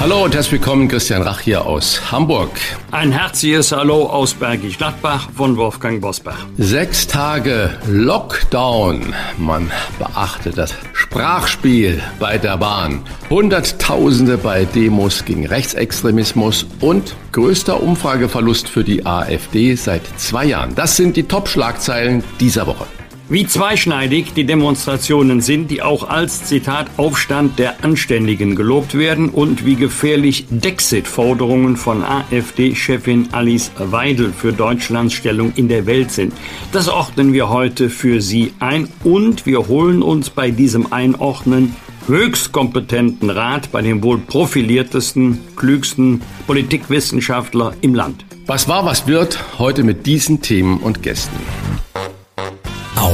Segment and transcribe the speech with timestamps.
[0.00, 2.52] Hallo und herzlich willkommen, Christian Rach hier aus Hamburg.
[2.90, 6.46] Ein herzliches Hallo aus Bergisch Gladbach von Wolfgang Bosbach.
[6.56, 9.14] Sechs Tage Lockdown.
[9.36, 13.02] Man beachte das Sprachspiel bei der Bahn.
[13.28, 20.74] Hunderttausende bei Demos gegen Rechtsextremismus und größter Umfrageverlust für die AfD seit zwei Jahren.
[20.74, 22.86] Das sind die Top-Schlagzeilen dieser Woche.
[23.30, 29.64] Wie zweischneidig die Demonstrationen sind, die auch als Zitat Aufstand der Anständigen gelobt werden und
[29.64, 36.32] wie gefährlich Dexit-Forderungen von AfD-Chefin Alice Weidel für Deutschlands Stellung in der Welt sind.
[36.72, 41.76] Das ordnen wir heute für Sie ein und wir holen uns bei diesem Einordnen
[42.08, 48.24] höchst kompetenten Rat bei dem wohl profiliertesten, klügsten Politikwissenschaftler im Land.
[48.46, 51.36] Was war, was wird heute mit diesen Themen und Gästen?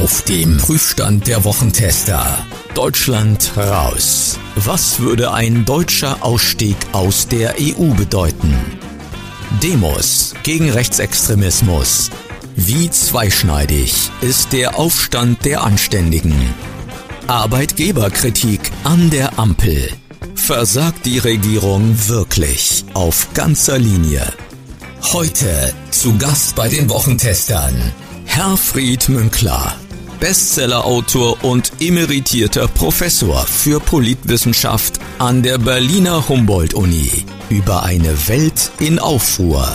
[0.03, 2.23] Auf dem Prüfstand der Wochentester.
[2.75, 4.37] Deutschland raus.
[4.55, 8.53] Was würde ein deutscher Ausstieg aus der EU bedeuten?
[9.63, 12.11] Demos gegen Rechtsextremismus.
[12.55, 16.53] Wie zweischneidig ist der Aufstand der Anständigen?
[17.25, 19.89] Arbeitgeberkritik an der Ampel.
[20.35, 24.21] Versagt die Regierung wirklich auf ganzer Linie?
[25.11, 27.93] Heute zu Gast bei den Wochentestern.
[28.27, 29.73] Herfried Münkler,
[30.19, 39.67] Bestsellerautor und emeritierter Professor für Politwissenschaft an der Berliner Humboldt-Uni über eine Welt in Aufruhr.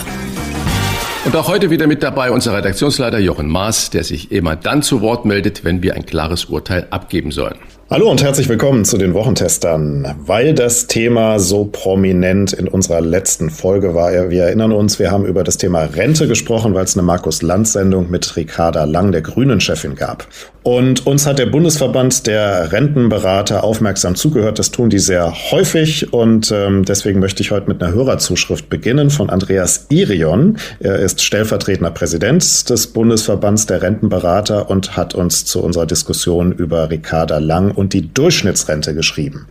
[1.25, 4.99] Und auch heute wieder mit dabei unser Redaktionsleiter Jochen Maas, der sich immer dann zu
[5.01, 7.57] Wort meldet, wenn wir ein klares Urteil abgeben sollen.
[7.93, 10.15] Hallo und herzlich willkommen zu den Wochentestern.
[10.25, 15.27] Weil das Thema so prominent in unserer letzten Folge war, wir erinnern uns, wir haben
[15.27, 20.25] über das Thema Rente gesprochen, weil es eine Markus-Lanz-Sendung mit Ricarda Lang, der Grünen-Chefin, gab.
[20.63, 24.59] Und uns hat der Bundesverband der Rentenberater aufmerksam zugehört.
[24.59, 29.09] Das tun die sehr häufig und ähm, deswegen möchte ich heute mit einer Hörerzuschrift beginnen
[29.09, 30.57] von Andreas Irion.
[30.79, 36.89] Er ist stellvertretender Präsident des Bundesverbands der Rentenberater und hat uns zu unserer Diskussion über
[36.89, 39.47] Ricarda Lang die Durchschnittsrente geschrieben.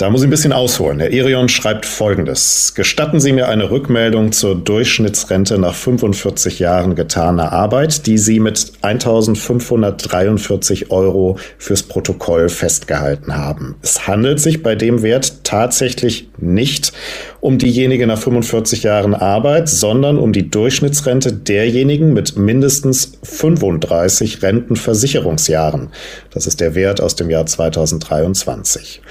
[0.00, 0.98] Da muss ich ein bisschen ausholen.
[0.98, 2.72] Herr Irion schreibt Folgendes.
[2.74, 8.72] Gestatten Sie mir eine Rückmeldung zur Durchschnittsrente nach 45 Jahren getaner Arbeit, die Sie mit
[8.80, 13.76] 1543 Euro fürs Protokoll festgehalten haben.
[13.82, 16.94] Es handelt sich bei dem Wert tatsächlich nicht
[17.40, 25.90] um diejenige nach 45 Jahren Arbeit, sondern um die Durchschnittsrente derjenigen mit mindestens 35 Rentenversicherungsjahren.
[26.32, 29.02] Das ist der Wert aus dem Jahr 2023.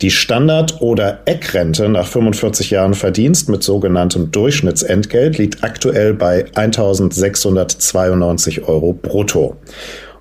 [0.00, 8.68] Die Standard- oder Eckrente nach 45 Jahren Verdienst mit sogenanntem Durchschnittsentgelt liegt aktuell bei 1692
[8.68, 9.56] Euro brutto.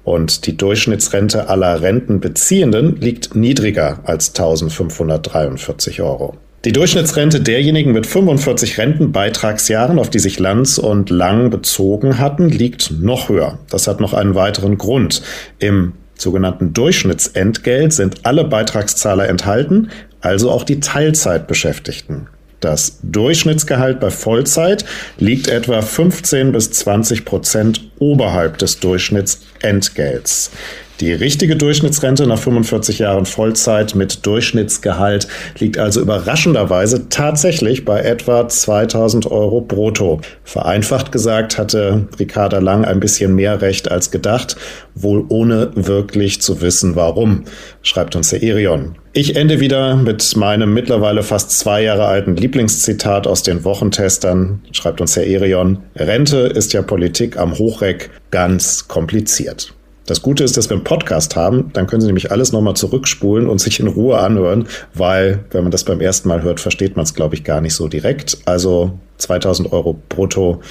[0.04, 6.36] Und die Durchschnittsrente aller Rentenbeziehenden liegt niedriger als 1543 Euro.
[6.66, 12.94] Die Durchschnittsrente derjenigen mit 45 Rentenbeitragsjahren, auf die sich Lanz und Lang bezogen hatten, liegt
[13.00, 13.60] noch höher.
[13.70, 15.22] Das hat noch einen weiteren Grund.
[15.60, 19.90] Im sogenannten Durchschnittsentgelt sind alle Beitragszahler enthalten,
[20.22, 22.28] also auch die Teilzeitbeschäftigten.
[22.60, 24.84] Das Durchschnittsgehalt bei Vollzeit
[25.18, 30.52] liegt etwa 15 bis 20 Prozent oberhalb des Durchschnittsentgelts.
[31.00, 35.28] Die richtige Durchschnittsrente nach 45 Jahren Vollzeit mit Durchschnittsgehalt
[35.60, 40.22] liegt also überraschenderweise tatsächlich bei etwa 2000 Euro brutto.
[40.44, 44.56] Vereinfacht gesagt hatte Ricarda Lang ein bisschen mehr Recht als gedacht,
[44.96, 47.44] wohl ohne wirklich zu wissen warum,
[47.84, 48.96] schreibt uns der Irion.
[49.14, 55.00] Ich ende wieder mit meinem mittlerweile fast zwei Jahre alten Lieblingszitat aus den Wochentestern, schreibt
[55.00, 55.80] uns Herr Erion.
[55.96, 59.77] Rente ist ja Politik am Hochreck ganz kompliziert.
[60.08, 63.50] Das Gute ist, dass wir einen Podcast haben, dann können Sie nämlich alles nochmal zurückspulen
[63.50, 67.04] und sich in Ruhe anhören, weil, wenn man das beim ersten Mal hört, versteht man
[67.04, 68.38] es, glaube ich, gar nicht so direkt.
[68.46, 70.62] Also 2000 Euro brutto,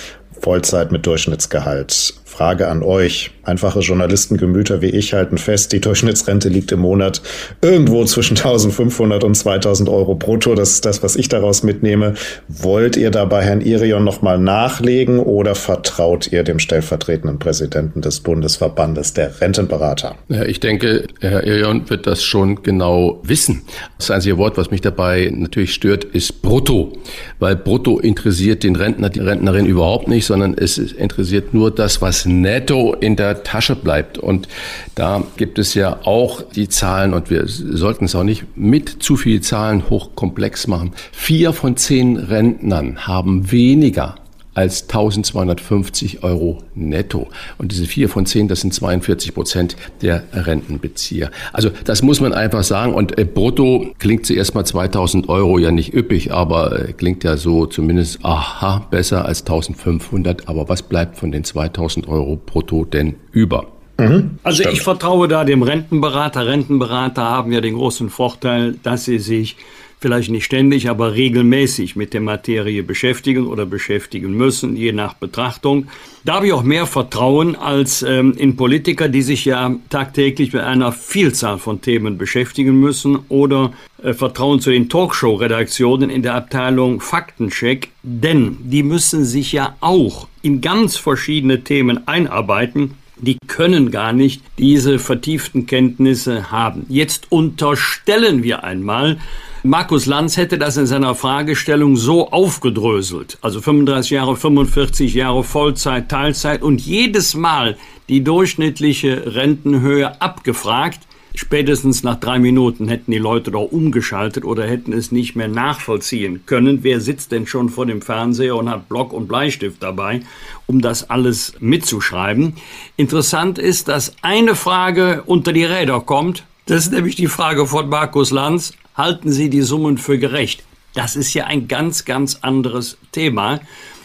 [0.41, 2.15] Vollzeit mit Durchschnittsgehalt.
[2.37, 3.31] Frage an euch.
[3.45, 7.23] Einfache Journalistengemüter wie ich halten fest, die Durchschnittsrente liegt im Monat
[7.63, 10.55] irgendwo zwischen 1500 und 2000 Euro brutto.
[10.55, 12.15] Das ist das, was ich daraus mitnehme.
[12.49, 18.21] Wollt ihr da bei Herrn Irion nochmal nachlegen oder vertraut ihr dem stellvertretenden Präsidenten des
[18.21, 20.17] Bundesverbandes der Rentenberater?
[20.29, 23.63] Ja, ich denke, Herr Irion wird das schon genau wissen.
[23.97, 26.93] Das einzige Wort, was mich dabei natürlich stört, ist brutto.
[27.39, 32.27] Weil brutto interessiert den Rentner, die Rentnerin überhaupt nicht, sondern es interessiert nur das, was
[32.27, 34.19] Netto in der Tasche bleibt.
[34.19, 34.49] Und
[34.95, 39.17] da gibt es ja auch die Zahlen, und wir sollten es auch nicht mit zu
[39.17, 40.93] viel Zahlen hochkomplex machen.
[41.13, 44.17] Vier von zehn Rentnern haben weniger
[44.57, 47.29] als 1250 Euro netto.
[47.59, 51.31] Und diese vier von zehn, das sind 42 Prozent der Rentenbezieher.
[51.53, 52.95] Also das muss man einfach sagen.
[52.95, 57.37] Und äh, brutto klingt zuerst mal 2000 Euro ja nicht üppig, aber äh, klingt ja
[57.37, 60.49] so zumindest, aha, besser als 1500.
[60.49, 63.67] Aber was bleibt von den 2000 Euro brutto denn über?
[63.99, 64.75] Mhm, also stimmt.
[64.75, 66.47] ich vertraue da dem Rentenberater.
[66.47, 69.57] Rentenberater haben ja den großen Vorteil, dass sie sich
[70.01, 75.89] vielleicht nicht ständig, aber regelmäßig mit der Materie beschäftigen oder beschäftigen müssen, je nach Betrachtung.
[76.25, 80.63] Da habe ich auch mehr Vertrauen als ähm, in Politiker, die sich ja tagtäglich mit
[80.63, 83.73] einer Vielzahl von Themen beschäftigen müssen oder
[84.03, 90.29] äh, Vertrauen zu den Talkshow-Redaktionen in der Abteilung Faktencheck, denn die müssen sich ja auch
[90.43, 96.85] in ganz verschiedene Themen einarbeiten die können gar nicht diese vertieften Kenntnisse haben.
[96.89, 99.19] Jetzt unterstellen wir einmal,
[99.67, 103.37] Markus Lanz hätte das in seiner Fragestellung so aufgedröselt.
[103.41, 107.77] Also 35 Jahre, 45 Jahre Vollzeit, Teilzeit und jedes Mal
[108.09, 111.01] die durchschnittliche Rentenhöhe abgefragt.
[111.35, 116.47] Spätestens nach drei Minuten hätten die Leute doch umgeschaltet oder hätten es nicht mehr nachvollziehen
[116.47, 116.85] können.
[116.85, 120.21] Wer sitzt denn schon vor dem Fernseher und hat Block und Bleistift dabei,
[120.67, 122.55] um das alles mitzuschreiben?
[122.97, 126.45] Interessant ist, dass eine Frage unter die Räder kommt.
[126.67, 130.65] Das ist nämlich die Frage von Markus Lanz halten Sie die Summen für gerecht?
[130.95, 133.61] Das ist ja ein ganz, ganz anderes Thema.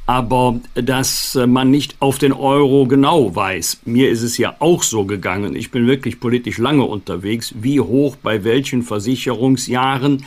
[0.07, 5.05] Aber dass man nicht auf den Euro genau weiß, mir ist es ja auch so
[5.05, 10.25] gegangen, ich bin wirklich politisch lange unterwegs, wie hoch bei welchen Versicherungsjahren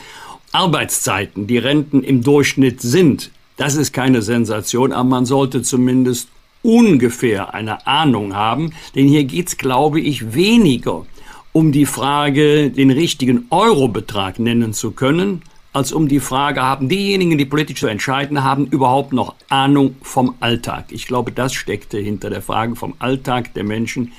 [0.53, 3.31] Arbeitszeiten die Renten im Durchschnitt sind.
[3.57, 6.29] Das ist keine Sensation, aber man sollte zumindest
[6.63, 11.05] ungefähr eine Ahnung haben, denn hier geht es, glaube ich, weniger
[11.55, 15.43] um die Frage, den richtigen Eurobetrag nennen zu können,
[15.73, 20.35] als um die Frage, haben diejenigen, die politisch zu entscheiden haben, überhaupt noch Ahnung vom
[20.41, 20.87] Alltag?
[20.91, 24.13] Ich glaube, das steckte hinter der Frage vom Alltag der Menschen,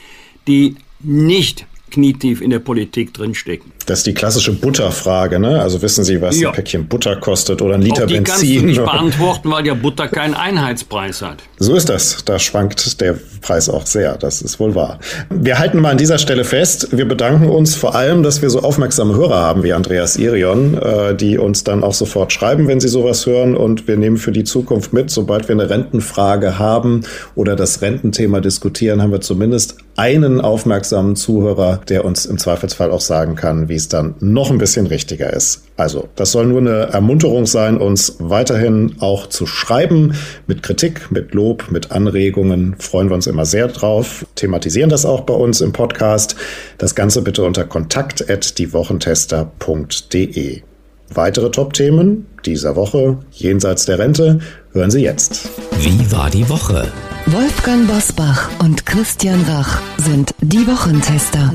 [0.47, 3.74] die nicht knietief in der Politik drinstecken.
[3.85, 5.61] Das ist die klassische Butterfrage, ne?
[5.61, 6.49] Also wissen Sie, was ja.
[6.49, 8.25] ein Päckchen Butter kostet oder ein Liter Auch die Benzin?
[8.25, 11.37] Kannst du nicht beantworten, weil ja Butter keinen Einheitspreis hat.
[11.57, 12.25] So ist das.
[12.25, 14.17] Da schwankt der Preis auch sehr.
[14.17, 14.99] Das ist wohl wahr.
[15.29, 16.89] Wir halten mal an dieser Stelle fest.
[16.91, 21.15] Wir bedanken uns vor allem, dass wir so aufmerksame Hörer haben wie Andreas Irion, äh,
[21.15, 23.55] die uns dann auch sofort schreiben, wenn sie sowas hören.
[23.55, 27.01] Und wir nehmen für die Zukunft mit, sobald wir eine Rentenfrage haben
[27.35, 33.01] oder das Rententhema diskutieren, haben wir zumindest einen aufmerksamen Zuhörer, der uns im Zweifelsfall auch
[33.01, 35.63] sagen kann, wie es dann noch ein bisschen richtiger ist.
[35.77, 40.13] Also, das soll nur eine Ermunterung sein, uns weiterhin auch zu schreiben
[40.47, 42.77] mit Kritik, mit Lob, mit Anregungen.
[42.79, 44.25] Freuen wir uns immer sehr drauf.
[44.35, 46.35] Thematisieren das auch bei uns im Podcast.
[46.77, 50.61] Das Ganze bitte unter kontakt.diewochentester.de.
[51.13, 54.39] Weitere Top-Themen dieser Woche jenseits der Rente
[54.71, 55.49] hören Sie jetzt.
[55.79, 56.91] Wie war die Woche?
[57.27, 61.51] Wolfgang Bosbach und Christian Rach sind die Wochentester.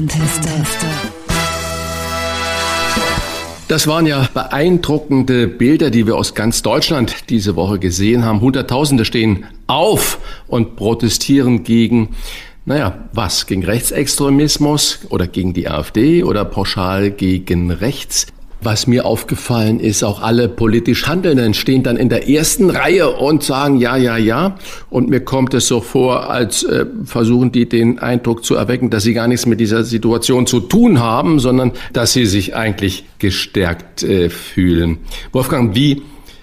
[3.71, 8.41] Das waren ja beeindruckende Bilder, die wir aus ganz Deutschland diese Woche gesehen haben.
[8.41, 10.19] Hunderttausende stehen auf
[10.49, 12.17] und protestieren gegen
[12.65, 13.47] naja, was?
[13.47, 18.27] Gegen Rechtsextremismus oder gegen die AfD oder pauschal gegen rechts?
[18.63, 23.43] Was mir aufgefallen ist, auch alle politisch Handelnden stehen dann in der ersten Reihe und
[23.43, 24.57] sagen ja, ja, ja.
[24.91, 29.05] Und mir kommt es so vor, als äh, versuchen die den Eindruck zu erwecken, dass
[29.05, 34.03] sie gar nichts mit dieser Situation zu tun haben, sondern dass sie sich eigentlich gestärkt
[34.03, 34.99] äh, fühlen.
[35.33, 36.03] Wolfgang, wie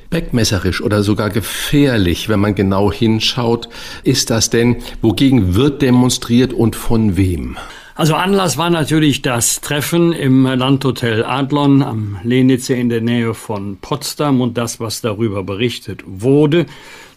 [0.10, 3.68] Beckmesserisch oder sogar gefährlich, wenn man genau hinschaut,
[4.04, 4.78] ist das denn?
[5.02, 7.58] Wogegen wird demonstriert und von wem?
[7.98, 13.78] Also Anlass war natürlich das Treffen im Landhotel Adlon am Lenitze in der Nähe von
[13.78, 16.68] Potsdam und das, was darüber berichtet wurde.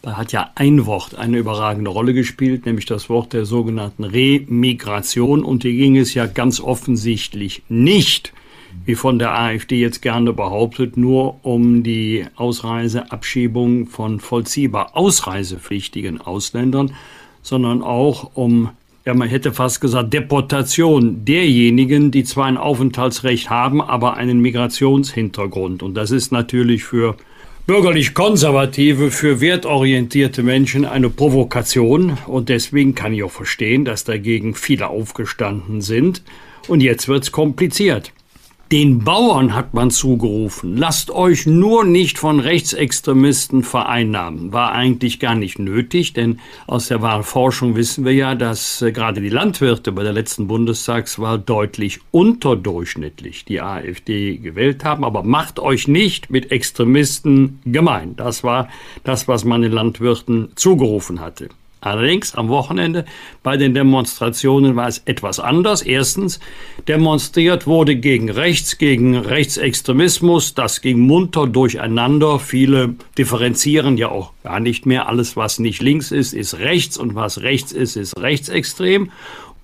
[0.00, 5.44] Da hat ja ein Wort eine überragende Rolle gespielt, nämlich das Wort der sogenannten Remigration.
[5.44, 8.32] Und hier ging es ja ganz offensichtlich nicht,
[8.86, 16.94] wie von der AfD jetzt gerne behauptet, nur um die Ausreiseabschiebung von vollziehbar ausreisepflichtigen Ausländern,
[17.42, 18.70] sondern auch um
[19.04, 25.82] ja, man hätte fast gesagt, Deportation derjenigen, die zwar ein Aufenthaltsrecht haben, aber einen Migrationshintergrund.
[25.82, 27.16] Und das ist natürlich für
[27.66, 32.18] bürgerlich konservative, für wertorientierte Menschen eine Provokation.
[32.26, 36.22] Und deswegen kann ich auch verstehen, dass dagegen viele aufgestanden sind.
[36.68, 38.12] Und jetzt wird's kompliziert.
[38.72, 44.52] Den Bauern hat man zugerufen, lasst euch nur nicht von Rechtsextremisten vereinnahmen.
[44.52, 49.20] War eigentlich gar nicht nötig, denn aus der Wahlforschung wissen wir ja, dass äh, gerade
[49.20, 55.02] die Landwirte bei der letzten Bundestagswahl deutlich unterdurchschnittlich die AfD gewählt haben.
[55.02, 58.14] Aber macht euch nicht mit Extremisten gemein.
[58.14, 58.68] Das war
[59.02, 61.48] das, was man den Landwirten zugerufen hatte.
[61.80, 63.06] Allerdings am Wochenende
[63.42, 65.80] bei den Demonstrationen war es etwas anders.
[65.80, 66.38] Erstens,
[66.88, 70.54] demonstriert wurde gegen Rechts, gegen Rechtsextremismus.
[70.54, 72.38] Das ging munter durcheinander.
[72.38, 75.08] Viele differenzieren ja auch gar nicht mehr.
[75.08, 79.10] Alles, was nicht links ist, ist rechts und was rechts ist, ist rechtsextrem.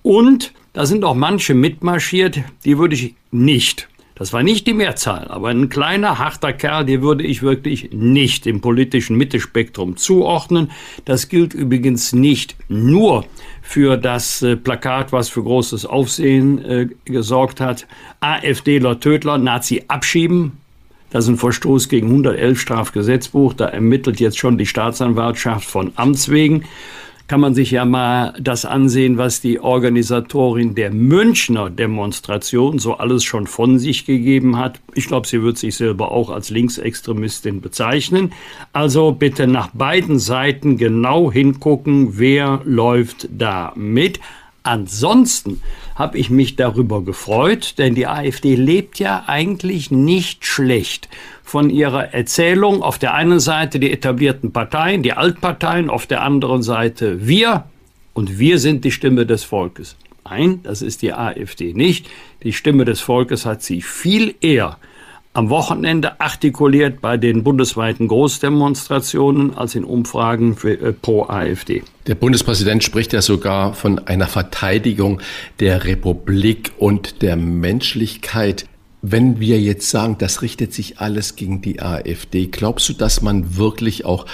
[0.01, 5.27] Und da sind auch manche mitmarschiert, die würde ich nicht das war nicht die Mehrzahl,
[5.27, 10.71] aber ein kleiner, harter Kerl, den würde ich wirklich nicht im politischen Mittelspektrum zuordnen.
[11.05, 13.25] Das gilt übrigens nicht nur
[13.61, 17.85] für das äh, Plakat, was für großes Aufsehen äh, gesorgt hat.
[18.19, 20.53] AfDler Tödler, Nazi abschieben.
[21.11, 23.53] Das ist ein Verstoß gegen 111 Strafgesetzbuch.
[23.53, 26.63] Da ermittelt jetzt schon die Staatsanwaltschaft von Amts wegen
[27.27, 33.25] kann man sich ja mal das ansehen, was die Organisatorin der Münchner Demonstration so alles
[33.25, 34.79] schon von sich gegeben hat.
[34.93, 38.31] Ich glaube, sie wird sich selber auch als Linksextremistin bezeichnen.
[38.71, 44.21] Also bitte nach beiden Seiten genau hingucken, wer läuft da mit.
[44.63, 45.61] Ansonsten
[45.95, 51.07] habe ich mich darüber gefreut, denn die AfD lebt ja eigentlich nicht schlecht
[51.47, 52.83] von ihrer Erzählung.
[52.83, 57.63] Auf der einen Seite die etablierten Parteien, die Altparteien, auf der anderen Seite wir
[58.13, 59.95] und wir sind die Stimme des Volkes.
[60.25, 62.07] Nein, das ist die AfD nicht.
[62.43, 64.77] Die Stimme des Volkes hat sie viel eher
[65.31, 71.83] am Wochenende artikuliert bei den bundesweiten Großdemonstrationen als in Umfragen für, äh, pro AfD.
[72.07, 75.21] Der Bundespräsident spricht ja sogar von einer Verteidigung
[75.59, 78.65] der Republik und der Menschlichkeit.
[79.01, 83.55] Wenn wir jetzt sagen, das richtet sich alles gegen die AfD, glaubst du, dass man
[83.55, 84.25] wirklich auch,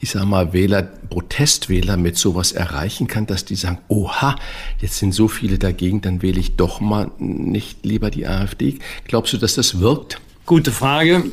[0.00, 4.36] ich sag mal, Wähler, Protestwähler mit sowas erreichen kann, dass die sagen, oha,
[4.80, 8.78] jetzt sind so viele dagegen, dann wähle ich doch mal nicht lieber die AfD?
[9.04, 10.20] Glaubst du, dass das wirkt?
[10.46, 11.24] Gute Frage.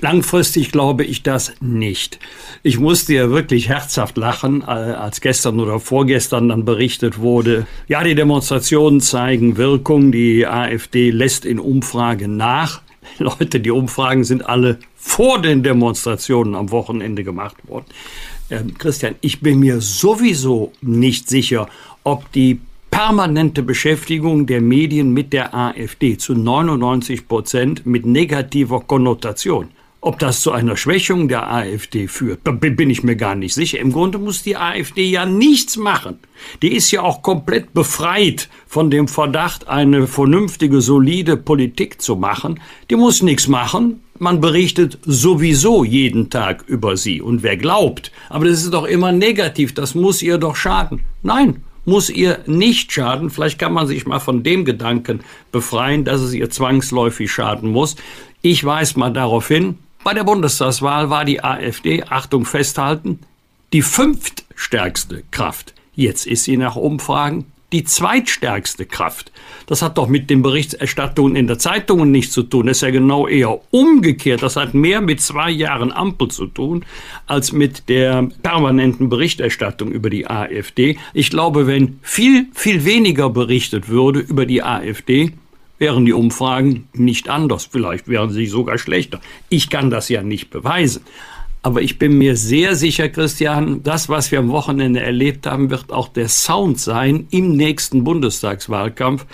[0.00, 2.18] Langfristig glaube ich das nicht.
[2.62, 8.02] Ich musste ja wirklich herzhaft lachen, äh, als gestern oder vorgestern dann berichtet wurde, ja,
[8.02, 12.80] die Demonstrationen zeigen Wirkung, die AfD lässt in Umfragen nach.
[13.18, 17.86] Leute, die Umfragen sind alle vor den Demonstrationen am Wochenende gemacht worden.
[18.50, 21.68] Ähm, Christian, ich bin mir sowieso nicht sicher,
[22.04, 22.58] ob die
[22.90, 29.68] permanente Beschäftigung der Medien mit der AfD zu 99 Prozent mit negativer Konnotation
[30.02, 33.78] ob das zu einer Schwächung der AfD führt, bin ich mir gar nicht sicher.
[33.78, 36.18] Im Grunde muss die AfD ja nichts machen.
[36.62, 42.60] Die ist ja auch komplett befreit von dem Verdacht, eine vernünftige, solide Politik zu machen.
[42.88, 44.00] Die muss nichts machen.
[44.18, 47.20] Man berichtet sowieso jeden Tag über sie.
[47.20, 51.00] Und wer glaubt, aber das ist doch immer negativ, das muss ihr doch schaden.
[51.22, 53.28] Nein, muss ihr nicht schaden.
[53.28, 55.20] Vielleicht kann man sich mal von dem Gedanken
[55.52, 57.96] befreien, dass es ihr zwangsläufig schaden muss.
[58.42, 63.20] Ich weise mal darauf hin, bei der Bundestagswahl war die AfD, Achtung festhalten,
[63.72, 65.74] die fünftstärkste Kraft.
[65.94, 69.30] Jetzt ist sie nach Umfragen die zweitstärkste Kraft.
[69.66, 72.66] Das hat doch mit den Berichterstattungen in der Zeitungen nichts zu tun.
[72.66, 74.42] Das ist ja genau eher umgekehrt.
[74.42, 76.84] Das hat mehr mit zwei Jahren Ampel zu tun,
[77.26, 80.98] als mit der permanenten Berichterstattung über die AfD.
[81.14, 85.32] Ich glaube, wenn viel, viel weniger berichtet würde über die AfD,
[85.80, 87.64] wären die Umfragen nicht anders.
[87.64, 89.20] Vielleicht wären sie sogar schlechter.
[89.48, 91.02] Ich kann das ja nicht beweisen.
[91.62, 95.92] Aber ich bin mir sehr sicher, Christian, das, was wir am Wochenende erlebt haben, wird
[95.92, 99.26] auch der Sound sein im nächsten Bundestagswahlkampf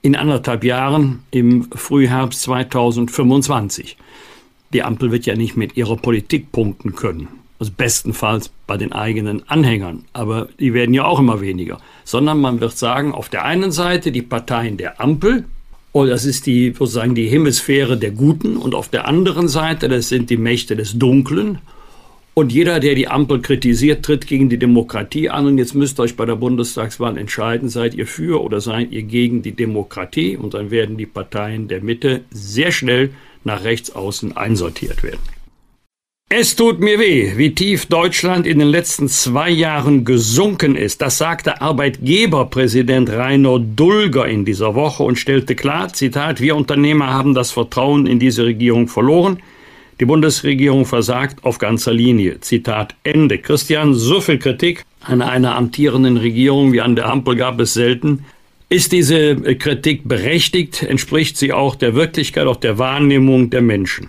[0.00, 3.96] in anderthalb Jahren im Frühherbst 2025.
[4.72, 7.28] Die Ampel wird ja nicht mit ihrer Politik punkten können.
[7.58, 10.04] Also bestenfalls bei den eigenen Anhängern.
[10.12, 11.78] Aber die werden ja auch immer weniger.
[12.04, 15.44] Sondern man wird sagen, auf der einen Seite die Parteien der Ampel,
[15.94, 18.56] und das ist die, sozusagen die Hemisphäre der Guten.
[18.56, 21.58] Und auf der anderen Seite, das sind die Mächte des Dunklen.
[22.34, 25.46] Und jeder, der die Ampel kritisiert, tritt gegen die Demokratie an.
[25.46, 29.04] Und jetzt müsst ihr euch bei der Bundestagswahl entscheiden, seid ihr für oder seid ihr
[29.04, 30.36] gegen die Demokratie?
[30.36, 33.10] Und dann werden die Parteien der Mitte sehr schnell
[33.44, 35.20] nach rechts außen einsortiert werden.
[36.36, 41.00] Es tut mir weh, wie tief Deutschland in den letzten zwei Jahren gesunken ist.
[41.00, 47.34] Das sagte Arbeitgeberpräsident Rainer Dulger in dieser Woche und stellte klar, Zitat, wir Unternehmer haben
[47.34, 49.38] das Vertrauen in diese Regierung verloren.
[50.00, 52.40] Die Bundesregierung versagt auf ganzer Linie.
[52.40, 53.38] Zitat Ende.
[53.38, 58.24] Christian, so viel Kritik an einer amtierenden Regierung wie an der Ampel gab es selten.
[58.68, 60.82] Ist diese Kritik berechtigt?
[60.82, 64.08] Entspricht sie auch der Wirklichkeit, auch der Wahrnehmung der Menschen?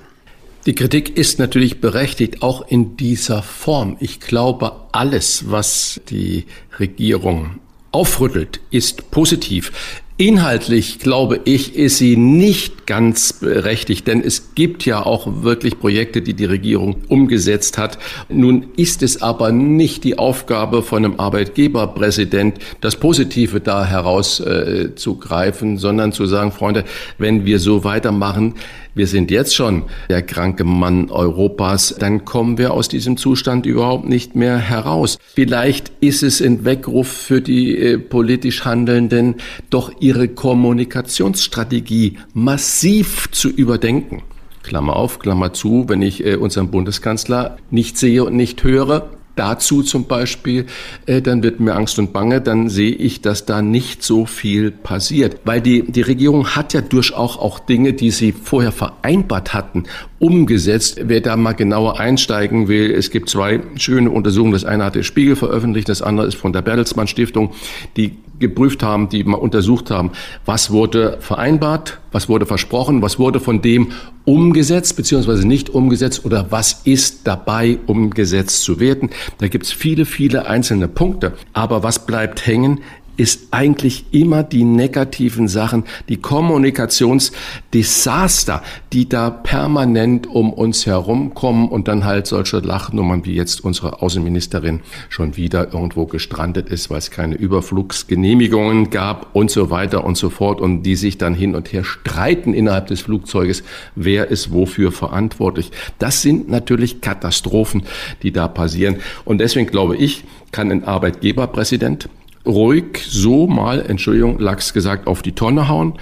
[0.66, 3.98] Die Kritik ist natürlich berechtigt, auch in dieser Form.
[4.00, 6.46] Ich glaube, alles, was die
[6.80, 7.60] Regierung
[7.92, 9.72] aufrüttelt, ist positiv.
[10.18, 16.22] Inhaltlich, glaube ich, ist sie nicht ganz berechtigt, denn es gibt ja auch wirklich Projekte,
[16.22, 18.00] die die Regierung umgesetzt hat.
[18.30, 25.80] Nun ist es aber nicht die Aufgabe von einem Arbeitgeberpräsident, das Positive da herauszugreifen, äh,
[25.80, 26.86] sondern zu sagen, Freunde,
[27.18, 28.56] wenn wir so weitermachen,
[28.96, 34.08] wir sind jetzt schon der kranke Mann Europas, dann kommen wir aus diesem Zustand überhaupt
[34.08, 35.20] nicht mehr heraus.
[35.34, 39.36] Vielleicht ist es ein Weckruf für die äh, politisch Handelnden,
[39.70, 44.24] doch ihre Kommunikationsstrategie massiv zu überdenken.
[44.64, 49.84] Klammer auf, Klammer zu, wenn ich äh, unseren Bundeskanzler nicht sehe und nicht höre, dazu
[49.84, 50.66] zum Beispiel,
[51.06, 54.72] äh, dann wird mir Angst und Bange, dann sehe ich, dass da nicht so viel
[54.72, 55.38] passiert.
[55.46, 59.84] Weil die, die Regierung hat ja durchaus auch Dinge, die sie vorher vereinbart hatten,
[60.20, 61.00] umgesetzt.
[61.04, 64.54] Wer da mal genauer einsteigen will, es gibt zwei schöne Untersuchungen.
[64.54, 67.54] Das eine hat der Spiegel veröffentlicht, das andere ist von der Bertelsmann Stiftung,
[67.98, 70.12] die geprüft haben, die mal untersucht haben,
[70.46, 73.92] was wurde vereinbart, was wurde versprochen, was wurde von dem
[74.26, 76.26] umgesetzt beziehungsweise nicht umgesetzt?
[76.26, 79.10] Oder was ist dabei umgesetzt zu werden.
[79.38, 81.34] Da gibt es viele, viele einzelne Punkte.
[81.54, 82.82] Aber was bleibt hängen,
[83.18, 88.62] ist eigentlich immer die negativen Sachen, die Kommunikationsdesaster,
[88.94, 94.82] die da permanent um uns herumkommen und dann halt solche Lachnummern wie jetzt unsere Außenministerin
[95.10, 100.30] schon wieder irgendwo gestrandet ist, weil es keine Überflugsgenehmigungen gab und so weiter und so
[100.30, 103.64] fort und die sich dann hin und her streiten innerhalb des Flugzeuges,
[103.96, 105.72] wer ist wofür verantwortlich.
[106.00, 107.84] Das sind natürlich Katastrophen,
[108.24, 112.08] die da passieren und deswegen glaube ich, kann ein Arbeitgeberpräsident
[112.46, 115.94] ruhig so mal, Entschuldigung, Lachs gesagt, auf die Tonne hauen.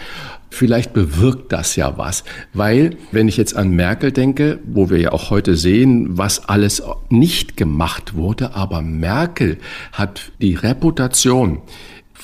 [0.50, 2.24] Vielleicht bewirkt das ja was,
[2.54, 6.84] weil wenn ich jetzt an Merkel denke, wo wir ja auch heute sehen, was alles
[7.10, 9.58] nicht gemacht wurde, aber Merkel
[9.94, 11.64] hat die Reputation,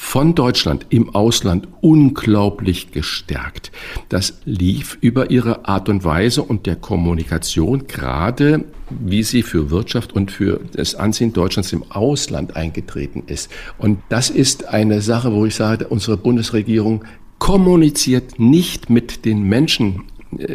[0.02, 3.72] von Deutschland im Ausland unglaublich gestärkt.
[4.08, 10.14] Das lief über ihre Art und Weise und der Kommunikation, gerade wie sie für Wirtschaft
[10.14, 13.52] und für das Ansehen Deutschlands im Ausland eingetreten ist.
[13.78, 17.04] Und das ist eine Sache, wo ich sage, unsere Bundesregierung
[17.38, 20.04] kommuniziert nicht mit den Menschen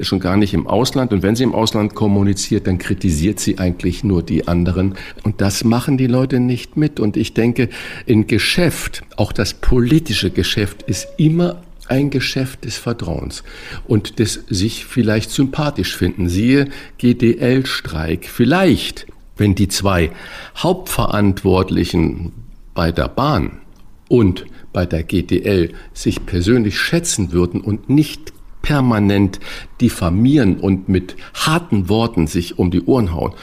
[0.02, 1.12] schon gar nicht im Ausland.
[1.12, 4.94] Und wenn sie im Ausland kommuniziert, dann kritisiert sie eigentlich nur die anderen.
[5.24, 7.00] Und das machen die Leute nicht mit.
[7.00, 7.68] Und ich denke,
[8.06, 13.42] in Geschäft, auch das politische Geschäft, ist immer ein Geschäft des Vertrauens
[13.86, 16.28] und des sich vielleicht sympathisch finden.
[16.28, 18.26] Siehe GDL-Streik.
[18.26, 19.06] Vielleicht,
[19.36, 20.10] wenn die zwei
[20.56, 22.32] Hauptverantwortlichen
[22.74, 23.58] bei der Bahn
[24.08, 28.32] und bei der GDL sich persönlich schätzen würden und nicht
[28.64, 29.40] permanent
[29.82, 33.34] diffamieren und mit harten Worten sich um die Ohren hauen,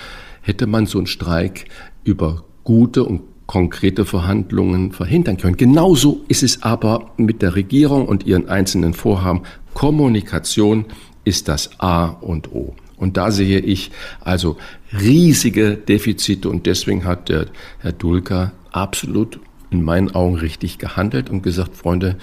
[0.41, 1.65] hätte man so einen Streik
[2.03, 5.57] über gute und konkrete Verhandlungen verhindern können.
[5.57, 9.43] Genauso ist es aber mit der Regierung und ihren einzelnen Vorhaben.
[9.75, 10.85] Kommunikation
[11.23, 12.73] ist das A und O.
[12.97, 14.57] Und da sehe ich also
[14.99, 17.45] riesige Defizite und deswegen hat der
[17.79, 22.17] Herr Dulka absolut in meinen Augen richtig gehandelt und gesagt, Freunde,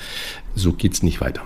[0.57, 1.43] so geht's nicht weiter.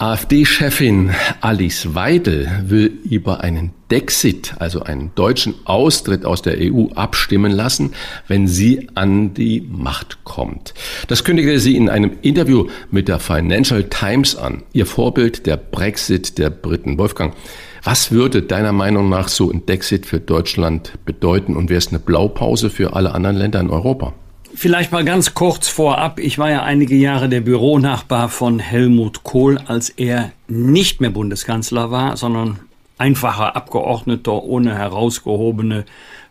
[0.00, 7.50] AfD-Chefin Alice Weidel will über einen Dexit, also einen deutschen Austritt aus der EU, abstimmen
[7.50, 7.94] lassen,
[8.28, 10.72] wenn sie an die Macht kommt.
[11.08, 14.62] Das kündigte sie in einem Interview mit der Financial Times an.
[14.72, 16.96] Ihr Vorbild der Brexit der Briten.
[16.96, 17.34] Wolfgang,
[17.82, 21.98] was würde deiner Meinung nach so ein Dexit für Deutschland bedeuten und wäre es eine
[21.98, 24.14] Blaupause für alle anderen Länder in Europa?
[24.54, 26.18] Vielleicht mal ganz kurz vorab.
[26.18, 31.90] Ich war ja einige Jahre der Büronachbar von Helmut Kohl, als er nicht mehr Bundeskanzler
[31.90, 32.58] war, sondern
[32.96, 35.84] einfacher Abgeordneter ohne herausgehobene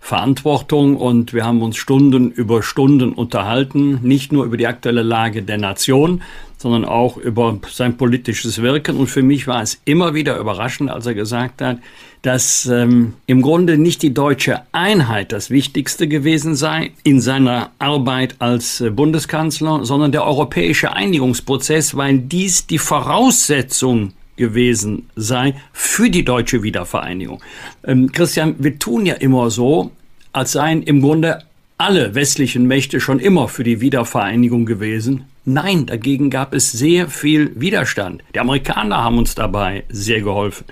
[0.07, 0.95] Verantwortung.
[0.95, 5.57] Und wir haben uns Stunden über Stunden unterhalten, nicht nur über die aktuelle Lage der
[5.57, 6.21] Nation,
[6.57, 8.95] sondern auch über sein politisches Wirken.
[8.95, 11.79] Und für mich war es immer wieder überraschend, als er gesagt hat,
[12.21, 18.37] dass ähm, im Grunde nicht die deutsche Einheit das Wichtigste gewesen sei in seiner Arbeit
[18.39, 26.23] als äh, Bundeskanzler, sondern der europäische Einigungsprozess, weil dies die Voraussetzung gewesen sei für die
[26.23, 27.43] deutsche Wiedervereinigung.
[27.83, 29.91] Ähm, Christian, wir tun ja immer so,
[30.38, 31.39] als seien im Grunde
[31.80, 35.26] alle westlichen Mächte schon immer für die Wiedervereinigung gewesen.
[35.45, 38.23] Nein, dagegen gab es sehr viel Widerstand.
[38.36, 40.65] Die Amerikaner haben uns dabei sehr geholfen.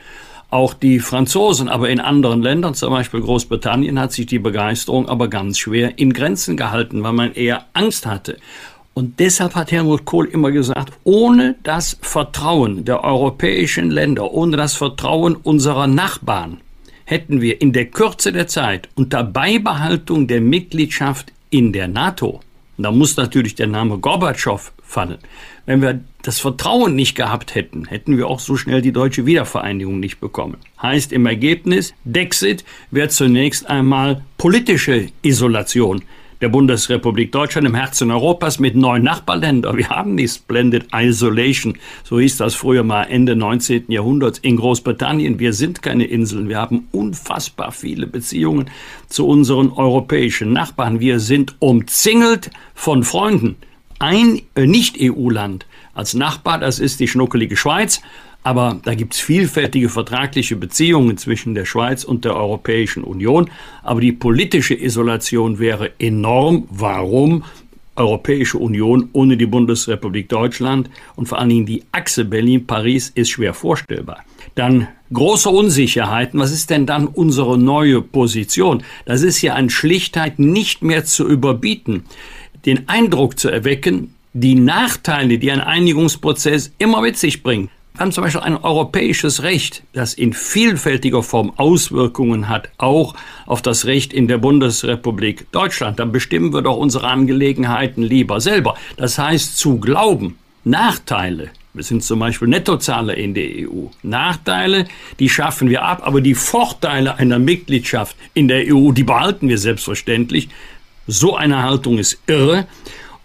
[0.52, 5.30] Auch die Franzosen, aber in anderen Ländern, zum Beispiel Großbritannien, hat sich die Begeisterung aber
[5.30, 8.38] ganz schwer in Grenzen gehalten, weil man eher Angst hatte.
[8.94, 14.76] Und deshalb hat Helmut Kohl immer gesagt, ohne das Vertrauen der europäischen Länder, ohne das
[14.76, 16.62] Vertrauen unserer Nachbarn,
[17.06, 22.42] hätten wir in der Kürze der Zeit unter Beibehaltung der Mitgliedschaft in der NATO,
[22.78, 25.20] da muss natürlich der Name Gorbatschow fallen,
[25.66, 30.00] wenn wir das Vertrauen nicht gehabt hätten, hätten wir auch so schnell die deutsche Wiedervereinigung
[30.00, 30.58] nicht bekommen.
[30.82, 36.02] Heißt im Ergebnis, Dexit wäre zunächst einmal politische Isolation
[36.42, 39.78] der Bundesrepublik Deutschland im Herzen Europas mit neun Nachbarländern.
[39.78, 43.86] Wir haben die Splendid Isolation, so hieß das früher mal Ende 19.
[43.90, 45.40] Jahrhunderts in Großbritannien.
[45.40, 46.50] Wir sind keine Inseln.
[46.50, 48.70] Wir haben unfassbar viele Beziehungen
[49.08, 51.00] zu unseren europäischen Nachbarn.
[51.00, 53.56] Wir sind umzingelt von Freunden.
[54.00, 58.02] Ein äh, Nicht-EU-Land als Nachbar, das ist die schnuckelige Schweiz.
[58.46, 63.50] Aber da gibt es vielfältige vertragliche Beziehungen zwischen der Schweiz und der Europäischen Union.
[63.82, 66.68] Aber die politische Isolation wäre enorm.
[66.70, 67.44] Warum?
[67.96, 73.56] Europäische Union ohne die Bundesrepublik Deutschland und vor allen Dingen die Achse Berlin-Paris ist schwer
[73.56, 74.24] vorstellbar.
[74.54, 76.40] Dann große Unsicherheiten.
[76.40, 78.84] Was ist denn dann unsere neue Position?
[79.06, 82.04] Das ist ja an Schlichtheit nicht mehr zu überbieten.
[82.68, 88.12] Den Eindruck zu erwecken, die Nachteile, die ein Einigungsprozess immer mit sich bringt, wir haben
[88.12, 94.12] zum Beispiel ein europäisches Recht, das in vielfältiger Form Auswirkungen hat, auch auf das Recht
[94.12, 95.98] in der Bundesrepublik Deutschland.
[96.00, 98.76] Dann bestimmen wir doch unsere Angelegenheiten lieber selber.
[98.98, 103.86] Das heißt, zu glauben, Nachteile, wir sind zum Beispiel Nettozahler in der EU.
[104.04, 104.88] Nachteile,
[105.20, 109.58] die schaffen wir ab, aber die Vorteile einer Mitgliedschaft in der EU, die behalten wir
[109.58, 110.50] selbstverständlich.
[111.08, 112.68] So eine Haltung ist irre.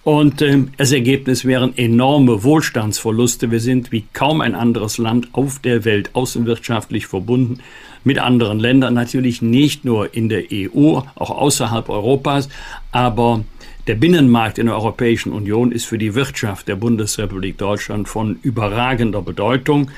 [0.03, 3.51] Und äh, das Ergebnis wären enorme Wohlstandsverluste.
[3.51, 7.61] Wir sind wie kaum ein anderes Land auf der Welt außenwirtschaftlich verbunden
[8.03, 8.95] mit anderen Ländern.
[8.95, 12.49] Natürlich nicht nur in der EU, auch außerhalb Europas.
[12.93, 13.45] Aber
[13.87, 19.21] der Binnenmarkt in der Europäischen Union ist für die Wirtschaft der Bundesrepublik Deutschland von überragender
[19.21, 19.91] Bedeutung.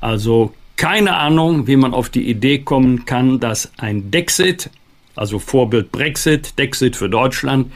[0.00, 4.70] Also keine Ahnung, wie man auf die Idee kommen kann, dass ein Dexit,
[5.14, 7.70] also Vorbild Brexit, Dexit für Deutschland,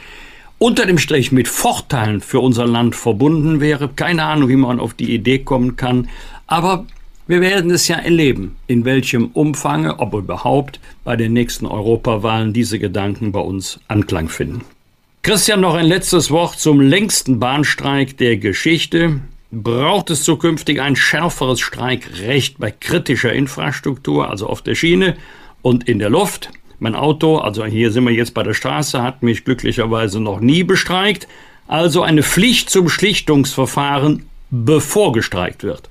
[0.58, 3.88] unter dem Strich mit Vorteilen für unser Land verbunden wäre.
[3.88, 6.08] Keine Ahnung, wie man auf die Idee kommen kann.
[6.46, 6.86] Aber
[7.26, 12.78] wir werden es ja erleben, in welchem Umfange, ob überhaupt, bei den nächsten Europawahlen diese
[12.78, 14.62] Gedanken bei uns Anklang finden.
[15.22, 19.20] Christian, noch ein letztes Wort zum längsten Bahnstreik der Geschichte.
[19.50, 25.16] Braucht es zukünftig ein schärferes Streikrecht bei kritischer Infrastruktur, also auf der Schiene
[25.62, 26.50] und in der Luft?
[26.84, 30.64] Mein Auto, also hier sind wir jetzt bei der Straße, hat mich glücklicherweise noch nie
[30.64, 31.26] bestreikt.
[31.66, 35.88] Also eine Pflicht zum Schlichtungsverfahren, bevor gestreikt wird.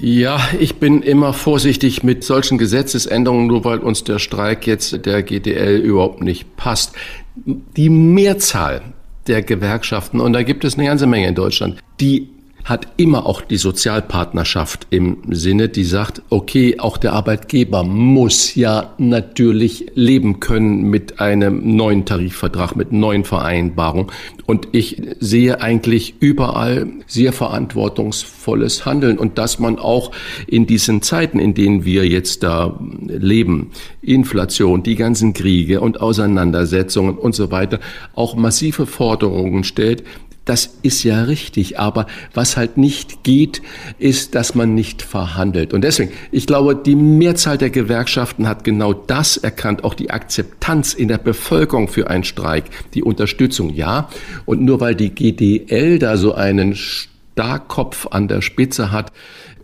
[0.00, 5.22] Ja, ich bin immer vorsichtig mit solchen Gesetzesänderungen, nur weil uns der Streik jetzt der
[5.22, 6.96] GDL überhaupt nicht passt.
[7.44, 8.82] Die Mehrzahl
[9.28, 12.30] der Gewerkschaften, und da gibt es eine ganze Menge in Deutschland, die
[12.66, 18.92] hat immer auch die Sozialpartnerschaft im Sinne, die sagt, okay, auch der Arbeitgeber muss ja
[18.98, 24.10] natürlich leben können mit einem neuen Tarifvertrag, mit neuen Vereinbarungen.
[24.46, 30.10] Und ich sehe eigentlich überall sehr verantwortungsvolles Handeln und dass man auch
[30.48, 33.70] in diesen Zeiten, in denen wir jetzt da leben,
[34.02, 37.78] Inflation, die ganzen Kriege und Auseinandersetzungen und so weiter,
[38.16, 40.02] auch massive Forderungen stellt,
[40.46, 41.78] das ist ja richtig.
[41.78, 43.60] Aber was halt nicht geht,
[43.98, 45.74] ist, dass man nicht verhandelt.
[45.74, 50.94] Und deswegen, ich glaube, die Mehrzahl der Gewerkschaften hat genau das erkannt, auch die Akzeptanz
[50.94, 54.08] in der Bevölkerung für einen Streik, die Unterstützung, ja.
[54.46, 59.12] Und nur weil die GDL da so einen Starkkopf an der Spitze hat,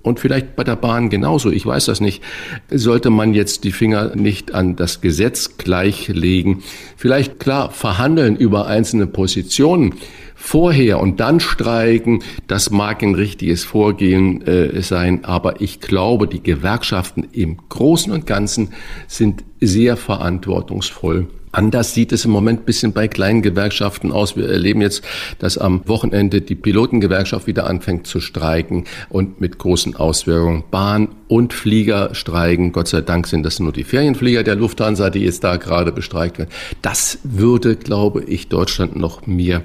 [0.03, 2.23] und vielleicht bei der Bahn genauso, ich weiß das nicht,
[2.71, 6.63] sollte man jetzt die Finger nicht an das Gesetz gleichlegen.
[6.97, 9.95] Vielleicht klar verhandeln über einzelne Positionen,
[10.43, 16.43] vorher und dann streiken, das mag ein richtiges Vorgehen äh, sein, aber ich glaube, die
[16.43, 18.73] Gewerkschaften im Großen und Ganzen
[19.07, 21.29] sind sehr verantwortungsvoll.
[21.53, 24.37] Anders sieht es im Moment bisschen bei kleinen Gewerkschaften aus.
[24.37, 25.05] Wir erleben jetzt,
[25.39, 30.65] dass am Wochenende die Pilotengewerkschaft wieder anfängt zu streiken und mit großen Auswirkungen.
[30.71, 32.73] Bahn und Flieger streiken.
[32.73, 36.39] Gott sei Dank sind das nur die Ferienflieger der Lufthansa, die jetzt da gerade bestreikt
[36.39, 36.51] werden.
[36.81, 39.63] Das würde, glaube ich, Deutschland noch mehr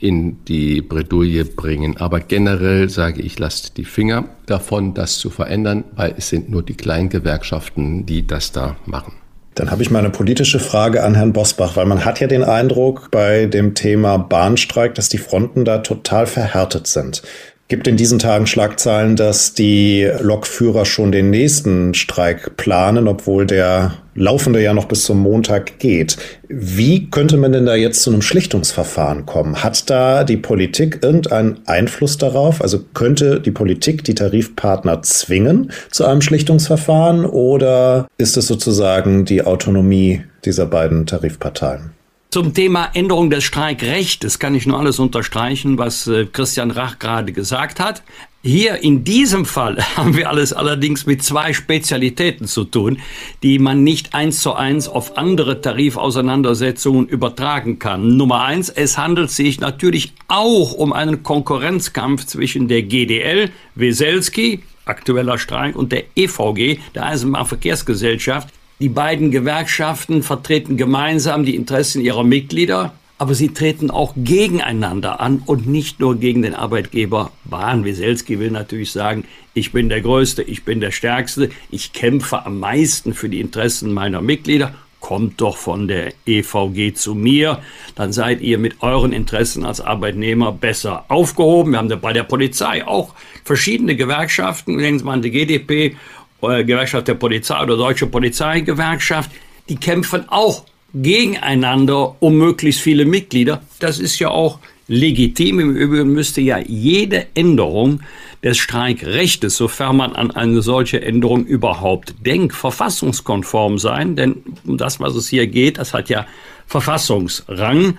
[0.00, 1.96] in die Bredouille bringen.
[1.96, 6.62] Aber generell sage ich, lasst die Finger davon, das zu verändern, weil es sind nur
[6.62, 9.14] die kleinen Gewerkschaften, die das da machen.
[9.54, 12.44] Dann habe ich mal eine politische Frage an Herrn Bosbach, weil man hat ja den
[12.44, 17.22] Eindruck bei dem Thema Bahnstreik, dass die Fronten da total verhärtet sind.
[17.66, 23.94] Gibt in diesen Tagen Schlagzeilen, dass die Lokführer schon den nächsten Streik planen, obwohl der
[24.18, 26.16] laufende ja noch bis zum Montag geht.
[26.48, 29.62] Wie könnte man denn da jetzt zu einem Schlichtungsverfahren kommen?
[29.62, 32.60] Hat da die Politik irgendeinen Einfluss darauf?
[32.60, 39.42] Also könnte die Politik die Tarifpartner zwingen zu einem Schlichtungsverfahren oder ist es sozusagen die
[39.42, 41.92] Autonomie dieser beiden Tarifparteien?
[42.30, 47.32] Zum Thema Änderung des Streikrechts kann ich nur alles unterstreichen, was äh, Christian Rach gerade
[47.32, 48.02] gesagt hat.
[48.40, 52.98] Hier in diesem Fall haben wir alles allerdings mit zwei Spezialitäten zu tun,
[53.42, 58.16] die man nicht eins zu eins auf andere Tarifauseinandersetzungen übertragen kann.
[58.16, 65.38] Nummer eins, es handelt sich natürlich auch um einen Konkurrenzkampf zwischen der GDL, Weselski, aktueller
[65.38, 68.48] Streik, und der EVG, der Eisenbahnverkehrsgesellschaft,
[68.78, 75.42] die beiden Gewerkschaften vertreten gemeinsam die Interessen ihrer Mitglieder, aber sie treten auch gegeneinander an
[75.44, 77.84] und nicht nur gegen den Arbeitgeber Bahn.
[77.84, 82.60] Wieselski will natürlich sagen, ich bin der Größte, ich bin der Stärkste, ich kämpfe am
[82.60, 84.74] meisten für die Interessen meiner Mitglieder.
[85.00, 87.60] Kommt doch von der EVG zu mir,
[87.94, 91.72] dann seid ihr mit euren Interessen als Arbeitnehmer besser aufgehoben.
[91.72, 95.96] Wir haben bei der Polizei auch verschiedene Gewerkschaften, denken Sie mal die GDP
[96.42, 99.30] äh, Gewerkschaft der Polizei oder Deutsche Polizeigewerkschaft,
[99.68, 103.62] die kämpfen auch gegeneinander um möglichst viele Mitglieder.
[103.78, 105.60] Das ist ja auch legitim.
[105.60, 108.00] Im Übrigen müsste ja jede Änderung
[108.42, 114.16] des Streikrechtes, sofern man an eine solche Änderung überhaupt denkt, verfassungskonform sein.
[114.16, 116.26] Denn um das, was es hier geht, das hat ja
[116.66, 117.98] Verfassungsrang.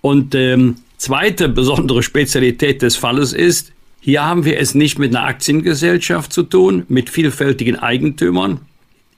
[0.00, 5.26] Und ähm, zweite besondere Spezialität des Falles ist, hier haben wir es nicht mit einer
[5.26, 8.60] Aktiengesellschaft zu tun, mit vielfältigen Eigentümern.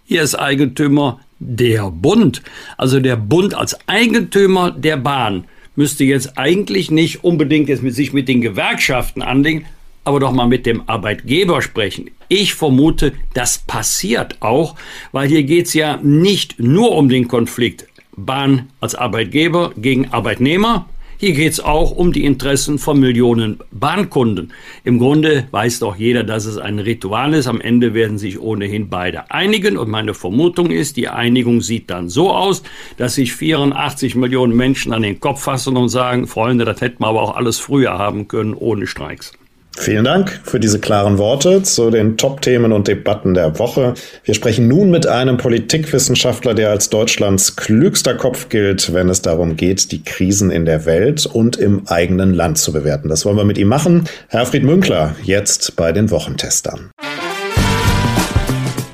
[0.04, 2.42] Hier ist Eigentümer der Bund.
[2.76, 8.12] Also der Bund als Eigentümer der Bahn müsste jetzt eigentlich nicht unbedingt jetzt mit sich
[8.12, 9.66] mit den Gewerkschaften anlegen,
[10.05, 12.11] aber doch mal mit dem Arbeitgeber sprechen.
[12.28, 14.76] Ich vermute, das passiert auch,
[15.12, 20.88] weil hier geht es ja nicht nur um den Konflikt Bahn als Arbeitgeber gegen Arbeitnehmer,
[21.22, 24.52] hier geht es auch um die Interessen von Millionen Bahnkunden.
[24.82, 27.46] Im Grunde weiß doch jeder, dass es ein Ritual ist.
[27.46, 29.76] Am Ende werden sich ohnehin beide einigen.
[29.76, 32.64] Und meine Vermutung ist, die Einigung sieht dann so aus,
[32.96, 37.06] dass sich 84 Millionen Menschen an den Kopf fassen und sagen, Freunde, das hätten wir
[37.06, 39.32] aber auch alles früher haben können, ohne Streiks.
[39.76, 43.94] Vielen Dank für diese klaren Worte zu den Top-Themen und Debatten der Woche.
[44.24, 49.56] Wir sprechen nun mit einem Politikwissenschaftler, der als Deutschlands klügster Kopf gilt, wenn es darum
[49.56, 53.08] geht, die Krisen in der Welt und im eigenen Land zu bewerten.
[53.08, 54.04] Das wollen wir mit ihm machen.
[54.28, 56.90] Herfried Münkler, jetzt bei den Wochentestern.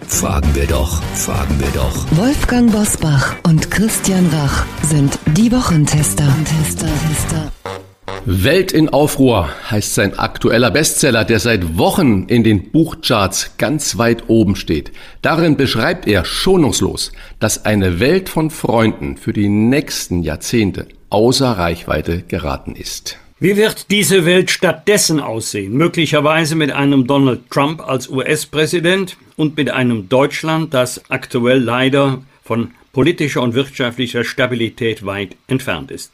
[0.06, 2.06] Fragen wir doch, fragen wir doch.
[2.16, 6.24] Wolfgang Bosbach und Christian Rach sind die Wochentester.
[6.44, 7.77] Tester, Tester.
[8.24, 14.24] Welt in Aufruhr heißt sein aktueller Bestseller, der seit Wochen in den Buchcharts ganz weit
[14.28, 14.92] oben steht.
[15.22, 22.22] Darin beschreibt er schonungslos, dass eine Welt von Freunden für die nächsten Jahrzehnte außer Reichweite
[22.26, 23.18] geraten ist.
[23.40, 25.74] Wie wird diese Welt stattdessen aussehen?
[25.74, 32.72] Möglicherweise mit einem Donald Trump als US-Präsident und mit einem Deutschland, das aktuell leider von
[32.92, 36.12] politischer und wirtschaftlicher Stabilität weit entfernt ist.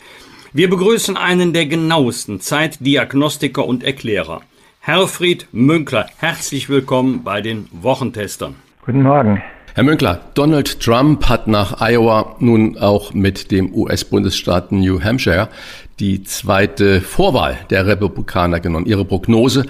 [0.57, 4.41] Wir begrüßen einen der genauesten Zeitdiagnostiker und Erklärer,
[4.79, 6.07] Herfried Münkler.
[6.19, 8.55] Herzlich willkommen bei den Wochentestern.
[8.87, 9.43] Guten Morgen.
[9.75, 15.49] Herr Münkler, Donald Trump hat nach Iowa nun auch mit dem US-Bundesstaat New Hampshire
[15.99, 18.87] die zweite Vorwahl der Republikaner genommen.
[18.87, 19.67] Ihre Prognose,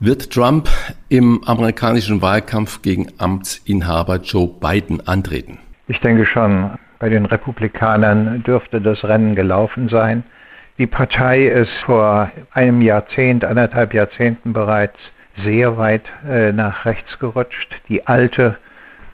[0.00, 0.70] wird Trump
[1.10, 5.58] im amerikanischen Wahlkampf gegen Amtsinhaber Joe Biden antreten?
[5.86, 6.78] Ich denke schon.
[7.04, 10.22] Bei den Republikanern dürfte das Rennen gelaufen sein.
[10.78, 14.96] Die Partei ist vor einem Jahrzehnt, anderthalb Jahrzehnten bereits
[15.44, 17.78] sehr weit äh, nach rechts gerutscht.
[17.90, 18.56] Die alte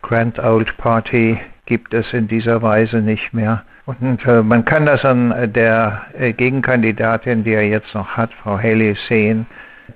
[0.03, 3.64] Grand Old Party gibt es in dieser Weise nicht mehr.
[3.87, 8.57] Und äh, man kann das an der äh, Gegenkandidatin, die er jetzt noch hat, Frau
[8.57, 9.46] Haley, sehen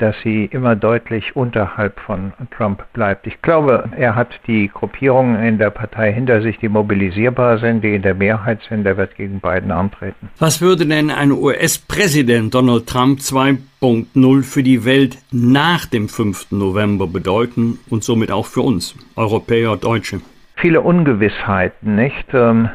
[0.02, 3.26] dass sie immer deutlich unterhalb von Trump bleibt.
[3.26, 7.94] Ich glaube, er hat die Gruppierungen in der Partei hinter sich, die mobilisierbar sind, die
[7.94, 8.87] in der Mehrheit sind.
[8.87, 10.28] Er wird gegen Biden antreten.
[10.38, 16.52] Was würde denn ein US-Präsident Donald Trump 2.0 für die Welt nach dem 5.
[16.52, 20.20] November bedeuten und somit auch für uns, Europäer, Deutsche?
[20.57, 22.26] Viele Ungewissheiten, nicht?
[22.33, 22.68] Ähm,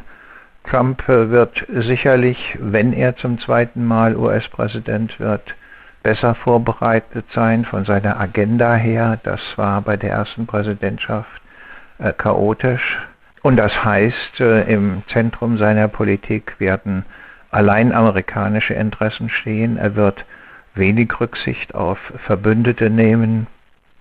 [0.70, 5.56] Trump äh, wird sicherlich, wenn er zum zweiten Mal US-Präsident wird,
[6.04, 9.20] besser vorbereitet sein von seiner Agenda her.
[9.24, 11.42] Das war bei der ersten Präsidentschaft
[12.00, 13.00] äh, chaotisch.
[13.42, 17.06] Und das heißt, äh, im Zentrum seiner Politik werden
[17.52, 19.78] allein amerikanische Interessen stehen.
[19.78, 20.26] Er wird
[20.76, 23.48] wenig Rücksicht auf Verbündete nehmen.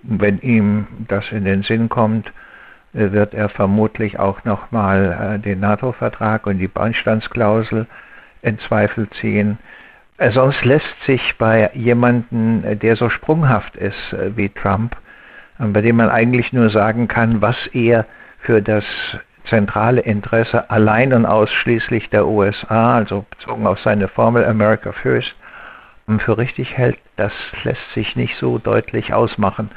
[0.03, 2.33] Wenn ihm das in den Sinn kommt,
[2.93, 7.87] wird er vermutlich auch nochmal den NATO-Vertrag und die Beistandsklausel
[8.43, 9.59] in Zweifel ziehen.
[10.31, 14.97] Sonst lässt sich bei jemandem, der so sprunghaft ist wie Trump,
[15.59, 18.05] bei dem man eigentlich nur sagen kann, was er
[18.41, 18.85] für das
[19.49, 25.35] zentrale Interesse allein und ausschließlich der USA, also bezogen auf seine Formel America First,
[26.19, 27.33] für richtig hält, das
[27.65, 29.71] lässt sich nicht so deutlich ausmachen.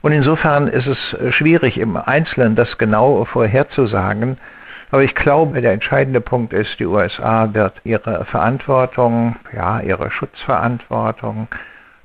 [0.00, 4.38] Und insofern ist es schwierig im Einzelnen das genau vorherzusagen.
[4.94, 11.48] Aber ich glaube, der entscheidende Punkt ist, die USA wird ihre Verantwortung, ja, ihre Schutzverantwortung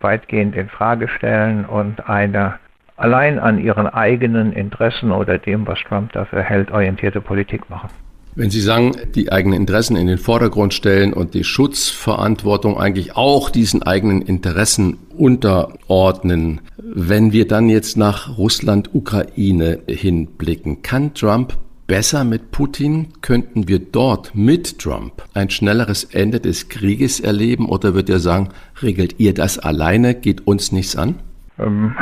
[0.01, 2.55] weitgehend in Frage stellen und eine
[2.97, 7.91] allein an ihren eigenen Interessen oder dem, was Trump dafür hält, orientierte Politik machen.
[8.33, 13.51] Wenn Sie sagen, die eigenen Interessen in den Vordergrund stellen und die Schutzverantwortung eigentlich auch
[13.51, 21.53] diesen eigenen Interessen unterordnen, wenn wir dann jetzt nach Russland, Ukraine hinblicken, kann Trump
[21.89, 23.09] besser mit Putin?
[23.21, 28.49] Könnten wir dort mit Trump ein schnelleres Ende des Krieges erleben oder wird er sagen,
[28.81, 31.15] regelt ihr das alleine, geht uns nichts an?
[31.59, 31.95] Ähm,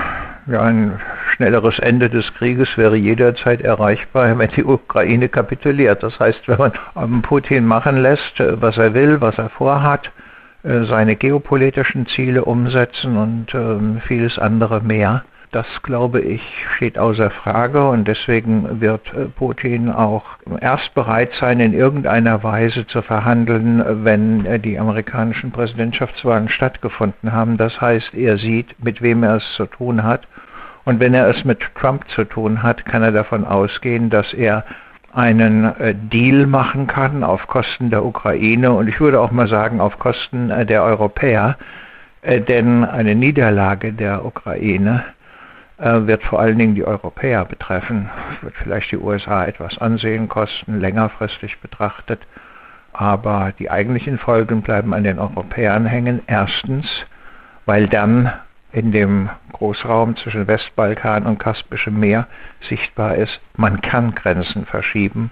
[0.46, 1.00] ja, ein
[1.36, 6.04] schnelleres Ende des Krieges wäre jederzeit erreichbar, wenn die Ukraine kapituliert.
[6.04, 10.12] Das heißt, wenn man Putin machen lässt, äh, was er will, was er vorhat,
[10.64, 15.24] äh, seine geopolitischen Ziele umsetzen und ähm, vieles andere mehr.
[15.58, 16.44] Das, glaube ich,
[16.76, 20.24] steht außer Frage und deswegen wird äh, Putin auch
[20.62, 27.58] erst bereit sein, in irgendeiner Weise zu verhandeln, wenn die amerikanischen Präsidentschaftswahlen stattgefunden haben.
[27.58, 30.28] Das heißt, er sieht, mit wem er es zu tun hat
[30.86, 34.64] und wenn er es mit Trump zu tun hat, kann er davon ausgehen, dass er
[35.12, 39.82] einen äh, Deal machen kann auf Kosten der Ukraine und ich würde auch mal sagen
[39.82, 41.58] auf Kosten äh, der Europäer,
[42.22, 45.04] äh, denn eine Niederlage der Ukraine
[45.78, 48.10] wird vor allen Dingen die Europäer betreffen,
[48.42, 52.20] wird vielleicht die USA etwas Ansehen kosten, längerfristig betrachtet,
[52.94, 56.22] aber die eigentlichen Folgen bleiben an den Europäern hängen.
[56.26, 56.88] Erstens,
[57.66, 58.34] weil dann
[58.72, 62.28] in dem Großraum zwischen Westbalkan und Kaspischem Meer
[62.68, 63.40] sichtbar ist.
[63.56, 65.32] Man kann Grenzen verschieben.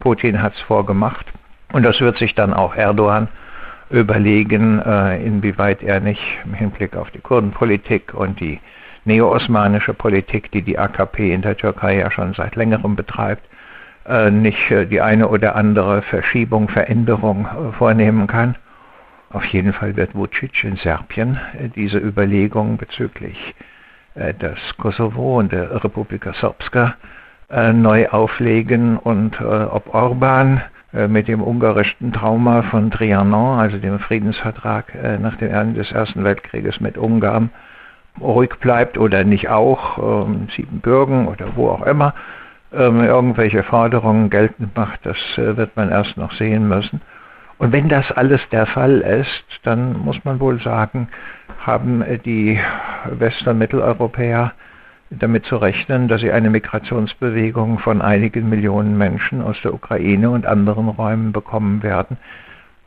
[0.00, 1.26] Putin hat es vorgemacht.
[1.72, 3.28] Und das wird sich dann auch Erdogan
[3.90, 8.60] überlegen, äh, inwieweit er nicht im Hinblick auf die Kurdenpolitik und die
[9.04, 13.42] neo-osmanische Politik, die die AKP in der Türkei ja schon seit längerem betreibt,
[14.06, 17.46] äh, nicht äh, die eine oder andere Verschiebung, Veränderung
[17.78, 18.56] vornehmen kann.
[19.30, 23.54] Auf jeden Fall wird Vucic in Serbien äh, diese Überlegungen bezüglich
[24.14, 26.94] äh, des Kosovo und der Republika Srpska
[27.50, 34.94] äh, neu auflegen und ob Orban mit dem ungarischen Trauma von Trianon, also dem Friedensvertrag
[35.20, 37.50] nach dem Ende des Ersten Weltkrieges mit Ungarn,
[38.20, 42.14] ruhig bleibt oder nicht auch, ähm, Siebenbürgen oder wo auch immer,
[42.72, 47.00] ähm, irgendwelche Forderungen geltend macht, das wird man erst noch sehen müssen.
[47.58, 51.08] Und wenn das alles der Fall ist, dann muss man wohl sagen,
[51.60, 52.58] haben die
[53.10, 54.52] West- und Mitteleuropäer
[55.10, 60.46] damit zu rechnen, dass sie eine Migrationsbewegung von einigen Millionen Menschen aus der Ukraine und
[60.46, 62.16] anderen Räumen bekommen werden.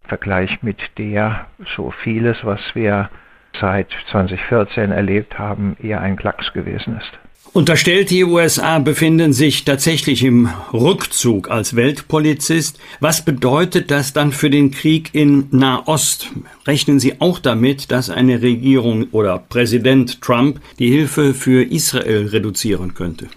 [0.04, 3.10] Im Vergleich mit der so vieles, was wir
[3.60, 7.12] seit 2014 erlebt haben, eher ein Klacks gewesen ist.
[7.54, 12.80] Unterstellt, die USA befinden sich tatsächlich im Rückzug als Weltpolizist.
[13.02, 16.32] Was bedeutet das dann für den Krieg in Nahost?
[16.66, 22.94] Rechnen Sie auch damit, dass eine Regierung oder Präsident Trump die Hilfe für Israel reduzieren
[22.94, 23.28] könnte?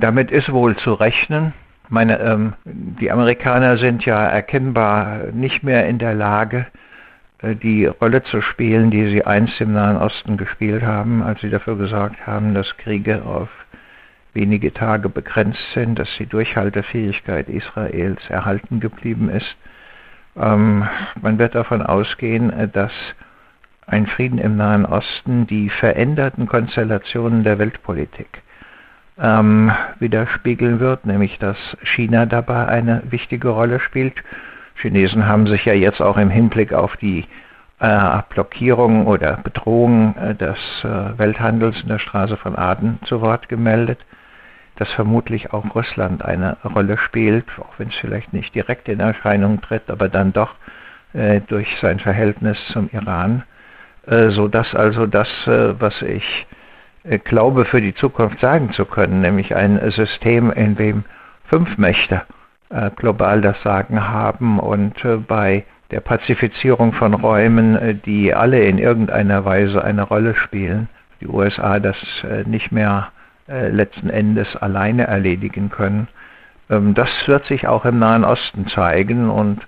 [0.00, 1.52] Damit ist wohl zu rechnen.
[1.90, 6.66] Meine, ähm, die Amerikaner sind ja erkennbar nicht mehr in der Lage,
[7.42, 11.76] die Rolle zu spielen, die sie einst im Nahen Osten gespielt haben, als sie dafür
[11.76, 13.48] gesorgt haben, dass Kriege auf
[14.34, 19.56] wenige Tage begrenzt sind, dass die Durchhaltefähigkeit Israels erhalten geblieben ist.
[20.36, 20.86] Ähm,
[21.20, 22.92] man wird davon ausgehen, äh, dass
[23.86, 28.42] ein Frieden im Nahen Osten die veränderten Konstellationen der Weltpolitik
[29.18, 34.14] ähm, widerspiegeln wird, nämlich dass China dabei eine wichtige Rolle spielt
[34.80, 37.26] Chinesen haben sich ja jetzt auch im Hinblick auf die
[37.80, 43.48] äh, Blockierung oder Bedrohung äh, des äh, Welthandels in der Straße von Aden zu Wort
[43.48, 43.98] gemeldet,
[44.76, 49.60] dass vermutlich auch Russland eine Rolle spielt, auch wenn es vielleicht nicht direkt in Erscheinung
[49.60, 50.54] tritt, aber dann doch
[51.12, 53.44] äh, durch sein Verhältnis zum Iran,
[54.06, 56.46] äh, so dass also das, äh, was ich
[57.24, 61.04] glaube für die Zukunft sagen zu können, nämlich ein System, in dem
[61.48, 62.22] fünf Mächte
[62.96, 68.78] global das Sagen haben und äh, bei der Pazifizierung von Räumen, äh, die alle in
[68.78, 70.88] irgendeiner Weise eine Rolle spielen,
[71.20, 71.96] die USA das
[72.46, 73.10] nicht mehr
[73.48, 76.08] äh, letzten Endes alleine erledigen können.
[76.70, 79.66] Ähm, das wird sich auch im Nahen Osten zeigen und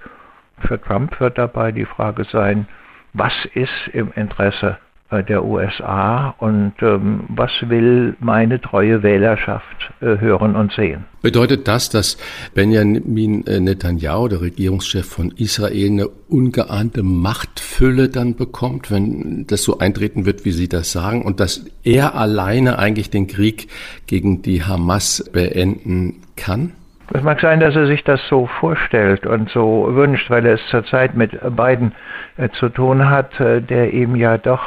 [0.61, 2.69] für Trump wird dabei die Frage sein,
[3.13, 10.19] was ist im Interesse äh, der USA und ähm, was will meine treue Wählerschaft äh,
[10.19, 11.05] hören und sehen.
[11.21, 12.17] Bedeutet das, dass
[12.55, 19.79] Benjamin äh, Netanyahu, der Regierungschef von Israel, eine ungeahnte Machtfülle dann bekommt, wenn das so
[19.79, 23.69] eintreten wird, wie Sie das sagen, und dass er alleine eigentlich den Krieg
[24.07, 26.73] gegen die Hamas beenden kann?
[27.15, 30.67] Es mag sein, dass er sich das so vorstellt und so wünscht, weil er es
[30.71, 31.93] zurzeit mit Biden
[32.39, 34.63] äh, zu tun hat, äh, der ihm ja doch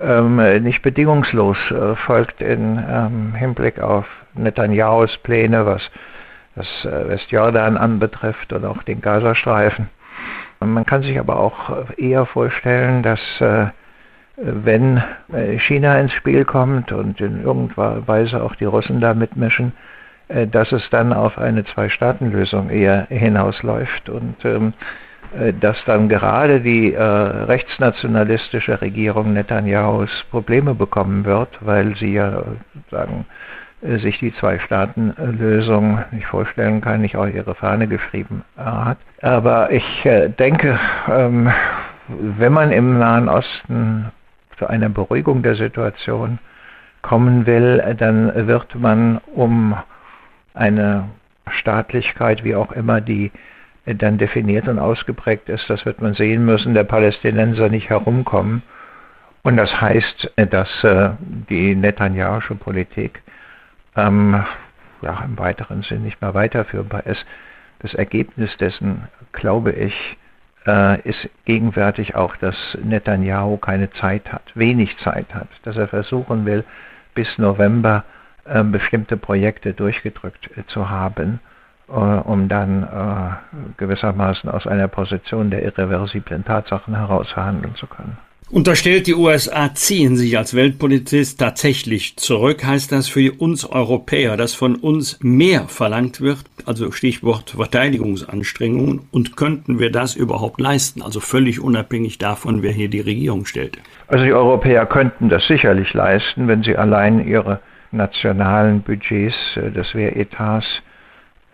[0.00, 5.82] ähm, nicht bedingungslos äh, folgt in ähm, Hinblick auf Netanyahus Pläne, was
[6.56, 9.88] das äh, Westjordan anbetrifft und auch den Gazastreifen.
[10.60, 13.66] Man kann sich aber auch eher vorstellen, dass äh,
[14.36, 19.72] wenn äh, China ins Spiel kommt und in irgendeiner Weise auch die Russen da mitmischen,
[20.28, 25.09] äh, dass es dann auf eine Zwei-Staaten-Lösung eher hinausläuft und ähm, äh,
[25.60, 32.42] dass dann gerade die äh, rechtsnationalistische Regierung Netanyahus Probleme bekommen wird, weil sie ja
[32.90, 33.26] sagen,
[33.82, 38.98] äh, sich die Zwei-Staaten-Lösung nicht vorstellen kann, nicht auch ihre Fahne geschrieben äh, hat.
[39.22, 40.78] Aber ich äh, denke,
[41.08, 41.50] ähm,
[42.08, 44.10] wenn man im Nahen Osten
[44.58, 46.38] zu einer Beruhigung der Situation
[47.02, 49.74] kommen will, dann wird man um
[50.52, 51.08] eine
[51.48, 53.30] Staatlichkeit, wie auch immer die
[53.86, 58.62] dann definiert und ausgeprägt ist, das wird man sehen müssen, der Palästinenser nicht herumkommen.
[59.42, 61.10] Und das heißt, dass äh,
[61.48, 63.22] die Netanyahu'sche Politik
[63.96, 64.44] ähm,
[65.00, 67.24] ja, im weiteren Sinn nicht mehr weiterführbar ist.
[67.78, 69.94] Das Ergebnis dessen, glaube ich,
[70.66, 76.44] äh, ist gegenwärtig auch, dass Netanyahu keine Zeit hat, wenig Zeit hat, dass er versuchen
[76.44, 76.64] will,
[77.14, 78.04] bis November
[78.44, 81.49] äh, bestimmte Projekte durchgedrückt äh, zu haben äh,
[81.90, 88.16] um dann äh, gewissermaßen aus einer Position der irreversiblen Tatsachen heraus handeln zu können.
[88.52, 94.54] Unterstellt die USA ziehen sich als Weltpolizist tatsächlich zurück, heißt das für uns Europäer, dass
[94.54, 101.20] von uns mehr verlangt wird, also Stichwort Verteidigungsanstrengungen, und könnten wir das überhaupt leisten, also
[101.20, 103.78] völlig unabhängig davon, wer hier die Regierung stellt?
[104.08, 107.60] Also die Europäer könnten das sicherlich leisten, wenn sie allein ihre
[107.92, 110.89] nationalen Budgets äh, des Wehretats äh,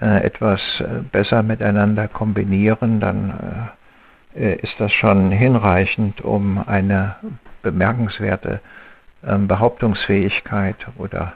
[0.04, 3.70] etwas äh, besser miteinander kombinieren, dann
[4.34, 7.16] äh, ist das schon hinreichend, um eine
[7.62, 8.60] bemerkenswerte
[9.24, 11.34] ähm, Behauptungsfähigkeit oder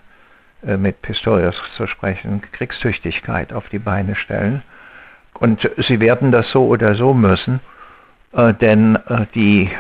[0.63, 4.63] mit Pistorius zu sprechen, Kriegstüchtigkeit auf die Beine stellen.
[5.33, 7.61] Und sie werden das so oder so müssen,
[8.35, 8.99] denn
[9.35, 9.71] die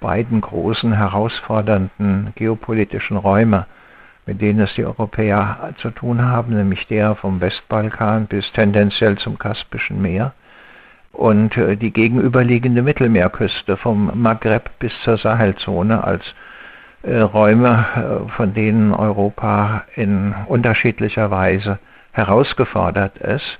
[0.00, 3.66] beiden großen herausfordernden geopolitischen Räume
[4.26, 9.38] mit denen es die Europäer zu tun haben, nämlich der vom Westbalkan bis tendenziell zum
[9.38, 10.32] Kaspischen Meer
[11.12, 16.22] und äh, die gegenüberliegende Mittelmeerküste vom Maghreb bis zur Sahelzone als
[17.02, 21.78] äh, Räume, äh, von denen Europa in unterschiedlicher Weise
[22.12, 23.58] herausgefordert ist,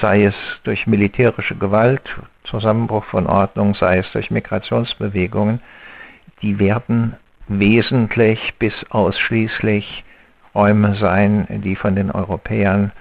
[0.00, 0.34] sei es
[0.64, 2.02] durch militärische Gewalt,
[2.44, 5.60] Zusammenbruch von Ordnung, sei es durch Migrationsbewegungen,
[6.42, 7.16] die werden
[7.48, 10.04] wesentlich bis ausschließlich
[10.54, 12.92] Räume sein, die von den Europäern,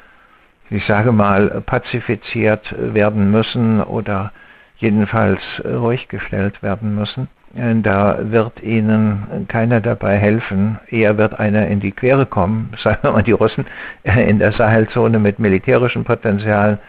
[0.69, 4.31] ich sage mal, pazifiziert werden müssen oder
[4.77, 7.29] jedenfalls ruhig gestellt werden müssen.
[7.53, 10.79] Da wird ihnen keiner dabei helfen.
[10.89, 13.65] Eher wird einer in die Quere kommen, sagen wir mal die Russen
[14.03, 16.79] in der Sahelzone mit militärischem Potenzial,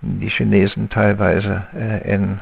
[0.00, 2.40] die Chinesen teilweise äh, in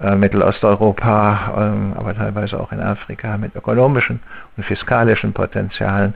[0.00, 4.20] äh, Mittelosteuropa, ähm, aber teilweise auch in Afrika mit ökonomischen
[4.56, 6.14] und fiskalischen Potenzialen.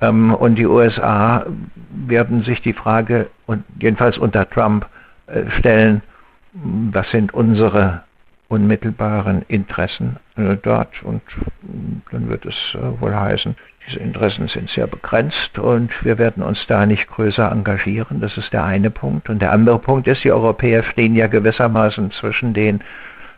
[0.00, 1.44] Ähm, und die USA
[1.90, 4.86] werden sich die Frage, und jedenfalls unter Trump,
[5.26, 6.02] äh, stellen,
[6.52, 8.02] was sind unsere
[8.48, 11.22] unmittelbaren Interessen äh, dort und
[12.10, 12.56] dann wird es
[12.98, 13.54] wohl heißen,
[13.86, 18.20] diese Interessen sind sehr begrenzt und wir werden uns da nicht größer engagieren.
[18.20, 19.28] Das ist der eine Punkt.
[19.28, 22.82] Und der andere Punkt ist, die Europäer stehen ja gewissermaßen zwischen den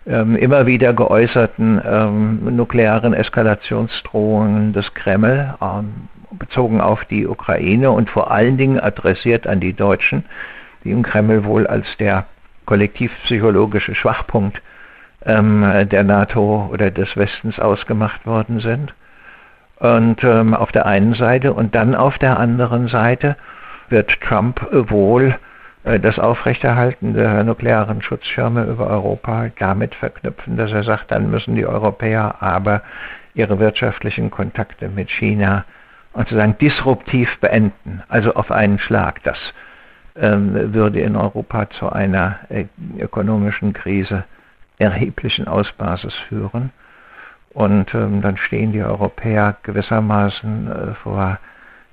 [0.06, 8.10] ähm, immer wieder geäußerten ähm, nuklearen Eskalationsdrohungen des Kreml, ähm, bezogen auf die Ukraine und
[8.10, 10.24] vor allen Dingen adressiert an die Deutschen,
[10.84, 12.26] die im Kreml wohl als der
[12.64, 14.60] kollektivpsychologische Schwachpunkt
[15.24, 18.94] ähm, der NATO oder des Westens ausgemacht worden sind.
[19.76, 23.36] Und ähm, auf der einen Seite und dann auf der anderen Seite
[23.88, 25.36] wird Trump wohl
[25.84, 31.66] das Aufrechterhalten der nuklearen Schutzschirme über Europa damit verknüpfen, dass er sagt, dann müssen die
[31.66, 32.82] Europäer aber
[33.34, 35.64] ihre wirtschaftlichen Kontakte mit China
[36.14, 39.22] sozusagen disruptiv beenden, also auf einen Schlag.
[39.24, 39.38] Das
[40.14, 42.66] ähm, würde in Europa zu einer äh,
[42.98, 44.24] ökonomischen Krise
[44.78, 46.70] erheblichen Ausmaßes führen.
[47.50, 51.38] Und ähm, dann stehen die Europäer gewissermaßen äh, vor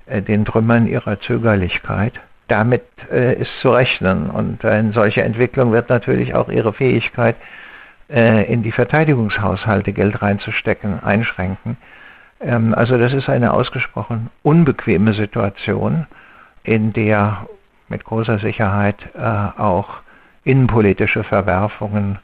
[0.06, 2.14] äh, den Trümmern ihrer Zögerlichkeit.
[2.50, 4.28] Damit äh, ist zu rechnen.
[4.28, 7.36] Und eine solche Entwicklung wird natürlich auch ihre Fähigkeit,
[8.10, 11.76] äh, in die Verteidigungshaushalte Geld reinzustecken, einschränken.
[12.40, 16.06] Ähm, also das ist eine ausgesprochen unbequeme Situation,
[16.64, 17.46] in der
[17.88, 19.20] mit großer Sicherheit äh,
[19.60, 20.00] auch
[20.44, 22.18] innenpolitische Verwerfungen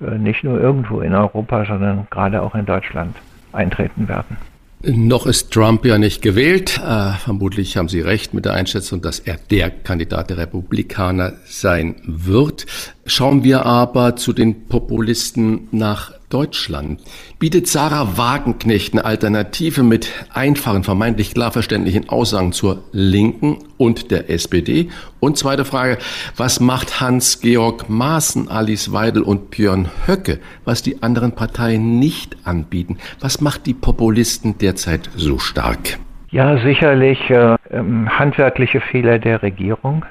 [0.00, 3.16] äh, nicht nur irgendwo in Europa, sondern gerade auch in Deutschland
[3.52, 4.36] eintreten werden.
[4.82, 6.78] Noch ist Trump ja nicht gewählt.
[6.78, 11.96] Äh, vermutlich haben Sie recht mit der Einschätzung, dass er der Kandidat der Republikaner sein
[12.04, 12.64] wird.
[13.04, 17.00] Schauen wir aber zu den Populisten nach Deutschland.
[17.38, 24.30] Bietet Sarah Wagenknecht eine Alternative mit einfachen, vermeintlich klar verständlichen Aussagen zur Linken und der
[24.30, 24.88] SPD?
[25.18, 25.98] Und zweite Frage,
[26.36, 32.98] was macht Hans-Georg Maaßen, Alice Weidel und Björn Höcke, was die anderen Parteien nicht anbieten?
[33.20, 35.98] Was macht die Populisten derzeit so stark?
[36.30, 40.04] Ja, sicherlich äh, ähm, handwerkliche Fehler der Regierung,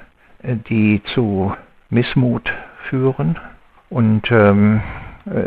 [0.44, 1.54] äh, die zu
[1.90, 2.52] Missmut
[2.90, 3.40] führen
[3.90, 4.99] und ähm, äh,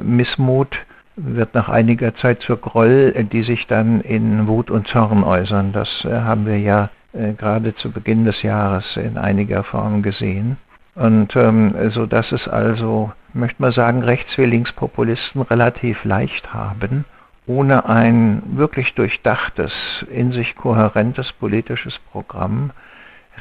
[0.03, 0.77] Missmut
[1.17, 5.73] wird nach einiger Zeit zur Groll, die sich dann in Wut und Zorn äußern.
[5.73, 10.57] Das äh, haben wir ja äh, gerade zu Beginn des Jahres in einiger Form gesehen.
[10.95, 17.05] Und ähm, so dass es also, möchte man sagen, Rechts- wie Linkspopulisten relativ leicht haben,
[17.47, 19.73] ohne ein wirklich durchdachtes,
[20.11, 22.73] in sich kohärentes politisches Programm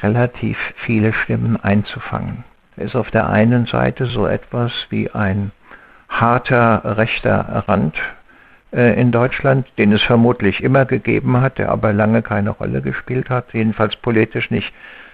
[0.00, 2.44] relativ viele Stimmen einzufangen.
[2.76, 5.52] Da ist auf der einen Seite so etwas wie ein
[6.12, 7.96] harter rechter Rand
[8.72, 13.30] äh, in Deutschland, den es vermutlich immer gegeben hat, der aber lange keine Rolle gespielt
[13.30, 14.72] hat, jedenfalls politisch nicht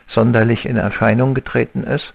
[0.09, 2.13] sonderlich in Erscheinung getreten ist.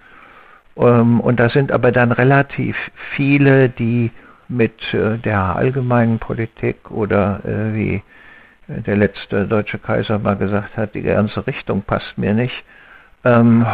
[0.75, 2.75] Ähm, und da sind aber dann relativ
[3.15, 4.11] viele, die
[4.49, 8.03] mit äh, der allgemeinen Politik oder äh, wie
[8.67, 12.63] der letzte deutsche Kaiser mal gesagt hat, die ganze Richtung passt mir nicht,
[13.25, 13.65] ähm,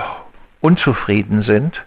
[0.62, 1.80] unzufrieden sind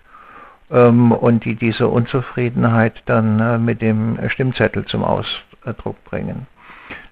[0.78, 6.46] und die diese Unzufriedenheit dann äh, mit dem Stimmzettel zum Ausdruck bringen.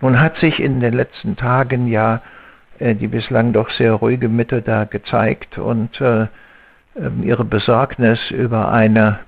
[0.01, 2.23] Nun hat sich in den letzten Tagen ja
[2.79, 6.27] äh, die bislang doch sehr ruhige Mitte da gezeigt und äh,
[6.97, 9.21] ähm, ihre Besorgnis über eine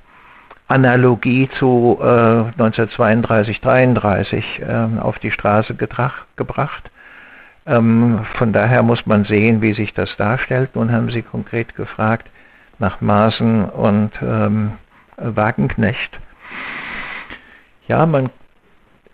[0.68, 6.91] Analogie zu äh, 1932, 33 äh, auf die Straße gebracht.
[7.66, 10.74] Ähm, von daher muss man sehen, wie sich das darstellt.
[10.74, 12.28] Nun haben Sie konkret gefragt,
[12.83, 14.72] nach Maaßen und ähm,
[15.16, 16.20] Wagenknecht.
[17.89, 18.28] Ja, man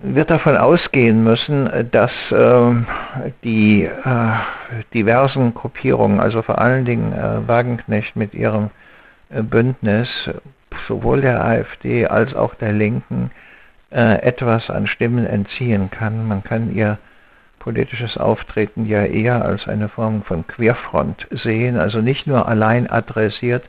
[0.01, 2.75] wird davon ausgehen müssen, dass äh,
[3.45, 4.31] die äh,
[4.95, 8.71] diversen Gruppierungen, also vor allen Dingen äh, Wagenknecht mit ihrem
[9.31, 10.09] äh, Bündnis,
[10.87, 13.31] sowohl der AfD als auch der Linken,
[13.91, 16.27] äh, etwas an Stimmen entziehen kann.
[16.27, 16.99] Man kann ihr
[17.69, 23.62] politisches Auftreten ja eher als eine Form von Querfront sehen, also nicht nur allein adressiert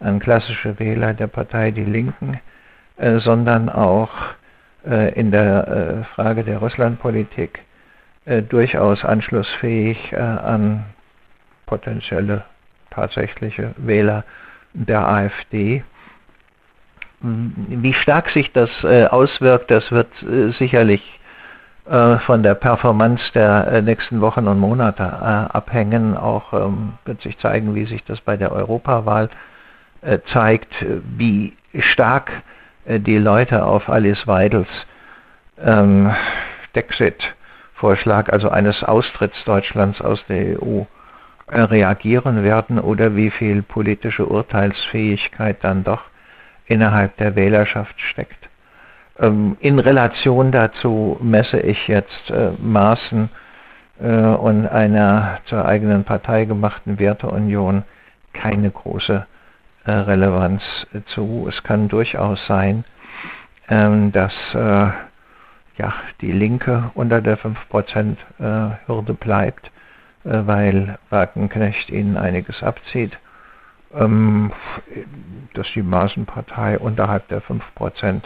[0.00, 2.40] an klassische Wähler der Partei Die Linken,
[2.96, 4.08] äh, sondern auch
[4.86, 7.60] äh, in der äh, Frage der Russlandpolitik
[8.24, 10.86] äh, durchaus anschlussfähig äh, an
[11.66, 12.44] potenzielle
[12.92, 14.24] tatsächliche Wähler
[14.72, 15.84] der AfD.
[17.20, 20.08] Wie stark sich das äh, auswirkt, das wird
[20.58, 21.02] sicherlich
[21.86, 26.16] von der Performance der äh, nächsten Wochen und Monate äh, abhängen.
[26.16, 29.30] Auch ähm, wird sich zeigen, wie sich das bei der Europawahl
[30.34, 30.84] zeigt,
[31.16, 32.30] wie stark
[32.86, 34.68] die Leute auf Alice Weidels
[35.58, 36.14] ähm,
[36.74, 40.82] Dexit-Vorschlag, also eines Austritts Deutschlands aus der EU,
[41.48, 46.02] reagieren werden oder wie viel politische Urteilsfähigkeit dann doch
[46.66, 48.48] innerhalb der Wählerschaft steckt.
[49.18, 53.30] Ähm, in Relation dazu messe ich jetzt äh, Maßen
[54.00, 57.84] äh, und einer zur eigenen Partei gemachten Werteunion
[58.32, 59.26] keine große
[59.84, 60.62] äh, Relevanz
[61.08, 61.46] zu.
[61.48, 62.84] Es kann durchaus sein,
[63.68, 64.32] ähm, dass
[65.76, 69.72] ja, die Linke unter der 5% äh, Hürde bleibt,
[70.22, 73.18] weil Wagenknecht ihnen einiges abzieht.
[73.92, 74.52] Ähm,
[75.54, 77.60] dass die Maßenpartei unterhalb der 5%
[78.04, 78.20] äh,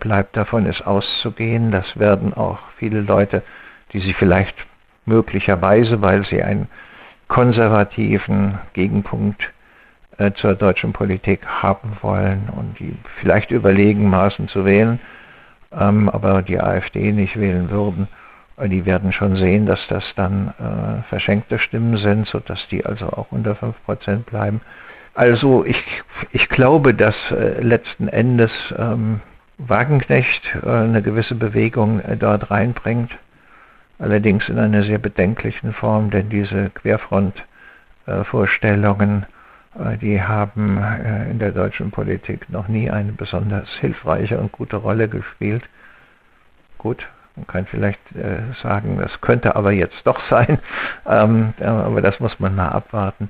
[0.00, 1.70] bleibt davon ist auszugehen.
[1.70, 3.42] Das werden auch viele Leute,
[3.92, 4.54] die sich vielleicht
[5.06, 6.68] möglicherweise, weil sie einen
[7.28, 9.50] konservativen Gegenpunkt
[10.18, 15.00] äh, zur deutschen Politik haben wollen und die vielleicht überlegen, Maßen zu wählen,
[15.72, 18.08] ähm, aber die AfD nicht wählen würden,
[18.62, 23.32] Die werden schon sehen, dass das dann äh, verschenkte Stimmen sind, sodass die also auch
[23.32, 24.60] unter 5% bleiben.
[25.14, 25.82] Also ich,
[26.32, 29.20] ich glaube, dass äh, letzten Endes ähm,
[29.68, 33.10] Wagenknecht äh, eine gewisse Bewegung äh, dort reinbringt,
[33.98, 39.26] allerdings in einer sehr bedenklichen Form, denn diese Querfront-Vorstellungen,
[39.78, 40.82] äh, die haben
[41.30, 45.64] in der deutschen Politik noch nie eine besonders hilfreiche und gute Rolle gespielt.
[46.78, 47.06] Gut,
[47.36, 48.00] man kann vielleicht
[48.62, 50.58] sagen, das könnte aber jetzt doch sein,
[51.06, 53.28] ähm, aber das muss man mal abwarten.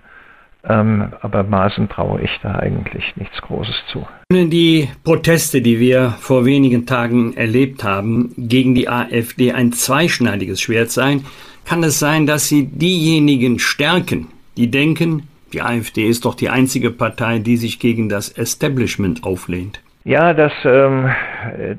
[0.63, 4.07] Ähm, aber Maßen traue ich da eigentlich nichts Großes zu.
[4.31, 10.91] Die Proteste, die wir vor wenigen Tagen erlebt haben, gegen die AfD ein zweischneidiges Schwert
[10.91, 11.25] sein,
[11.65, 16.91] kann es sein, dass sie diejenigen stärken, die denken, die AfD ist doch die einzige
[16.91, 19.81] Partei, die sich gegen das Establishment auflehnt.
[20.05, 21.11] Ja, das, ähm,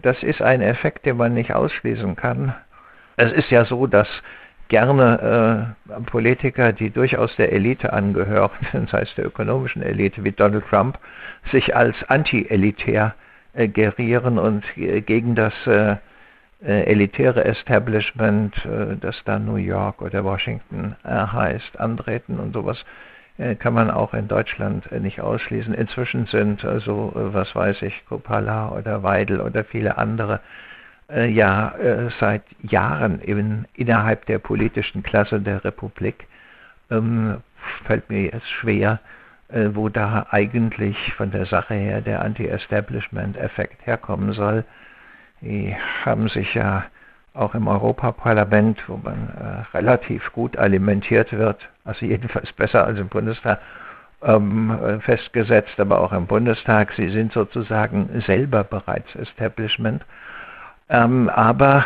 [0.01, 2.53] das ist ein Effekt, den man nicht ausschließen kann.
[3.17, 4.07] Es ist ja so, dass
[4.71, 10.65] gerne äh, Politiker, die durchaus der Elite angehören, das heißt der ökonomischen Elite wie Donald
[10.69, 10.97] Trump,
[11.51, 13.13] sich als anti-elitär
[13.53, 15.97] äh, gerieren und äh, gegen das äh,
[16.63, 22.83] äh, elitäre Establishment, äh, das da New York oder Washington heißt, antreten und sowas
[23.57, 25.73] kann man auch in Deutschland nicht ausschließen.
[25.73, 30.41] Inzwischen sind also, was weiß ich, Kopala oder Weidel oder viele andere
[31.13, 31.73] ja
[32.19, 36.27] seit Jahren in, innerhalb der politischen Klasse der Republik.
[36.89, 37.37] Ähm,
[37.85, 38.99] fällt mir jetzt schwer,
[39.73, 44.63] wo da eigentlich von der Sache her der Anti-Establishment-Effekt herkommen soll.
[45.41, 46.85] Die haben sich ja
[47.33, 53.07] auch im Europaparlament, wo man äh, relativ gut alimentiert wird, also jedenfalls besser als im
[53.07, 53.59] Bundestag,
[54.21, 56.91] ähm, äh, festgesetzt, aber auch im Bundestag.
[56.93, 60.03] Sie sind sozusagen selber bereits Establishment.
[60.91, 61.85] Ähm, aber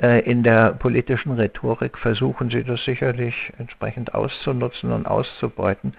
[0.00, 5.94] äh, in der politischen Rhetorik versuchen sie das sicherlich entsprechend auszunutzen und auszubeuten.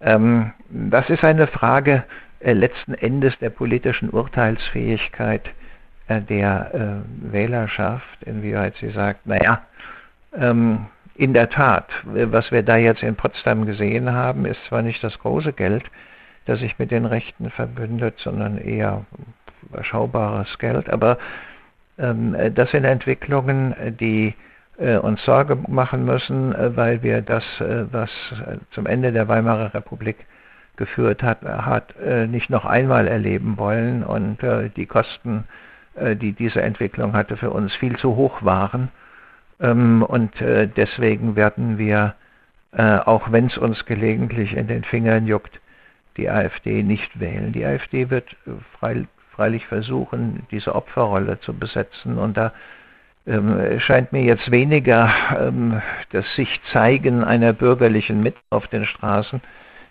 [0.00, 2.04] Ähm, das ist eine Frage
[2.38, 5.50] äh, letzten Endes der politischen Urteilsfähigkeit
[6.06, 9.62] äh, der äh, Wählerschaft, inwieweit sie sagt, naja,
[10.36, 15.02] ähm, in der Tat, was wir da jetzt in Potsdam gesehen haben, ist zwar nicht
[15.02, 15.84] das große Geld,
[16.44, 19.04] das sich mit den Rechten verbündet, sondern eher
[19.62, 21.18] überschaubares Geld, aber
[21.96, 24.34] das sind Entwicklungen, die
[24.78, 28.10] äh, uns Sorge machen müssen, äh, weil wir das, äh, was
[28.72, 30.26] zum Ende der Weimarer Republik
[30.76, 31.94] geführt hat, hat
[32.26, 34.38] nicht noch einmal erleben wollen und
[34.74, 35.44] die Kosten
[35.94, 38.88] äh, die diese Entwicklung hatte, für uns viel zu hoch waren.
[39.60, 42.14] Ähm, und äh, deswegen werden wir,
[42.72, 45.60] äh, auch wenn es uns gelegentlich in den Fingern juckt,
[46.16, 47.52] die AfD nicht wählen.
[47.52, 48.36] Die AfD wird
[49.34, 52.18] freilich versuchen, diese Opferrolle zu besetzen.
[52.18, 52.52] Und da
[53.26, 55.80] ähm, scheint mir jetzt weniger ähm,
[56.10, 59.40] das sich zeigen einer bürgerlichen Mitte auf den Straßen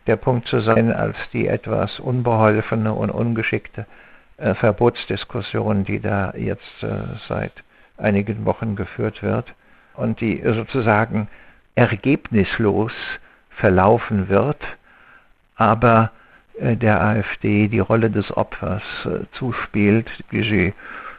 [0.08, 3.86] der Punkt zu sein, als die etwas unbeholfene und ungeschickte
[4.38, 7.54] äh, Verbotsdiskussion, die da jetzt äh, seit
[7.98, 9.54] einigen Wochen geführt wird
[9.96, 11.28] und die sozusagen
[11.76, 12.92] ergebnislos
[13.50, 14.62] verlaufen wird,
[15.56, 16.12] aber
[16.60, 18.84] der AfD die Rolle des Opfers
[19.34, 20.74] zuspielt, die sie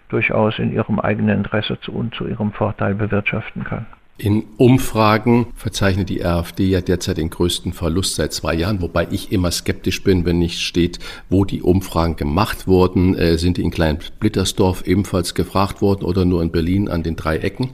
[0.08, 3.86] durchaus in ihrem eigenen Interesse und zu ihrem Vorteil bewirtschaften kann.
[4.16, 9.32] In Umfragen verzeichnet die AfD ja derzeit den größten Verlust seit zwei Jahren, wobei ich
[9.32, 11.00] immer skeptisch bin, wenn nicht steht,
[11.30, 13.16] wo die Umfragen gemacht wurden.
[13.16, 17.38] Äh, sind die in Klein-Blittersdorf ebenfalls gefragt worden oder nur in Berlin an den drei
[17.38, 17.70] Ecken?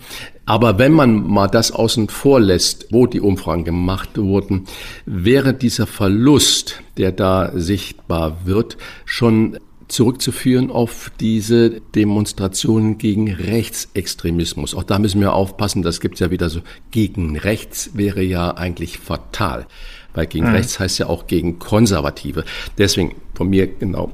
[0.46, 4.64] Aber wenn man mal das außen vor lässt, wo die Umfragen gemacht wurden,
[5.04, 9.58] wäre dieser Verlust, der da sichtbar wird, schon
[9.90, 14.74] zurückzuführen auf diese Demonstrationen gegen Rechtsextremismus.
[14.74, 16.60] Auch da müssen wir aufpassen, das gibt ja wieder so,
[16.90, 19.66] gegen rechts wäre ja eigentlich fatal.
[20.14, 20.54] Weil gegen mhm.
[20.54, 22.44] rechts heißt ja auch gegen Konservative.
[22.78, 24.12] Deswegen von mir genau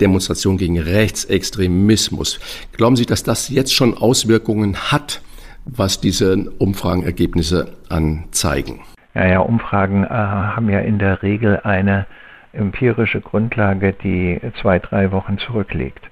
[0.00, 2.40] Demonstration gegen Rechtsextremismus.
[2.72, 5.22] Glauben Sie, dass das jetzt schon Auswirkungen hat,
[5.64, 8.80] was diese Umfragenergebnisse anzeigen?
[9.14, 12.06] Ja, ja, Umfragen äh, haben ja in der Regel eine
[12.52, 16.10] empirische Grundlage, die zwei, drei Wochen zurückliegt.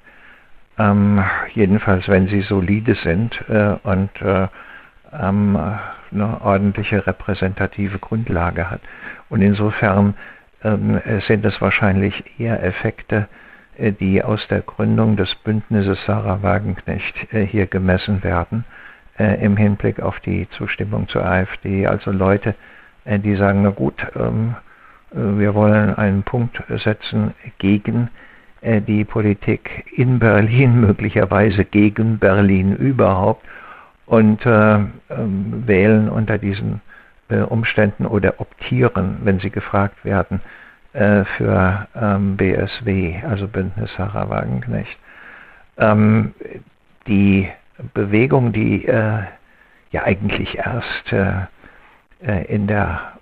[0.78, 1.22] Ähm,
[1.54, 4.46] jedenfalls, wenn sie solide sind äh, und äh,
[5.12, 5.56] ähm,
[6.10, 8.80] eine ordentliche repräsentative Grundlage hat.
[9.28, 10.14] Und insofern
[10.62, 13.28] ähm, sind es wahrscheinlich eher Effekte,
[13.76, 18.64] äh, die aus der Gründung des Bündnisses Sarah Wagenknecht äh, hier gemessen werden,
[19.18, 21.86] äh, im Hinblick auf die Zustimmung zur AfD.
[21.86, 22.54] Also Leute,
[23.04, 24.67] äh, die sagen, na gut, ähm, äh,
[25.10, 28.10] wir wollen einen Punkt setzen gegen
[28.60, 33.44] äh, die Politik in Berlin, möglicherweise gegen Berlin überhaupt.
[34.06, 36.80] und äh, äh, wählen unter diesen
[37.28, 40.40] äh, Umständen oder optieren, wenn sie gefragt werden,
[40.94, 44.98] äh, für ähm, BSW, also Bündnis Sarah Wagenknecht.
[45.76, 46.34] Ähm,
[47.06, 47.48] die
[47.94, 49.22] Bewegung, die äh,
[49.90, 51.32] ja eigentlich erst äh,
[52.26, 53.12] äh, in der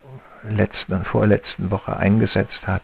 [0.50, 2.82] letzten und vorletzten Woche eingesetzt hat,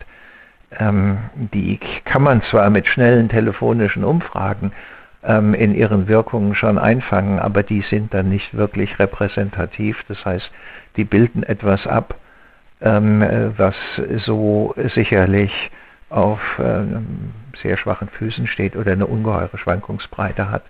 [0.78, 4.72] ähm, die kann man zwar mit schnellen telefonischen Umfragen
[5.22, 10.02] ähm, in ihren Wirkungen schon einfangen, aber die sind dann nicht wirklich repräsentativ.
[10.08, 10.50] Das heißt,
[10.96, 12.14] die bilden etwas ab,
[12.80, 13.22] ähm,
[13.56, 13.74] was
[14.24, 15.52] so sicherlich
[16.10, 16.40] auf
[17.62, 20.62] sehr schwachen Füßen steht oder eine ungeheure Schwankungsbreite hat.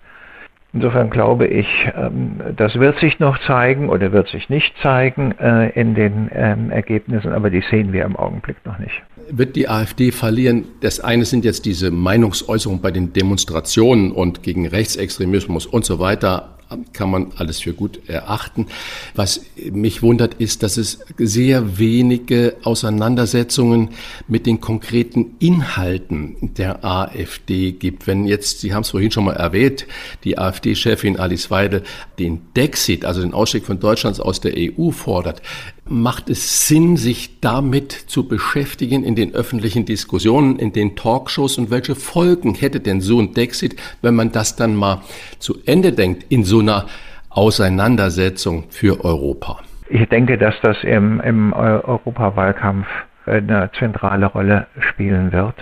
[0.73, 5.69] Insofern glaube ich, ähm, das wird sich noch zeigen oder wird sich nicht zeigen äh,
[5.69, 9.03] in den ähm, Ergebnissen, aber die sehen wir im Augenblick noch nicht.
[9.29, 10.65] Wird die AfD verlieren?
[10.81, 16.52] Das eine sind jetzt diese Meinungsäußerungen bei den Demonstrationen und gegen Rechtsextremismus und so weiter
[16.93, 18.67] kann man alles für gut erachten.
[19.15, 23.89] Was mich wundert, ist, dass es sehr wenige Auseinandersetzungen
[24.27, 28.07] mit den konkreten Inhalten der AfD gibt.
[28.07, 29.85] Wenn jetzt, Sie haben es vorhin schon mal erwähnt,
[30.23, 31.83] die AfD-Chefin Alice Weidel
[32.19, 35.41] den Dexit, also den Ausstieg von Deutschlands aus der EU fordert,
[35.85, 41.71] macht es Sinn, sich damit zu beschäftigen in den öffentlichen Diskussionen, in den Talkshows und
[41.71, 45.03] welche Folgen hätte denn so ein Dexit, wenn man das dann mal
[45.39, 46.85] zu Ende denkt in so einer
[47.29, 49.59] Auseinandersetzung für Europa?
[49.89, 52.87] Ich denke, dass das im, im Europawahlkampf
[53.25, 55.55] eine zentrale Rolle spielen wird.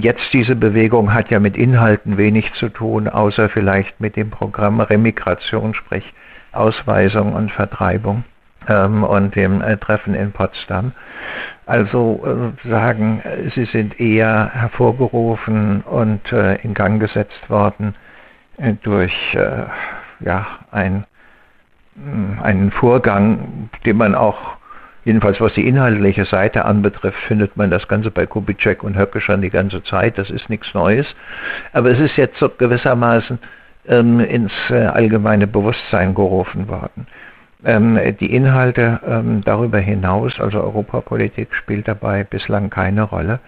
[0.00, 4.80] Jetzt diese Bewegung hat ja mit Inhalten wenig zu tun, außer vielleicht mit dem Programm
[4.80, 6.04] Remigration, sprich
[6.52, 8.24] Ausweisung und Vertreibung
[8.68, 10.92] ähm, und dem äh, Treffen in Potsdam.
[11.66, 13.22] Also äh, sagen,
[13.54, 17.94] sie sind eher hervorgerufen und äh, in Gang gesetzt worden
[18.56, 19.64] äh, durch äh,
[20.20, 21.04] ja, ein,
[22.42, 24.56] einen Vorgang, den man auch
[25.06, 29.40] Jedenfalls was die inhaltliche Seite anbetrifft, findet man das Ganze bei Kubitschek und Höcke schon
[29.40, 30.18] die ganze Zeit.
[30.18, 31.06] Das ist nichts Neues.
[31.72, 33.38] Aber es ist jetzt so gewissermaßen
[33.86, 37.06] ähm, ins äh, allgemeine Bewusstsein gerufen worden.
[37.64, 43.38] Ähm, die Inhalte ähm, darüber hinaus, also Europapolitik, spielt dabei bislang keine Rolle.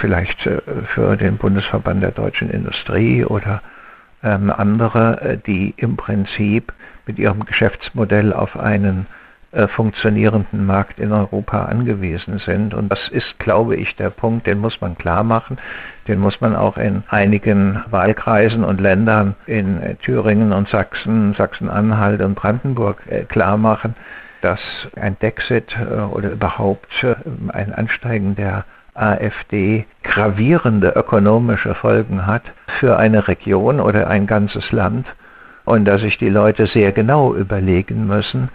[0.00, 0.62] Vielleicht äh,
[0.94, 3.60] für den Bundesverband der deutschen Industrie oder
[4.22, 6.72] ähm, andere, äh, die im Prinzip
[7.06, 9.06] mit ihrem Geschäftsmodell auf einen
[9.50, 12.74] äh, funktionierenden Markt in Europa angewiesen sind.
[12.74, 15.58] Und das ist, glaube ich, der Punkt, den muss man klar machen.
[16.06, 22.20] Den muss man auch in einigen Wahlkreisen und Ländern in äh, Thüringen und Sachsen, Sachsen-Anhalt
[22.20, 23.94] und Brandenburg äh, klar machen,
[24.42, 24.60] dass
[24.94, 25.76] ein Dexit
[26.12, 27.04] oder überhaupt
[27.48, 28.64] ein Ansteigen der
[28.98, 32.42] AfD gravierende ökonomische Folgen hat
[32.80, 35.06] für eine Region oder ein ganzes Land
[35.64, 38.48] und dass sich die Leute sehr genau überlegen müssen,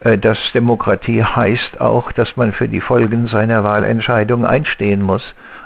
[0.00, 5.22] äh, dass Demokratie heißt auch, dass man für die Folgen seiner Wahlentscheidung einstehen muss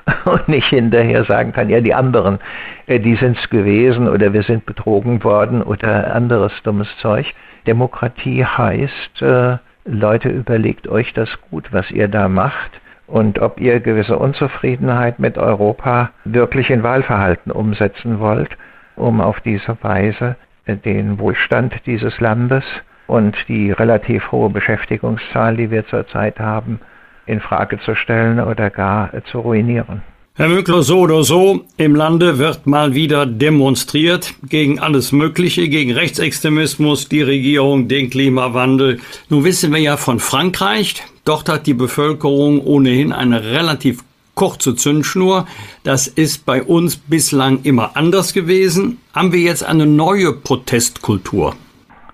[0.24, 2.38] und nicht hinterher sagen kann, ja, die anderen,
[2.86, 7.26] äh, die sind es gewesen oder wir sind betrogen worden oder anderes dummes Zeug.
[7.66, 13.80] Demokratie heißt, äh, Leute, überlegt euch das gut, was ihr da macht und ob ihr
[13.80, 18.56] gewisse Unzufriedenheit mit Europa wirklich in Wahlverhalten umsetzen wollt,
[18.96, 20.36] um auf diese Weise
[20.66, 22.64] den Wohlstand dieses Landes
[23.06, 26.80] und die relativ hohe Beschäftigungszahl, die wir zurzeit haben,
[27.26, 30.02] in Frage zu stellen oder gar zu ruinieren.
[30.38, 35.92] Herr Möckler, so oder so, im Lande wird mal wieder demonstriert gegen alles Mögliche, gegen
[35.92, 39.00] Rechtsextremismus, die Regierung, den Klimawandel.
[39.30, 45.46] Nun wissen wir ja von Frankreich, dort hat die Bevölkerung ohnehin eine relativ kurze Zündschnur.
[45.84, 48.98] Das ist bei uns bislang immer anders gewesen.
[49.14, 51.56] Haben wir jetzt eine neue Protestkultur?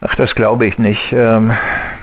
[0.01, 1.03] Ach, das glaube ich nicht.
[1.11, 1.51] Ähm,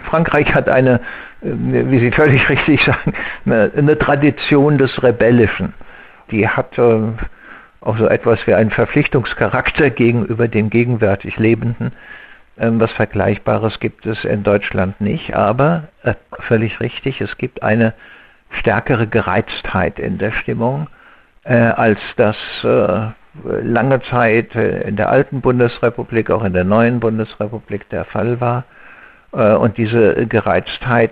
[0.10, 0.96] Frankreich hat eine,
[1.42, 3.14] äh, wie Sie völlig richtig sagen,
[3.46, 5.74] eine, eine Tradition des Rebellischen.
[6.32, 7.14] Die hat äh,
[7.82, 11.92] auch so etwas wie einen Verpflichtungscharakter gegenüber den gegenwärtig Lebenden.
[12.58, 16.16] Ähm, was Vergleichbares gibt es in Deutschland nicht, aber äh,
[16.48, 17.94] völlig richtig, es gibt eine
[18.60, 20.88] stärkere Gereiztheit in der Stimmung,
[21.44, 23.12] äh, als das äh,
[23.62, 28.66] lange Zeit in der alten Bundesrepublik, auch in der neuen Bundesrepublik der Fall war.
[29.32, 31.12] Äh, und diese Gereiztheit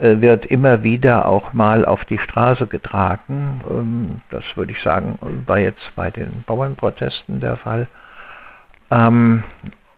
[0.00, 3.60] wird immer wieder auch mal auf die Straße getragen.
[3.70, 7.86] Ähm, das würde ich sagen, war jetzt bei den Bauernprotesten der Fall.
[8.90, 9.44] Ähm,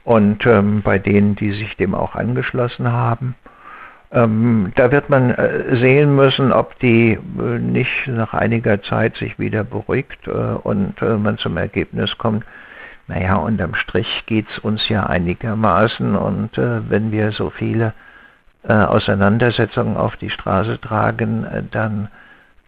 [0.05, 3.37] und ähm, bei denen, die sich dem auch angeschlossen haben.
[4.15, 9.65] Da wird man äh, sehen müssen, ob die äh, nicht nach einiger Zeit sich wieder
[9.65, 12.45] beruhigt äh, und äh, man zum Ergebnis kommt,
[13.09, 17.95] Naja, unterm Strich geht es uns ja einigermaßen und äh, wenn wir so viele
[18.65, 22.09] äh, Auseinandersetzungen auf die Straße tragen, äh, dann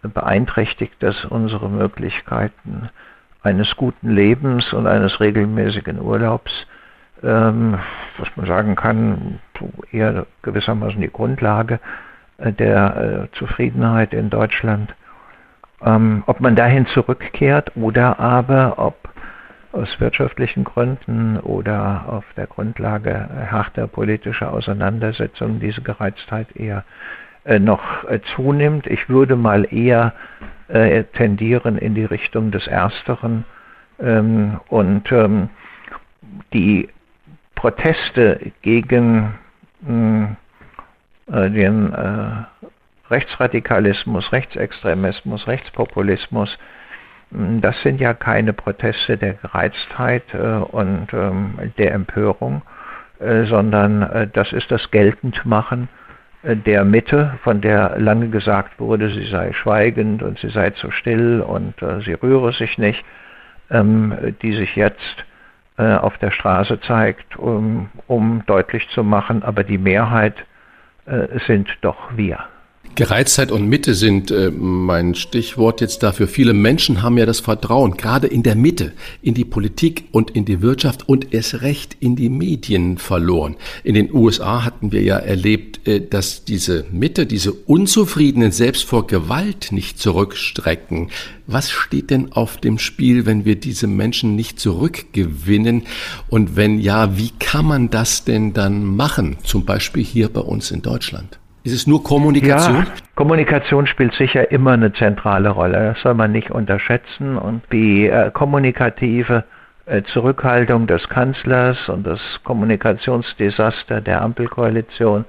[0.03, 2.91] beeinträchtigt das unsere Möglichkeiten
[3.43, 6.53] eines guten Lebens und eines regelmäßigen Urlaubs.
[7.23, 7.79] Ähm,
[8.19, 9.39] was man sagen kann,
[9.91, 11.81] eher gewissermaßen die Grundlage
[12.39, 14.95] äh, der Zufriedenheit in Deutschland.
[15.81, 18.97] Ähm, ob man dahin zurückkehrt oder aber ob
[19.75, 26.85] aus wirtschaftlichen Gründen oder auf der Grundlage harter politischer Auseinandersetzungen diese Gereiztheit eher
[27.45, 28.87] äh, noch äh, zunimmt.
[28.87, 30.15] Ich würde mal eher
[30.69, 33.45] äh, tendieren in die Richtung des Ersteren.
[34.01, 35.51] Ähm, und ähm,
[36.53, 36.89] die
[37.55, 39.35] Proteste gegen
[39.85, 40.37] hm,
[41.27, 41.95] den
[43.09, 46.59] Rechtsradikalismus, Rechtsextremismus, Rechtspopulismus,
[47.61, 52.63] das sind ja keine Proteste der Gereiztheit und ähm, der Empörung,
[53.19, 55.89] sondern das ist das Geltendmachen
[56.45, 61.41] der Mitte, von der lange gesagt wurde, sie sei schweigend und sie sei zu still
[61.41, 63.03] und äh, sie rühre sich nicht,
[63.71, 65.25] ähm, die sich jetzt
[65.79, 70.37] äh, auf der Straße zeigt, um, um, deutlich zu machen, aber die Mehrheit
[71.07, 72.39] äh, sind doch wir.
[72.95, 76.29] Gereiztheit und Mitte sind äh, mein Stichwort jetzt dafür.
[76.29, 78.93] Viele Menschen haben ja das Vertrauen, gerade in der Mitte,
[79.23, 83.57] in die Politik und in die Wirtschaft und erst recht in die Medien verloren.
[83.83, 89.07] In den USA hatten wir ja erlebt, äh, dass diese Mitte, diese Unzufriedenen selbst vor
[89.07, 91.11] Gewalt nicht zurückstrecken.
[91.47, 95.83] Was steht denn auf dem Spiel, wenn wir diese Menschen nicht zurückgewinnen?
[96.29, 99.37] Und wenn ja, wie kann man das denn dann machen?
[99.45, 101.39] Zum Beispiel hier bei uns in Deutschland.
[101.65, 102.85] Ist es nur Kommunikation?
[102.85, 105.95] Ja, Kommunikation spielt sicher immer eine zentrale Rolle.
[105.95, 107.39] Das soll man nicht unterschätzen.
[107.39, 109.45] Und die äh, kommunikative
[109.87, 115.25] äh, Zurückhaltung des Kanzlers und das Kommunikationsdesaster der Ampelkoalition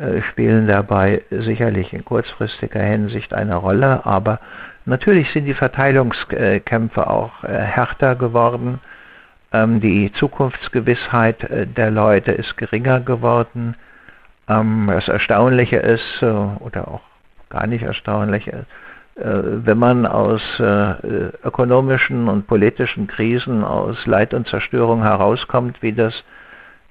[0.00, 4.06] äh, spielen dabei sicherlich in kurzfristiger Hinsicht eine Rolle.
[4.06, 4.40] Aber
[4.86, 8.80] natürlich sind die Verteilungskämpfe auch äh, härter geworden.
[9.52, 13.74] Ähm, die Zukunftsgewissheit äh, der Leute ist geringer geworden
[14.48, 17.02] ähm, das Erstaunliche ist, äh, oder auch
[17.48, 18.64] gar nicht erstaunlich, äh,
[19.16, 26.14] wenn man aus äh, ökonomischen und politischen Krisen, aus Leid und Zerstörung herauskommt, wie das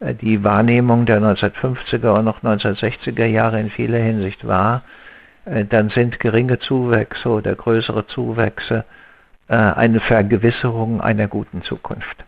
[0.01, 4.81] die Wahrnehmung der 1950er und noch 1960er Jahre in vieler Hinsicht war,
[5.45, 8.83] dann sind geringe Zuwächse oder größere Zuwächse
[9.47, 12.25] eine Vergewisserung einer guten Zukunft.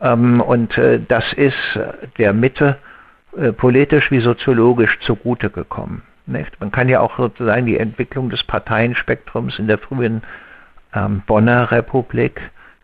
[0.00, 0.76] Ähm, und
[1.06, 1.78] das ist
[2.18, 2.76] der Mitte
[3.36, 6.02] äh, politisch wie soziologisch zugute gekommen.
[6.26, 6.60] Nicht?
[6.60, 10.22] Man kann ja auch sozusagen die Entwicklung des Parteienspektrums in der frühen
[10.94, 12.40] ähm, Bonner Republik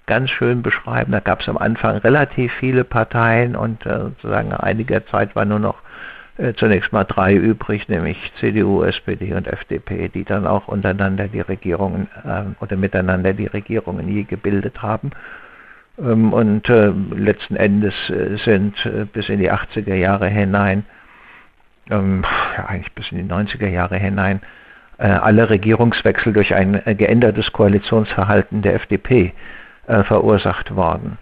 [0.07, 1.13] ganz schön beschreiben.
[1.13, 5.59] Da gab es am Anfang relativ viele Parteien und äh, sozusagen einiger Zeit war nur
[5.59, 5.83] noch
[6.39, 11.41] äh, zunächst mal drei übrig, nämlich CDU, SPD und FDP, die dann auch untereinander die
[11.41, 15.11] Regierungen äh, oder miteinander die Regierungen je gebildet haben.
[15.99, 20.85] Ähm, und äh, letzten Endes äh, sind äh, bis in die 80er Jahre hinein,
[21.91, 22.25] ähm,
[22.67, 24.41] eigentlich bis in die 90er Jahre hinein,
[24.99, 29.35] alle Regierungswechsel durch ein geändertes Koalitionsverhalten der FDP
[29.85, 31.19] verursacht worden.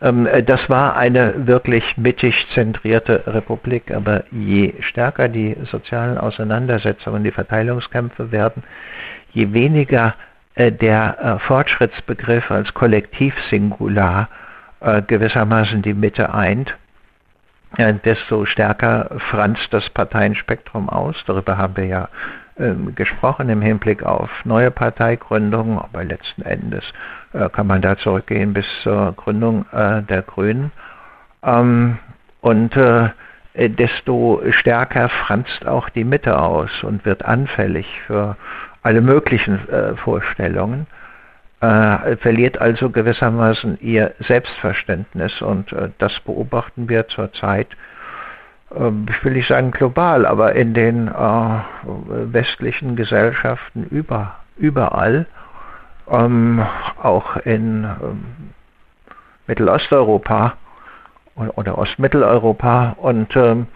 [0.00, 7.32] Ähm, das war eine wirklich mittig zentrierte Republik, aber je stärker die sozialen Auseinandersetzungen, die
[7.32, 8.62] Verteilungskämpfe werden,
[9.32, 10.14] je weniger
[10.56, 14.28] der äh, Fortschrittsbegriff als Kollektivsingular
[14.80, 16.76] äh, gewissermaßen die Mitte eint,
[18.04, 21.16] desto stärker franzt das Parteienspektrum aus.
[21.26, 22.08] Darüber haben wir ja
[22.58, 26.84] ähm, gesprochen im Hinblick auf neue Parteigründungen, aber letzten Endes
[27.52, 30.70] kann man da zurückgehen bis zur Gründung der Grünen.
[31.42, 31.96] Ähm,
[32.42, 32.78] und
[33.54, 38.36] desto stärker franzt auch die Mitte aus und wird anfällig für
[38.82, 40.86] alle möglichen äh, Vorstellungen,
[41.60, 47.68] äh, verliert also gewissermaßen ihr Selbstverständnis und äh, das beobachten wir zurzeit,
[48.74, 51.12] ähm, ich will nicht sagen global, aber in den äh,
[52.32, 55.26] westlichen Gesellschaften über, überall,
[56.10, 56.64] ähm,
[57.00, 58.24] auch in ähm,
[59.46, 60.54] Mittelosteuropa
[61.34, 63.66] oder, Ostmitteleuropa und ähm,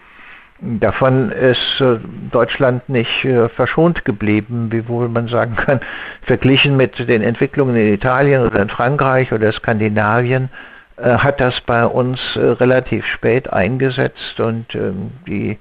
[0.59, 1.99] Davon ist äh,
[2.31, 5.79] Deutschland nicht äh, verschont geblieben, wiewohl man sagen kann,
[6.23, 10.49] verglichen mit den Entwicklungen in Italien oder in Frankreich oder Skandinavien,
[10.97, 15.59] äh, hat das bei uns relativ spät eingesetzt und ähm, die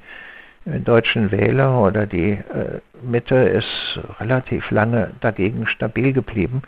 [0.64, 2.38] deutschen Wähler oder die
[3.01, 6.62] Mitte ist relativ lange dagegen stabil geblieben.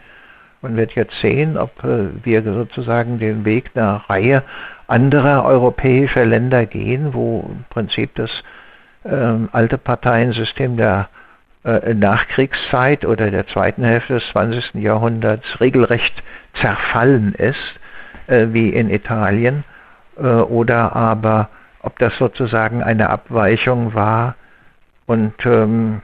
[0.63, 4.45] Man wird jetzt sehen, ob wir sozusagen den Weg einer Reihe
[4.89, 8.31] anderer europäischer Länder gehen, wo im Prinzip das
[9.05, 11.09] ähm, alte Parteiensystem der
[11.65, 14.75] äh, Nachkriegszeit oder der zweiten Hälfte des 20.
[14.75, 16.23] Jahrhunderts regelrecht
[16.61, 17.81] zerfallen ist,
[18.27, 19.65] äh, wie in Italien,
[20.17, 24.35] äh, oder aber ob das sozusagen eine Abweichung war
[25.07, 26.03] und ähm,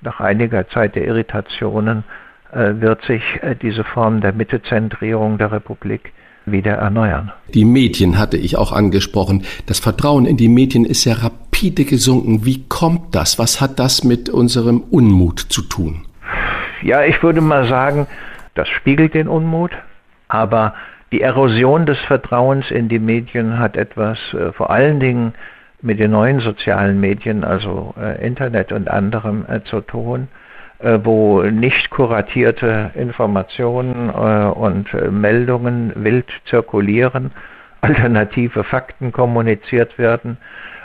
[0.00, 2.04] nach einiger Zeit der Irritationen
[2.52, 6.12] äh, wird sich äh, diese Form der Mittezentrierung der Republik
[6.46, 7.32] wieder erneuern.
[7.54, 9.44] Die Medien hatte ich auch angesprochen.
[9.66, 12.44] Das Vertrauen in die Medien ist ja rapide gesunken.
[12.44, 13.38] Wie kommt das?
[13.38, 16.06] Was hat das mit unserem Unmut zu tun?
[16.82, 18.06] Ja, ich würde mal sagen,
[18.54, 19.70] das spiegelt den Unmut,
[20.28, 20.74] aber
[21.12, 25.34] die Erosion des Vertrauens in die Medien hat etwas äh, vor allen Dingen
[25.82, 30.28] mit den neuen sozialen Medien, also äh, Internet und anderem äh, zu tun,
[31.04, 37.32] wo nicht kuratierte Informationen äh, und äh, Meldungen wild zirkulieren,
[37.80, 40.38] alternative Fakten kommuniziert werden,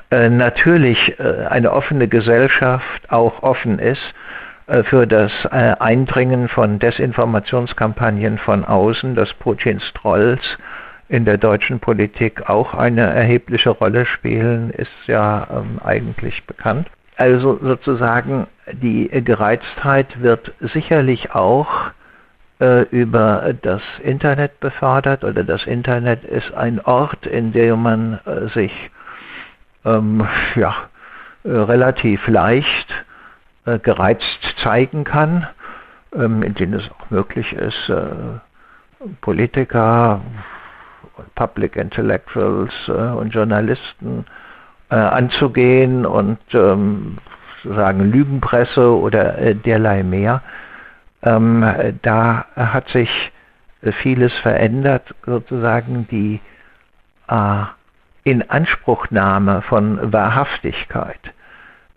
[0.10, 4.02] natürlich eine offene Gesellschaft auch offen ist
[4.86, 10.42] für das Eindringen von Desinformationskampagnen von außen, dass Putins Trolls
[11.10, 16.88] in der deutschen Politik auch eine erhebliche Rolle spielen, ist ja ähm, eigentlich bekannt.
[17.18, 21.68] Also sozusagen die Gereiztheit wird sicherlich auch
[22.60, 28.50] äh, über das Internet befördert oder das Internet ist ein Ort, in dem man äh,
[28.50, 28.72] sich
[29.84, 30.76] ähm, ja,
[31.44, 32.94] äh, relativ leicht
[33.66, 35.48] äh, gereizt zeigen kann,
[36.14, 38.10] ähm, in denen es auch möglich ist, äh,
[39.22, 40.22] Politiker,
[41.36, 44.26] Public Intellectuals äh, und Journalisten
[44.90, 47.18] äh, anzugehen und ähm,
[47.64, 50.42] sozusagen Lügenpresse oder äh, derlei mehr.
[51.24, 51.66] Ähm,
[52.04, 53.10] da hat sich
[54.02, 56.40] vieles verändert, sozusagen die
[57.28, 57.64] äh,
[58.24, 61.20] Inanspruchnahme von Wahrhaftigkeit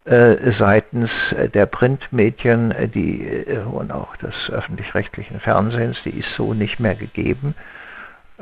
[0.05, 1.11] äh, seitens
[1.55, 7.55] der Printmedien die, äh, und auch des öffentlich-rechtlichen Fernsehens, die ist so nicht mehr gegeben.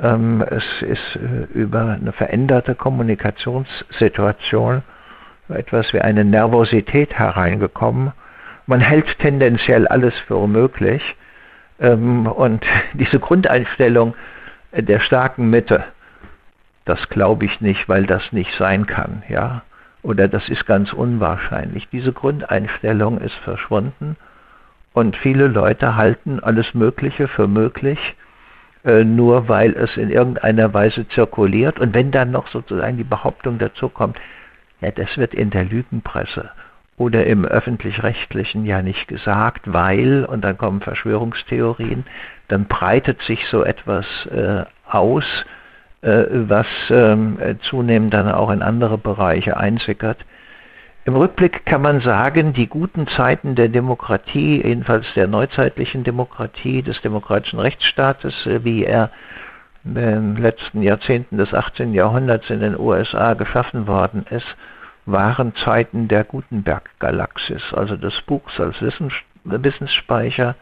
[0.00, 4.82] Ähm, es ist äh, über eine veränderte Kommunikationssituation
[5.48, 8.12] etwas wie eine Nervosität hereingekommen.
[8.66, 11.02] Man hält tendenziell alles für unmöglich.
[11.80, 14.14] Ähm, und diese Grundeinstellung
[14.72, 15.84] der starken Mitte,
[16.84, 19.62] das glaube ich nicht, weil das nicht sein kann, ja.
[20.02, 21.88] Oder das ist ganz unwahrscheinlich.
[21.88, 24.16] Diese Grundeinstellung ist verschwunden
[24.92, 27.98] und viele Leute halten alles Mögliche für möglich
[28.84, 31.78] nur weil es in irgendeiner Weise zirkuliert.
[31.78, 34.18] Und wenn dann noch sozusagen die Behauptung dazu kommt,
[34.80, 36.50] ja, das wird in der Lügenpresse
[36.96, 42.04] oder im öffentlich-rechtlichen ja nicht gesagt, weil, und dann kommen Verschwörungstheorien,
[42.48, 45.24] dann breitet sich so etwas äh, aus,
[46.02, 50.18] äh, was ähm, zunehmend dann auch in andere Bereiche einsickert.
[51.08, 57.00] Im Rückblick kann man sagen, die guten Zeiten der Demokratie, jedenfalls der neuzeitlichen Demokratie, des
[57.00, 59.10] demokratischen Rechtsstaates, äh, wie er
[59.86, 61.94] in den letzten Jahrzehnten des 18.
[61.94, 64.44] Jahrhunderts in den USA geschaffen worden ist,
[65.06, 68.76] waren Zeiten der Gutenberg-Galaxis, also des Buchs als
[69.44, 70.56] Wissensspeicher,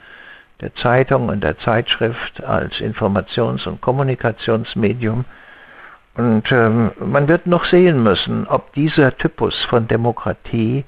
[0.61, 5.24] der Zeitung und der Zeitschrift als Informations- und Kommunikationsmedium,
[6.16, 10.84] und ähm, man wird noch sehen müssen, ob dieser Typus von Demokratie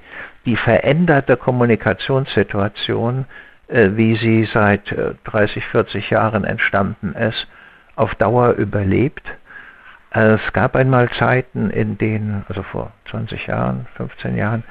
[0.46, 3.26] die veränderte Kommunikationssituation,
[3.68, 7.46] äh, wie sie seit äh, 30, 40 Jahren entstanden ist,
[7.94, 9.22] auf Dauer überlebt.
[10.14, 14.64] Äh, es gab einmal Zeiten, in denen, also vor 20 Jahren, 15 Jahren,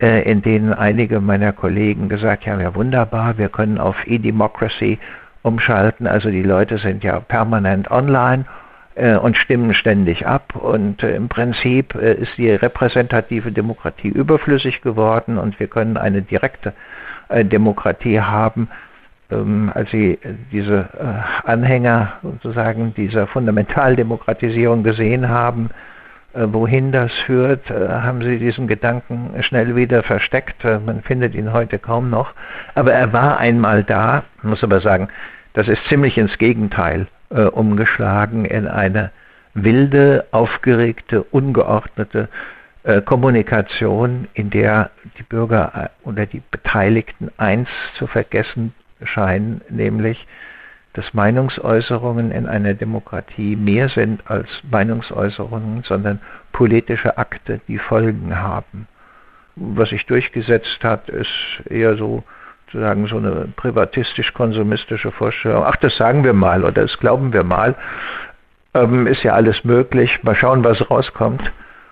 [0.00, 4.98] äh, in denen einige meiner Kollegen gesagt haben, ja wunderbar, wir können auf E-Democracy
[5.42, 8.44] umschalten, also die Leute sind ja permanent online
[8.96, 10.54] und stimmen ständig ab.
[10.56, 16.22] Und äh, im Prinzip äh, ist die repräsentative Demokratie überflüssig geworden und wir können eine
[16.22, 16.72] direkte
[17.30, 18.68] Demokratie haben.
[19.30, 20.18] Ähm, als Sie
[20.50, 20.88] diese
[21.44, 25.70] Anhänger sozusagen dieser Fundamentaldemokratisierung gesehen haben,
[26.34, 30.64] wohin das führt, haben Sie diesen Gedanken schnell wieder versteckt.
[30.64, 32.32] Man findet ihn heute kaum noch.
[32.74, 35.08] Aber er war einmal da, muss aber sagen,
[35.54, 39.10] das ist ziemlich ins Gegenteil äh, umgeschlagen in eine
[39.54, 42.28] wilde, aufgeregte, ungeordnete
[42.82, 50.26] äh, Kommunikation, in der die Bürger äh, oder die Beteiligten eins zu vergessen scheinen, nämlich
[50.92, 56.20] dass Meinungsäußerungen in einer Demokratie mehr sind als Meinungsäußerungen, sondern
[56.52, 58.88] politische Akte, die Folgen haben.
[59.54, 61.30] Was sich durchgesetzt hat, ist
[61.68, 62.24] eher so
[62.72, 65.64] sozusagen so eine privatistisch-konsumistische Vorstellung.
[65.66, 67.74] Ach, das sagen wir mal oder das glauben wir mal.
[68.74, 70.22] Ähm, ist ja alles möglich.
[70.22, 71.42] Mal schauen, was rauskommt.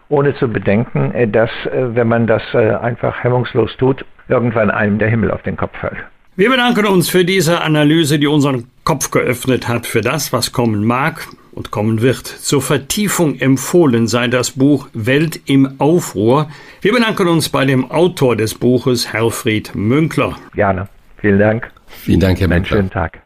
[0.09, 4.99] Ohne zu bedenken, äh, dass, äh, wenn man das äh, einfach hemmungslos tut, irgendwann einem
[4.99, 5.99] der Himmel auf den Kopf fällt.
[6.37, 10.85] Wir bedanken uns für diese Analyse, die unseren Kopf geöffnet hat für das, was kommen
[10.85, 11.27] mag
[11.59, 12.27] und kommen wird.
[12.27, 16.49] Zur Vertiefung empfohlen sei das Buch Welt im Aufruhr.
[16.81, 20.37] Wir bedanken uns bei dem Autor des Buches, Herfried Münkler.
[20.55, 20.89] Gerne.
[21.17, 21.71] Vielen Dank.
[21.89, 22.79] Vielen Dank, Herr Münkler.
[22.79, 23.23] Einen schönen Tag.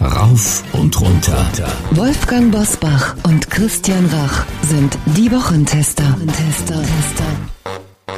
[0.00, 1.46] Rauf und runter.
[1.92, 6.18] Wolfgang Bosbach und Christian Rach sind die Wochentester.
[6.26, 6.82] Tester.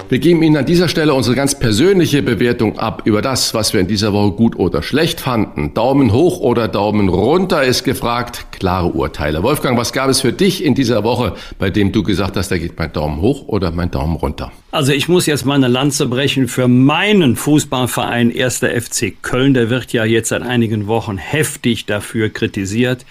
[0.09, 3.81] Wir geben Ihnen an dieser Stelle unsere ganz persönliche Bewertung ab über das, was wir
[3.81, 5.75] in dieser Woche gut oder schlecht fanden.
[5.75, 8.47] Daumen hoch oder Daumen runter ist gefragt.
[8.53, 9.43] Klare Urteile.
[9.43, 12.59] Wolfgang, was gab es für dich in dieser Woche, bei dem du gesagt hast, da
[12.59, 14.53] geht mein Daumen hoch oder mein Daumen runter?
[14.71, 18.59] Also ich muss jetzt mal eine Lanze brechen für meinen Fußballverein 1.
[18.59, 19.55] FC Köln.
[19.55, 23.05] Der wird ja jetzt seit einigen Wochen heftig dafür kritisiert,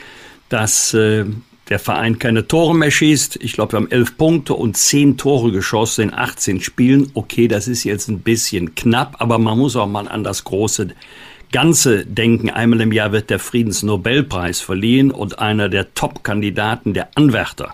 [0.48, 1.26] dass äh,
[1.70, 3.39] der Verein keine Tore mehr schießt.
[3.41, 7.11] Ich glaube, wir haben elf Punkte und zehn Tore geschossen in 18 Spielen.
[7.13, 10.89] Okay, das ist jetzt ein bisschen knapp, aber man muss auch mal an das große
[11.51, 12.49] Ganze denken.
[12.49, 17.74] Einmal im Jahr wird der Friedensnobelpreis verliehen und einer der Top-Kandidaten, der Anwärter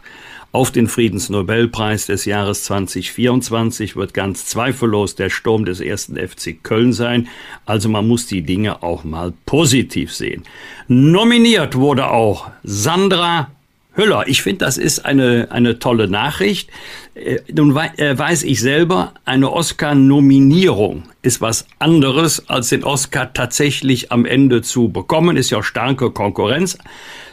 [0.53, 6.91] auf den Friedensnobelpreis des Jahres 2024 wird ganz zweifellos der Sturm des ersten FC Köln
[6.91, 7.29] sein.
[7.65, 10.43] Also man muss die Dinge auch mal positiv sehen.
[10.89, 13.49] Nominiert wurde auch Sandra
[13.93, 16.69] Hüller, ich finde, das ist eine, eine tolle Nachricht.
[17.13, 24.11] Äh, nun äh, weiß ich selber, eine Oscar-Nominierung ist was anderes, als den Oscar tatsächlich
[24.11, 25.35] am Ende zu bekommen.
[25.35, 26.77] Ist ja starke Konkurrenz.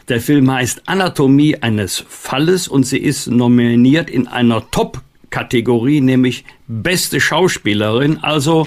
[0.08, 7.20] Der Film heißt Anatomie eines Falles und sie ist nominiert in einer Top-Kategorie, nämlich beste
[7.20, 8.18] Schauspielerin.
[8.22, 8.66] Also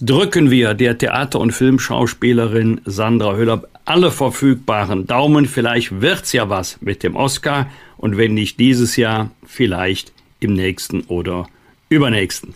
[0.00, 5.46] drücken wir der Theater- und Filmschauspielerin Sandra Hüller alle verfügbaren Daumen.
[5.46, 11.02] Vielleicht wird's ja was mit dem Oscar und wenn nicht dieses Jahr, vielleicht im nächsten
[11.02, 11.48] oder
[11.88, 12.54] übernächsten.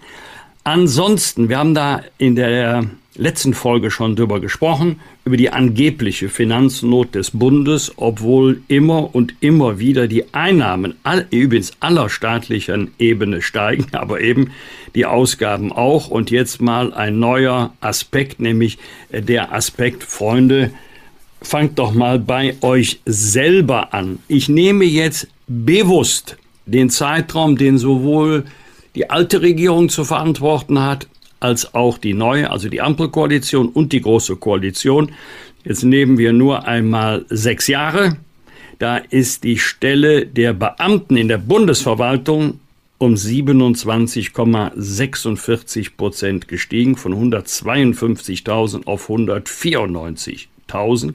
[0.65, 7.15] Ansonsten, wir haben da in der letzten Folge schon drüber gesprochen, über die angebliche Finanznot
[7.15, 13.87] des Bundes, obwohl immer und immer wieder die Einnahmen all, übrigens aller staatlichen Ebene steigen,
[13.93, 14.51] aber eben
[14.95, 16.09] die Ausgaben auch.
[16.09, 18.79] Und jetzt mal ein neuer Aspekt, nämlich
[19.11, 20.73] der Aspekt, Freunde,
[21.43, 24.19] fangt doch mal bei euch selber an.
[24.29, 28.45] Ich nehme jetzt bewusst den Zeitraum, den sowohl
[28.95, 31.09] die alte Regierung zu verantworten hat,
[31.39, 35.13] als auch die neue, also die Ampelkoalition und die Große Koalition.
[35.65, 38.17] Jetzt nehmen wir nur einmal sechs Jahre.
[38.79, 42.61] Da ist die Stelle der Beamten in der Bundesverwaltung
[42.99, 49.09] um 27,46 Prozent gestiegen, von 152.000 auf
[50.69, 51.15] 194.000.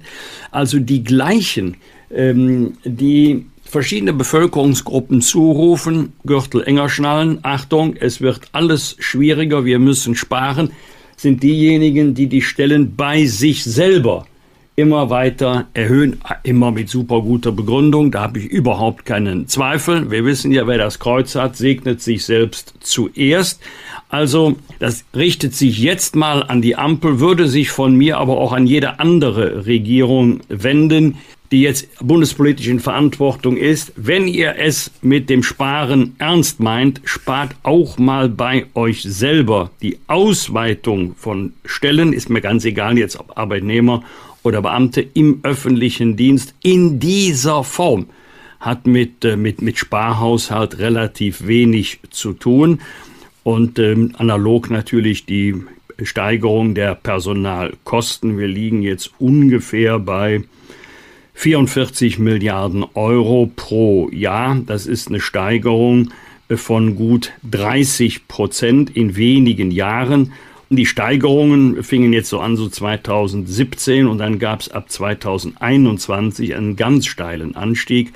[0.51, 1.77] Also die gleichen,
[2.13, 10.15] ähm, die verschiedene Bevölkerungsgruppen zurufen, Gürtel enger schnallen, Achtung, es wird alles schwieriger, wir müssen
[10.15, 10.71] sparen,
[11.15, 14.25] sind diejenigen, die die Stellen bei sich selber
[14.75, 20.09] immer weiter erhöhen, immer mit super guter Begründung, da habe ich überhaupt keinen Zweifel.
[20.09, 23.61] Wir wissen ja, wer das Kreuz hat, segnet sich selbst zuerst.
[24.11, 28.51] Also das richtet sich jetzt mal an die Ampel, würde sich von mir aber auch
[28.51, 31.17] an jede andere Regierung wenden,
[31.49, 37.55] die jetzt bundespolitisch in Verantwortung ist, wenn ihr es mit dem Sparen ernst meint, spart
[37.63, 39.71] auch mal bei euch selber.
[39.81, 44.03] Die Ausweitung von Stellen ist mir ganz egal, jetzt ob Arbeitnehmer
[44.43, 48.07] oder Beamte im öffentlichen Dienst in dieser Form
[48.59, 52.79] hat mit, äh, mit, mit Sparhaushalt relativ wenig zu tun.
[53.43, 55.55] Und ähm, analog natürlich die
[56.03, 58.37] Steigerung der Personalkosten.
[58.37, 60.43] Wir liegen jetzt ungefähr bei
[61.33, 64.61] 44 Milliarden Euro pro Jahr.
[64.65, 66.11] Das ist eine Steigerung
[66.49, 70.33] von gut 30 Prozent in wenigen Jahren.
[70.69, 76.75] Die Steigerungen fingen jetzt so an, so 2017 und dann gab es ab 2021 einen
[76.75, 78.13] ganz steilen Anstieg.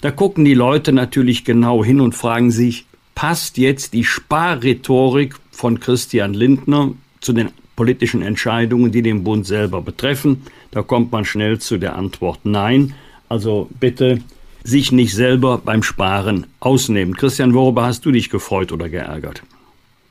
[0.00, 2.86] Da gucken die Leute natürlich genau hin und fragen sich,
[3.20, 9.82] passt jetzt die Sparrhetorik von Christian Lindner zu den politischen Entscheidungen, die den Bund selber
[9.82, 10.40] betreffen?
[10.70, 12.94] Da kommt man schnell zu der Antwort Nein.
[13.28, 14.22] Also bitte
[14.64, 17.14] sich nicht selber beim Sparen ausnehmen.
[17.14, 19.42] Christian, worüber hast du dich gefreut oder geärgert?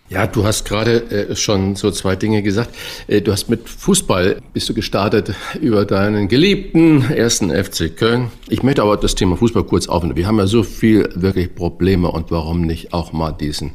[0.10, 2.76] Ja, du hast gerade äh, schon so zwei Dinge gesagt.
[3.08, 8.32] Äh, du hast mit Fußball bist du gestartet über deinen geliebten ersten FC Köln.
[8.48, 10.16] Ich möchte aber das Thema Fußball kurz aufnehmen.
[10.16, 13.74] Wir haben ja so viel wirklich Probleme und warum nicht auch mal diesen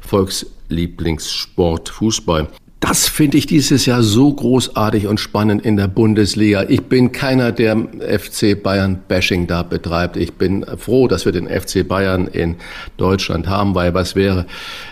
[0.00, 2.48] Volkslieblingssport Fußball.
[2.84, 6.66] Das finde ich dieses Jahr so großartig und spannend in der Bundesliga.
[6.68, 10.18] Ich bin keiner, der FC Bayern Bashing da betreibt.
[10.18, 12.56] Ich bin froh, dass wir den FC Bayern in
[12.98, 14.44] Deutschland haben, weil was wäre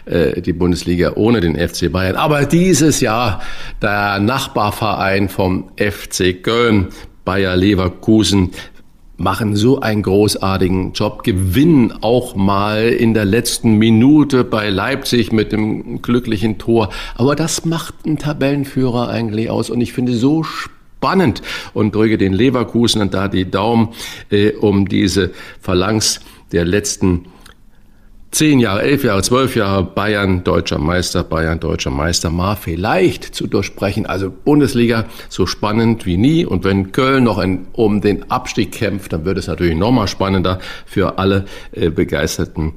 [0.06, 2.16] äh, die Bundesliga ohne den FC Bayern?
[2.16, 3.43] Aber dieses Jahr
[3.82, 6.89] der Nachbarverein vom FC Köln
[7.27, 8.52] Bayer Leverkusen
[9.22, 15.52] machen so einen großartigen Job, gewinnen auch mal in der letzten Minute bei Leipzig mit
[15.52, 16.90] dem glücklichen Tor.
[17.14, 21.40] Aber das macht ein Tabellenführer eigentlich aus und ich finde so spannend
[21.72, 23.90] und drücke den Leverkusen und da die Daumen,
[24.30, 25.30] äh, um diese
[25.60, 26.20] Phalanx
[26.50, 27.26] der letzten
[28.32, 33.46] zehn Jahre, elf Jahre, zwölf Jahre Bayern deutscher Meister, Bayern deutscher Meister mal vielleicht zu
[33.46, 34.06] durchsprechen.
[34.06, 36.44] Also Bundesliga so spannend wie nie.
[36.44, 40.59] Und wenn Köln noch ein, um den Abstieg kämpft, dann wird es natürlich nochmal spannender
[40.86, 42.72] für alle äh, begeisterten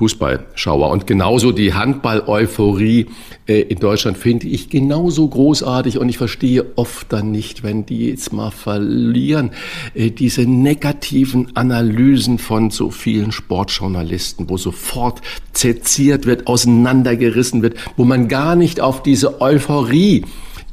[0.00, 0.88] Fußballschauer.
[0.88, 3.08] Und genauso die Handball-Euphorie
[3.46, 8.08] äh, in Deutschland finde ich genauso großartig und ich verstehe oft dann nicht, wenn die
[8.08, 9.50] jetzt mal verlieren,
[9.92, 15.20] äh, diese negativen Analysen von so vielen Sportjournalisten, wo sofort
[15.52, 20.24] zerziert wird, auseinandergerissen wird, wo man gar nicht auf diese Euphorie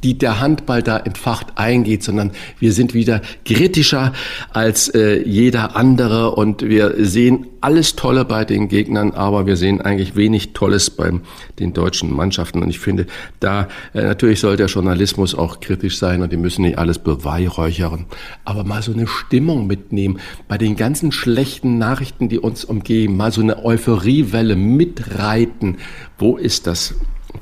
[0.02, 4.12] die der Handball da entfacht eingeht, sondern wir sind wieder kritischer
[4.52, 9.80] als äh, jeder andere und wir sehen alles Tolle bei den Gegnern, aber wir sehen
[9.80, 11.10] eigentlich wenig Tolles bei
[11.58, 12.62] den deutschen Mannschaften.
[12.62, 13.06] Und ich finde,
[13.40, 18.06] da äh, natürlich soll der Journalismus auch kritisch sein und die müssen nicht alles beweihräuchern,
[18.44, 23.32] aber mal so eine Stimmung mitnehmen bei den ganzen schlechten Nachrichten, die uns umgeben, mal
[23.32, 25.78] so eine Euphoriewelle mitreiten.
[26.18, 26.94] Wo ist das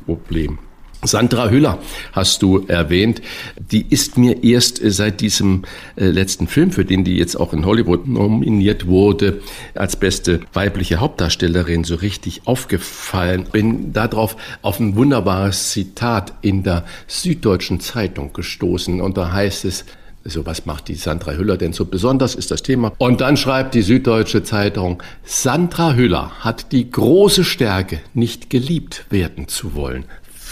[0.07, 0.59] Problem?
[1.07, 1.79] Sandra Hüller
[2.13, 3.23] hast du erwähnt.
[3.71, 5.63] Die ist mir erst seit diesem
[5.97, 9.41] äh, letzten Film, für den die jetzt auch in Hollywood nominiert wurde,
[9.75, 13.47] als beste weibliche Hauptdarstellerin so richtig aufgefallen.
[13.51, 19.01] Bin darauf auf ein wunderbares Zitat in der Süddeutschen Zeitung gestoßen.
[19.01, 19.85] Und da heißt es,
[20.29, 22.93] so, was macht die Sandra Hüller denn so besonders, ist das Thema.
[22.99, 29.49] Und dann schreibt die Süddeutsche Zeitung, Sandra Hüller hat die große Stärke, nicht geliebt werden
[29.49, 30.05] zu wollen,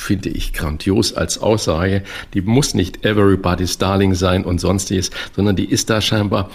[0.04, 2.02] finde ich grandios als Aussage.
[2.34, 6.50] Die muss nicht everybody's darling sein und sonstiges, sondern die ist da scheinbar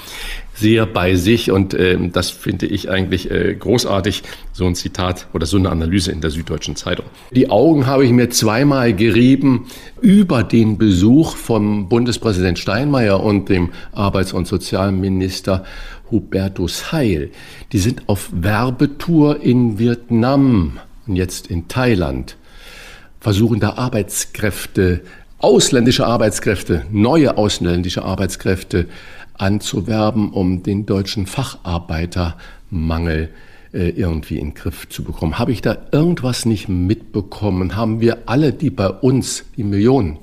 [0.54, 5.46] sehr bei sich und äh, das finde ich eigentlich äh, großartig, so ein Zitat oder
[5.46, 7.06] so eine Analyse in der Süddeutschen Zeitung.
[7.32, 9.68] Die Augen habe ich mir zweimal gerieben
[10.02, 15.64] über den Besuch vom Bundespräsident Steinmeier und dem Arbeits- und Sozialminister
[16.12, 17.32] Hubertus Heil.
[17.72, 22.36] Die sind auf Werbetour in Vietnam und jetzt in Thailand
[23.20, 25.02] versuchen da Arbeitskräfte,
[25.40, 28.88] ausländische Arbeitskräfte, neue ausländische Arbeitskräfte
[29.38, 33.30] anzuwerben, um den deutschen Facharbeitermangel
[33.74, 35.40] äh, irgendwie in den Griff zu bekommen.
[35.40, 37.76] Habe ich da irgendwas nicht mitbekommen?
[37.76, 40.18] Haben wir alle, die bei uns, die Millionen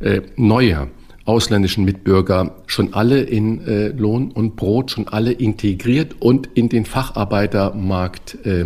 [0.00, 0.88] äh, neue
[1.24, 6.84] ausländischen Mitbürger, schon alle in äh, Lohn und Brot, schon alle integriert und in den
[6.84, 8.64] Facharbeitermarkt äh,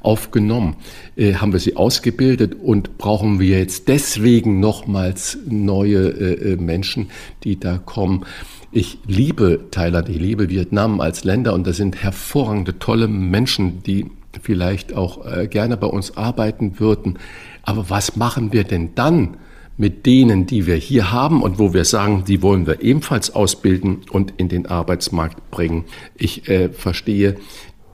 [0.00, 0.76] aufgenommen.
[1.16, 7.08] Äh, haben wir sie ausgebildet und brauchen wir jetzt deswegen nochmals neue äh, äh, Menschen,
[7.44, 8.24] die da kommen?
[8.72, 14.10] Ich liebe Thailand, ich liebe Vietnam als Länder und da sind hervorragende, tolle Menschen, die
[14.42, 17.18] vielleicht auch äh, gerne bei uns arbeiten würden.
[17.62, 19.36] Aber was machen wir denn dann?
[19.78, 24.02] mit denen, die wir hier haben und wo wir sagen, die wollen wir ebenfalls ausbilden
[24.10, 25.84] und in den Arbeitsmarkt bringen.
[26.14, 27.36] Ich äh, verstehe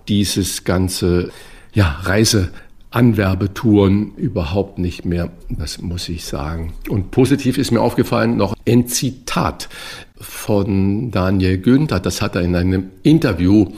[0.08, 1.30] dieses ganze
[1.73, 5.31] ja, Reiseanwerbetouren überhaupt nicht mehr.
[5.49, 6.73] Das muss ich sagen.
[6.89, 9.69] Und positiv ist mir aufgefallen noch ein Zitat
[10.16, 12.01] von Daniel Günther.
[12.01, 13.73] Das hat er in einem Interview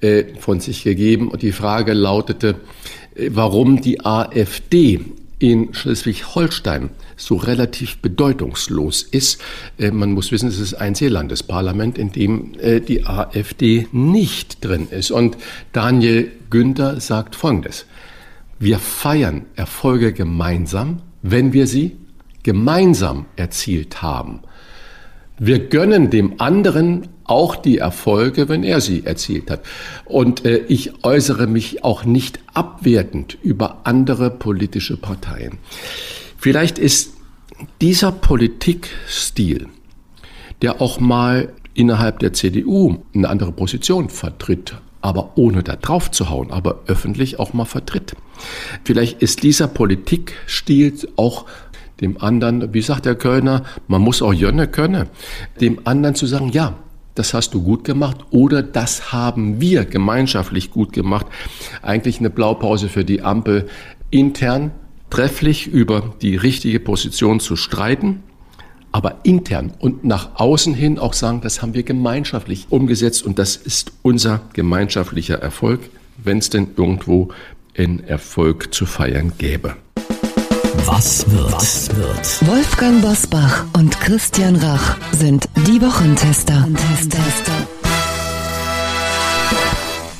[0.00, 1.28] äh, von sich gegeben.
[1.28, 2.56] Und die Frage lautete,
[3.14, 5.00] äh, warum die AfD
[5.38, 6.90] in Schleswig-Holstein
[7.20, 9.40] so relativ bedeutungslos ist.
[9.78, 14.88] Äh, man muss wissen, es ist ein Seelandesparlament, in dem äh, die AfD nicht drin
[14.90, 15.10] ist.
[15.10, 15.36] Und
[15.72, 17.86] Daniel Günther sagt Folgendes.
[18.58, 21.96] Wir feiern Erfolge gemeinsam, wenn wir sie
[22.42, 24.40] gemeinsam erzielt haben.
[25.38, 29.60] Wir gönnen dem anderen auch die Erfolge, wenn er sie erzielt hat.
[30.04, 35.58] Und äh, ich äußere mich auch nicht abwertend über andere politische Parteien.
[36.40, 37.12] Vielleicht ist
[37.82, 39.68] dieser Politikstil,
[40.62, 46.30] der auch mal innerhalb der CDU eine andere Position vertritt, aber ohne da drauf zu
[46.30, 48.16] hauen, aber öffentlich auch mal vertritt.
[48.84, 51.44] Vielleicht ist dieser Politikstil auch
[52.00, 55.10] dem anderen, wie sagt der Kölner, man muss auch Jönne können,
[55.60, 56.72] dem anderen zu sagen, ja,
[57.16, 61.26] das hast du gut gemacht oder das haben wir gemeinschaftlich gut gemacht.
[61.82, 63.68] Eigentlich eine Blaupause für die Ampel
[64.08, 64.70] intern
[65.10, 68.22] trefflich über die richtige Position zu streiten,
[68.92, 73.56] aber intern und nach außen hin auch sagen, das haben wir gemeinschaftlich umgesetzt und das
[73.56, 75.80] ist unser gemeinschaftlicher Erfolg,
[76.22, 77.28] wenn es denn irgendwo
[77.76, 79.76] einen Erfolg zu feiern gäbe.
[80.86, 81.52] Was wird?
[81.52, 82.48] Was wird?
[82.48, 86.62] Wolfgang Bosbach und Christian Rach sind die Wochentester.
[86.62, 87.79] Wochentester.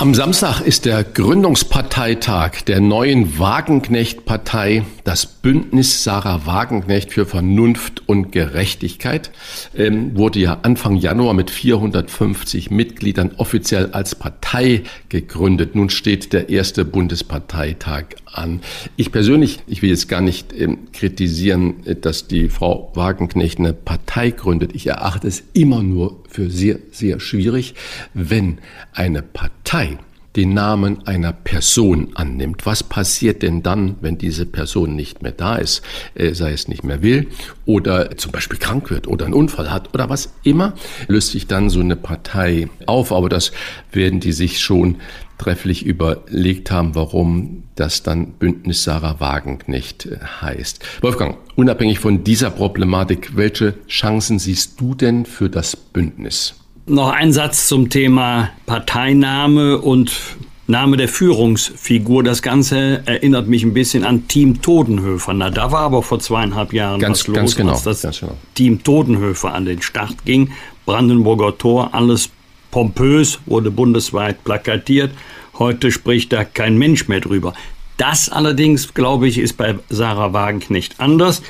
[0.01, 8.33] Am Samstag ist der Gründungsparteitag der neuen Wagenknecht-Partei, das Bündnis Sarah Wagenknecht für Vernunft und
[8.33, 9.31] Gerechtigkeit,
[9.77, 15.75] ähm, wurde ja Anfang Januar mit 450 Mitgliedern offiziell als Partei gegründet.
[15.75, 18.63] Nun steht der erste Bundesparteitag an.
[18.97, 24.31] Ich persönlich, ich will jetzt gar nicht ähm, kritisieren, dass die Frau Wagenknecht eine Partei
[24.31, 24.75] gründet.
[24.75, 27.75] Ich erachte es immer nur für sehr, sehr schwierig,
[28.15, 28.61] wenn
[28.95, 29.60] eine Partei
[30.37, 32.67] den Namen einer Person annimmt.
[32.67, 35.83] Was passiert denn dann, wenn diese Person nicht mehr da ist,
[36.15, 37.29] äh, sei es nicht mehr will
[37.67, 40.75] oder zum Beispiel krank wird oder einen Unfall hat oder was immer,
[41.09, 43.13] löst sich dann so eine Partei auf.
[43.13, 43.53] Aber das
[43.93, 44.97] werden die sich schon
[45.39, 50.85] trefflich überlegt haben, warum das dann Bündnis Sarah Wagenknecht äh, heißt.
[51.03, 56.60] Wolfgang, unabhängig von dieser Problematik, welche Chancen siehst du denn für das Bündnis?
[56.91, 60.13] Noch ein Satz zum Thema Parteiname und
[60.67, 62.25] Name der Führungsfigur.
[62.25, 65.33] Das Ganze erinnert mich ein bisschen an Team Todenhöfer.
[65.33, 68.37] Na, da war aber vor zweieinhalb Jahren ganz, was los, ganz genau, als das genau.
[68.55, 70.51] Team Todenhöfer an den Start ging.
[70.85, 72.31] Brandenburger Tor, alles
[72.73, 75.13] pompös, wurde bundesweit plakatiert.
[75.61, 77.55] Heute spricht da kein Mensch mehr drüber.
[77.99, 81.41] Das allerdings, glaube ich, ist bei Sarah Wagenknecht anders.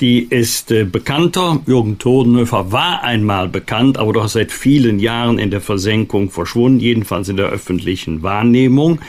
[0.00, 1.60] Die ist äh, bekannter.
[1.66, 7.28] Jürgen Todenhöfer war einmal bekannt, aber doch seit vielen Jahren in der Versenkung verschwunden, jedenfalls
[7.28, 9.00] in der öffentlichen Wahrnehmung.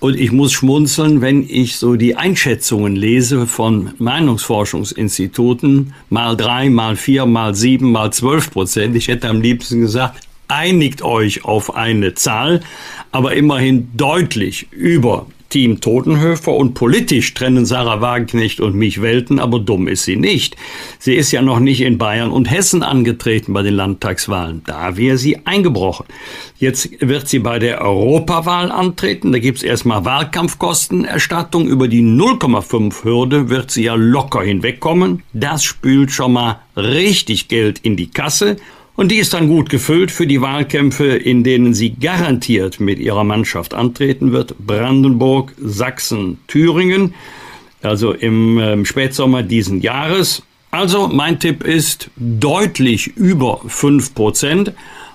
[0.00, 6.96] Und ich muss schmunzeln, wenn ich so die Einschätzungen lese von Meinungsforschungsinstituten, mal drei, mal
[6.96, 8.96] vier, mal sieben, mal zwölf Prozent.
[8.96, 12.62] Ich hätte am liebsten gesagt, einigt euch auf eine Zahl,
[13.12, 19.58] aber immerhin deutlich über Team Totenhöfer und politisch trennen Sarah Wagenknecht und mich Welten, aber
[19.58, 20.56] dumm ist sie nicht.
[20.98, 24.62] Sie ist ja noch nicht in Bayern und Hessen angetreten bei den Landtagswahlen.
[24.64, 26.06] Da wäre sie eingebrochen.
[26.56, 29.30] Jetzt wird sie bei der Europawahl antreten.
[29.30, 31.68] Da gibt's erstmal Wahlkampfkostenerstattung.
[31.68, 35.22] Über die 0,5 Hürde wird sie ja locker hinwegkommen.
[35.34, 38.56] Das spült schon mal richtig Geld in die Kasse.
[38.94, 43.24] Und die ist dann gut gefüllt für die Wahlkämpfe, in denen sie garantiert mit ihrer
[43.24, 44.54] Mannschaft antreten wird.
[44.58, 47.14] Brandenburg, Sachsen, Thüringen,
[47.80, 50.42] also im äh, Spätsommer diesen Jahres.
[50.70, 54.72] Also mein Tipp ist deutlich über fünf Prozent,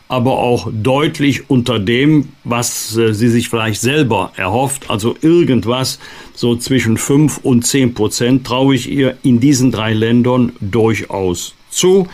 [0.07, 4.89] aber auch deutlich unter dem, was äh, sie sich vielleicht selber erhofft.
[4.89, 5.99] Also irgendwas
[6.33, 12.07] so zwischen fünf und zehn Prozent traue ich ihr in diesen drei Ländern durchaus zu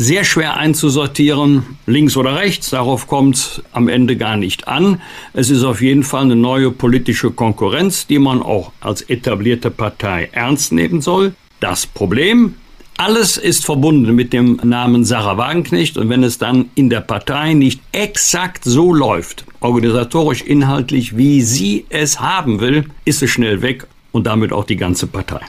[0.00, 5.02] sehr schwer einzusortieren, links oder rechts, darauf kommt es am Ende gar nicht an.
[5.34, 10.30] Es ist auf jeden Fall eine neue politische Konkurrenz, die man auch als etablierte Partei
[10.32, 11.34] ernst nehmen soll.
[11.60, 12.54] Das Problem,
[12.96, 17.52] alles ist verbunden mit dem Namen Sarah Wagenknecht und wenn es dann in der Partei
[17.52, 23.86] nicht exakt so läuft, organisatorisch, inhaltlich, wie sie es haben will, ist es schnell weg
[24.12, 25.40] und damit auch die ganze Partei.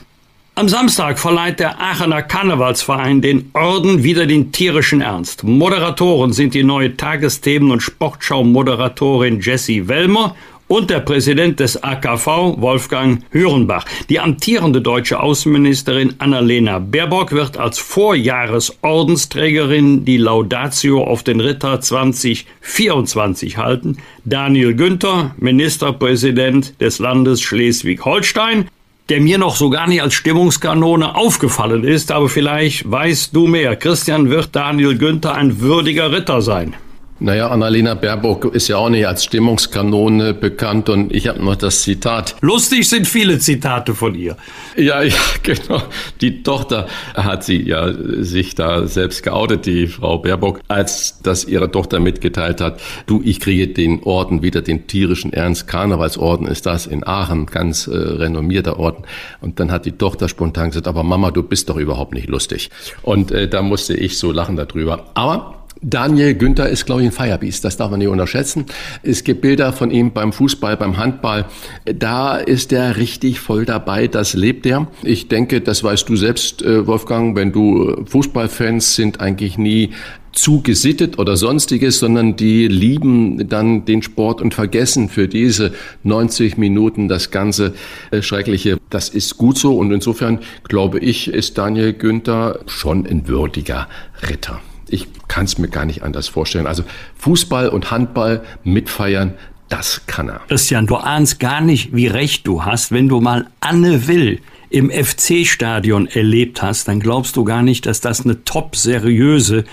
[0.62, 5.44] Am Samstag verleiht der Aachener Karnevalsverein den Orden wieder den tierischen Ernst.
[5.44, 10.36] Moderatoren sind die neue Tagesthemen- und Sportschau-Moderatorin Jessie Wellmer
[10.68, 13.86] und der Präsident des AKV, Wolfgang Hürenbach.
[14.10, 23.58] Die amtierende deutsche Außenministerin Annalena Baerbock wird als Vorjahresordensträgerin die Laudatio auf den Ritter 2024
[23.58, 23.98] halten.
[24.26, 28.68] Daniel Günther, Ministerpräsident des Landes Schleswig-Holstein,
[29.12, 33.76] der mir noch so gar nicht als Stimmungskanone aufgefallen ist, aber vielleicht weißt du mehr.
[33.76, 36.76] Christian wird Daniel Günther ein würdiger Ritter sein.
[37.23, 41.84] Naja, Annalena Baerbock ist ja auch nicht als Stimmungskanone bekannt und ich habe noch das
[41.84, 42.35] Zitat.
[42.41, 44.35] Lustig sind viele Zitate von ihr.
[44.76, 45.84] Ja, ja, genau.
[46.19, 51.69] Die Tochter hat sie ja sich da selbst geoutet, die Frau Baerbock, als das ihre
[51.69, 56.88] Tochter mitgeteilt hat, du, ich kriege den Orden wieder, den tierischen Ernst Karnevalsorden ist das
[56.88, 59.03] in Aachen, ganz äh, renommierter Orden.
[59.41, 62.72] Und dann hat die Tochter spontan gesagt, aber Mama, du bist doch überhaupt nicht lustig.
[63.03, 65.06] Und äh, da musste ich so lachen darüber.
[65.14, 67.66] Aber Daniel Günther ist, glaube ich, ein Firebeast.
[67.66, 68.66] Das darf man nicht unterschätzen.
[69.02, 71.45] Es gibt Bilder von ihm beim Fußball, beim Handball.
[71.86, 74.08] Da ist er richtig voll dabei.
[74.08, 74.88] Das lebt er.
[75.02, 79.91] Ich denke, das weißt du selbst, äh, Wolfgang, wenn du Fußballfans sind eigentlich nie
[80.34, 86.58] zu gesittet oder sonstiges, sondern die lieben dann den Sport und vergessen für diese 90
[86.58, 87.74] Minuten das ganze
[88.12, 88.78] äh, Schreckliche.
[88.90, 93.90] Das ist gut so und insofern glaube ich, ist Daniel Günther schon ein würdiger
[94.30, 94.62] Ritter.
[94.91, 96.68] Ich kann es mir gar nicht anders vorstellen.
[96.68, 96.84] Also
[97.18, 99.34] Fußball und Handball mitfeiern,
[99.69, 100.41] das kann er.
[100.47, 104.89] Christian, du ahnst gar nicht, wie recht du hast, wenn du mal Anne Will im
[104.89, 109.65] FC-Stadion erlebt hast, dann glaubst du gar nicht, dass das eine top seriöse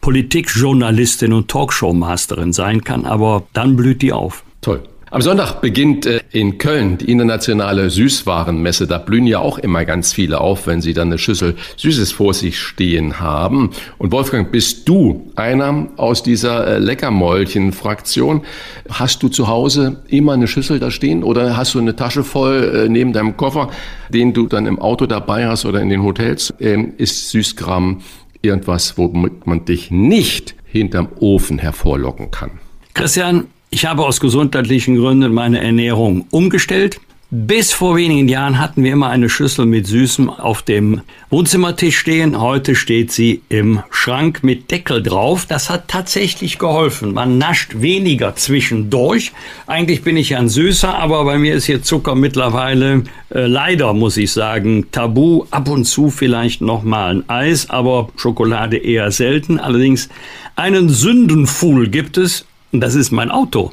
[0.00, 4.44] Politikjournalistin und Talkshow-Masterin sein kann, aber dann blüht die auf.
[4.60, 4.82] Toll.
[5.14, 8.88] Am Sonntag beginnt äh, in Köln die internationale Süßwarenmesse.
[8.88, 12.34] Da blühen ja auch immer ganz viele auf, wenn sie dann eine Schüssel Süßes vor
[12.34, 13.70] sich stehen haben.
[13.98, 18.42] Und Wolfgang, bist du einer aus dieser äh, Leckermäulchen-Fraktion?
[18.90, 22.86] Hast du zu Hause immer eine Schüssel da stehen oder hast du eine Tasche voll
[22.86, 23.70] äh, neben deinem Koffer,
[24.08, 26.52] den du dann im Auto dabei hast oder in den Hotels?
[26.58, 28.00] Ähm, ist Süßkram
[28.42, 32.58] irgendwas, womit man dich nicht hinterm Ofen hervorlocken kann.
[32.94, 37.00] Christian, ich habe aus gesundheitlichen Gründen meine Ernährung umgestellt.
[37.32, 42.40] Bis vor wenigen Jahren hatten wir immer eine Schüssel mit Süßem auf dem Wohnzimmertisch stehen.
[42.40, 45.46] Heute steht sie im Schrank mit Deckel drauf.
[45.48, 47.14] Das hat tatsächlich geholfen.
[47.14, 49.32] Man nascht weniger zwischendurch.
[49.66, 53.92] Eigentlich bin ich ja ein Süßer, aber bei mir ist hier Zucker mittlerweile äh, leider,
[53.92, 55.46] muss ich sagen, tabu.
[55.50, 59.58] Ab und zu vielleicht noch mal ein Eis, aber Schokolade eher selten.
[59.58, 60.08] Allerdings
[60.54, 62.46] einen Sündenfuhl gibt es.
[62.74, 63.70] Und das ist mein Auto.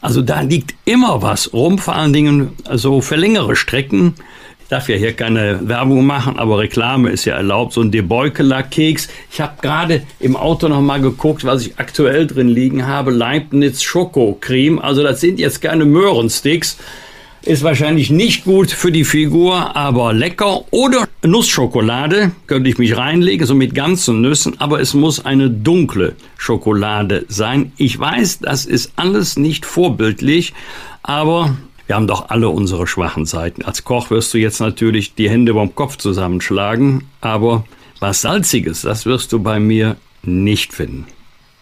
[0.00, 4.14] Also da liegt immer was rum, vor allen Dingen so für längere Strecken.
[4.60, 7.74] Ich darf ja hier keine Werbung machen, aber Reklame ist ja erlaubt.
[7.74, 9.06] So ein Debeukeler-Keks.
[9.30, 13.12] Ich habe gerade im Auto noch mal geguckt, was ich aktuell drin liegen habe.
[13.12, 14.80] Leibniz Schokocreme.
[14.80, 16.76] Also das sind jetzt keine Möhrensticks.
[17.42, 20.64] Ist wahrscheinlich nicht gut für die Figur, aber lecker.
[20.72, 26.16] Oder Nussschokolade könnte ich mich reinlegen, so mit ganzen Nüssen, aber es muss eine dunkle
[26.36, 27.72] Schokolade sein.
[27.76, 30.52] Ich weiß, das ist alles nicht vorbildlich,
[31.02, 31.56] aber
[31.86, 33.62] wir haben doch alle unsere schwachen Seiten.
[33.62, 37.64] Als Koch wirst du jetzt natürlich die Hände beim Kopf zusammenschlagen, aber
[38.00, 41.06] was Salziges, das wirst du bei mir nicht finden.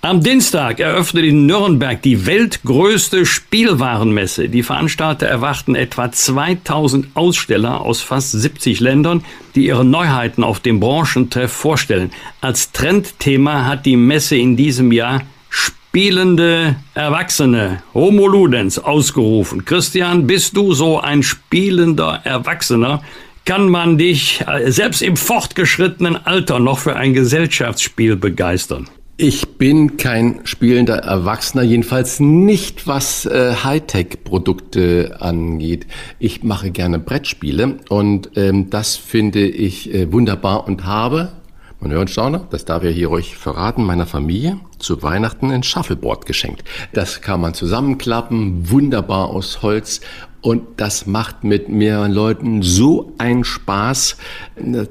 [0.04, 4.48] Am Dienstag eröffnet in Nürnberg die weltgrößte Spielwarenmesse.
[4.48, 9.24] Die Veranstalter erwarten etwa 2000 Aussteller aus fast 70 Ländern,
[9.54, 12.10] die ihre Neuheiten auf dem Branchentreff vorstellen.
[12.40, 19.64] Als Trendthema hat die Messe in diesem Jahr spielende Erwachsene, Homo Ludens, ausgerufen.
[19.64, 23.04] Christian, bist du so ein spielender Erwachsener?
[23.44, 28.88] Kann man dich äh, selbst im fortgeschrittenen Alter noch für ein Gesellschaftsspiel begeistern?
[29.18, 35.86] Ich bin kein spielender Erwachsener, jedenfalls nicht was äh, Hightech-Produkte angeht.
[36.18, 41.30] Ich mache gerne Brettspiele und ähm, das finde ich äh, wunderbar und habe,
[41.78, 46.24] man hört Stauner, das darf ich hier euch verraten, meiner Familie zu Weihnachten ein Shuffleboard
[46.24, 46.64] geschenkt.
[46.94, 50.00] Das kann man zusammenklappen, wunderbar aus Holz
[50.42, 54.16] und das macht mit mehreren Leuten so einen Spaß,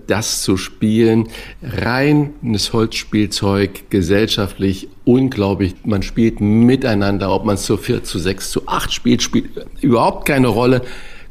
[0.08, 1.28] das zu spielen.
[1.62, 5.76] Reines Holzspielzeug, gesellschaftlich unglaublich.
[5.84, 9.50] Man spielt miteinander, ob man es zu vier, zu sechs, zu acht spielt, spielt
[9.82, 10.84] überhaupt keine Rolle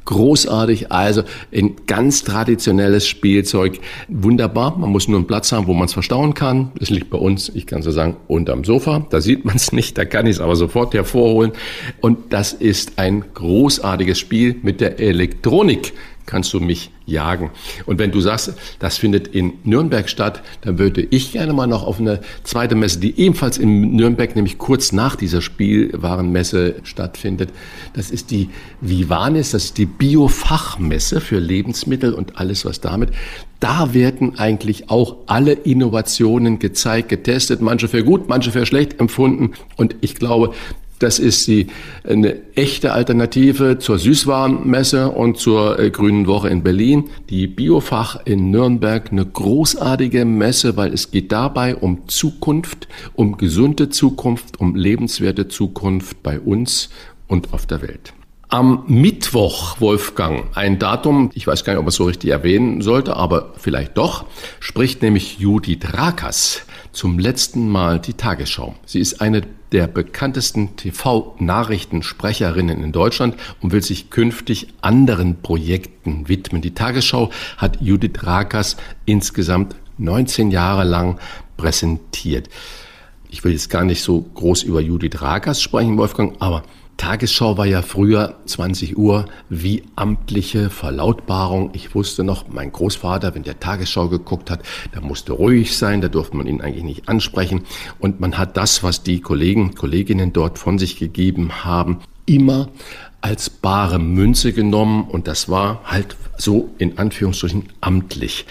[0.05, 0.91] großartig.
[0.93, 1.23] Also
[1.55, 3.81] ein ganz traditionelles Spielzeug.
[4.09, 4.77] Wunderbar.
[4.77, 6.73] Man muss nur einen Platz haben, wo man es verstauen kann.
[6.81, 9.07] Es liegt bei uns, ich kann so sagen, unterm Sofa.
[9.11, 11.53] Da sieht man es nicht, da kann ich es aber sofort hervorholen.
[12.01, 15.93] Und das ist ein großartiges Spiel mit der Elektronik
[16.31, 17.51] kannst du mich jagen.
[17.87, 21.85] Und wenn du sagst, das findet in Nürnberg statt, dann würde ich gerne mal noch
[21.85, 27.51] auf eine zweite Messe, die ebenfalls in Nürnberg, nämlich kurz nach dieser Spielwarenmesse stattfindet.
[27.95, 28.49] Das ist die
[28.81, 33.11] Vivanis, das ist die Biofachmesse für Lebensmittel und alles, was damit.
[33.59, 39.53] Da werden eigentlich auch alle Innovationen gezeigt, getestet, manche für gut, manche für schlecht empfunden.
[39.77, 40.55] Und ich glaube,
[41.01, 41.67] das ist die,
[42.05, 47.11] eine echte Alternative zur Süßwarenmesse und zur äh, Grünen Woche in Berlin.
[47.31, 53.89] Die Biofach in Nürnberg, eine großartige Messe, weil es geht dabei um Zukunft, um gesunde
[53.89, 56.91] Zukunft, um lebenswerte Zukunft bei uns
[57.27, 58.13] und auf der Welt.
[58.51, 62.83] Am Mittwoch, Wolfgang, ein Datum, ich weiß gar nicht, ob man es so richtig erwähnen
[62.83, 64.27] sollte, aber vielleicht doch,
[64.59, 66.63] spricht nämlich Judith Rakas
[66.93, 68.75] zum letzten Mal die Tagesschau.
[68.85, 76.63] Sie ist eine der bekanntesten TV-Nachrichtensprecherinnen in Deutschland und will sich künftig anderen Projekten widmen.
[76.63, 81.21] Die Tagesschau hat Judith Rakas insgesamt 19 Jahre lang
[81.57, 82.49] präsentiert.
[83.29, 86.65] Ich will jetzt gar nicht so groß über Judith Rakas sprechen, Wolfgang, aber
[87.01, 91.71] Tagesschau war ja früher 20 Uhr wie amtliche Verlautbarung.
[91.73, 94.61] Ich wusste noch, mein Großvater, wenn der Tagesschau geguckt hat,
[94.93, 97.63] da musste ruhig sein, da durfte man ihn eigentlich nicht ansprechen.
[98.01, 102.69] Und man hat das, was die Kollegen, Kolleginnen dort von sich gegeben haben, immer
[103.23, 108.45] als bare Münze genommen und das war halt so in Anführungsstrichen amtlich.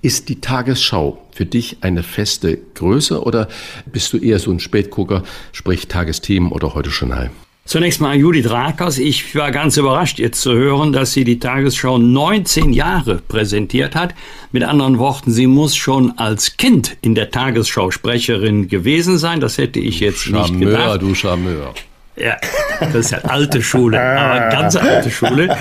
[0.00, 3.48] Ist die Tagesschau für dich eine feste Größe oder
[3.92, 5.22] bist du eher so ein Spätgucker,
[5.52, 7.30] sprich Tagesthemen oder heute Journal?
[7.64, 8.98] Zunächst mal Judith Rakers.
[8.98, 14.14] Ich war ganz überrascht jetzt zu hören, dass sie die Tagesschau 19 Jahre präsentiert hat.
[14.50, 19.40] Mit anderen Worten, sie muss schon als Kind in der Tagesschau Sprecherin gewesen sein.
[19.40, 21.02] Das hätte ich jetzt Charmeur, nicht gedacht.
[21.02, 21.74] Du Charmeur.
[22.20, 22.36] Ja,
[22.80, 25.56] das ist ja alte Schule, aber ganz alte Schule.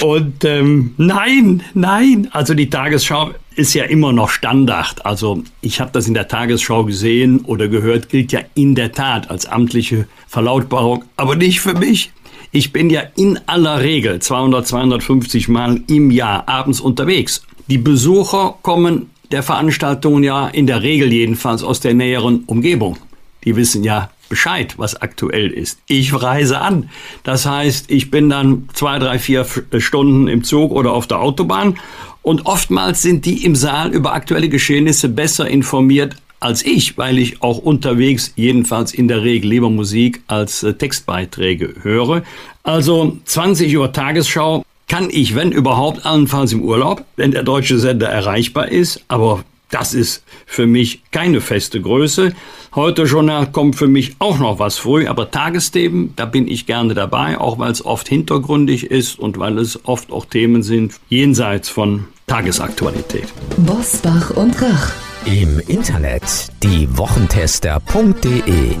[0.00, 5.04] Und ähm, nein, nein, also die Tagesschau ist ja immer noch Standard.
[5.04, 9.30] Also ich habe das in der Tagesschau gesehen oder gehört, gilt ja in der Tat
[9.30, 12.12] als amtliche Verlautbarung, aber nicht für mich.
[12.52, 17.42] Ich bin ja in aller Regel 200, 250 Mal im Jahr abends unterwegs.
[17.68, 22.98] Die Besucher kommen der Veranstaltungen ja in der Regel jedenfalls aus der näheren Umgebung.
[23.44, 25.78] Die wissen ja Bescheid, was aktuell ist.
[25.88, 26.88] Ich reise an.
[27.22, 29.44] Das heißt, ich bin dann zwei, drei, vier
[29.76, 31.78] Stunden im Zug oder auf der Autobahn
[32.22, 37.42] und oftmals sind die im Saal über aktuelle Geschehnisse besser informiert als ich, weil ich
[37.42, 42.22] auch unterwegs jedenfalls in der Regel lieber Musik als äh, Textbeiträge höre.
[42.62, 48.08] Also 20 Uhr Tagesschau kann ich, wenn überhaupt, allenfalls im Urlaub, wenn der deutsche Sender
[48.08, 52.34] erreichbar ist, aber das ist für mich keine feste Größe.
[52.74, 56.92] Heute Journal kommt für mich auch noch was früh, aber Tagesthemen, da bin ich gerne
[56.94, 61.68] dabei, auch weil es oft hintergründig ist und weil es oft auch Themen sind jenseits
[61.68, 63.32] von Tagesaktualität.
[63.56, 64.92] Bosbach und Rach.
[65.24, 68.76] Im Internet diewochentester.de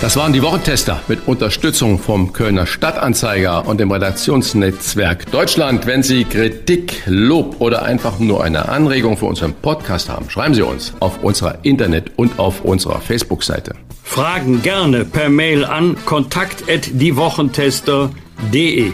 [0.00, 5.86] das waren die Wochentester mit Unterstützung vom Kölner Stadtanzeiger und dem Redaktionsnetzwerk Deutschland.
[5.86, 10.62] Wenn Sie Kritik, Lob oder einfach nur eine Anregung für unseren Podcast haben, schreiben Sie
[10.62, 13.74] uns auf unserer Internet- und auf unserer Facebook-Seite.
[14.02, 18.92] Fragen gerne per Mail an kontakt@diewochentester.de.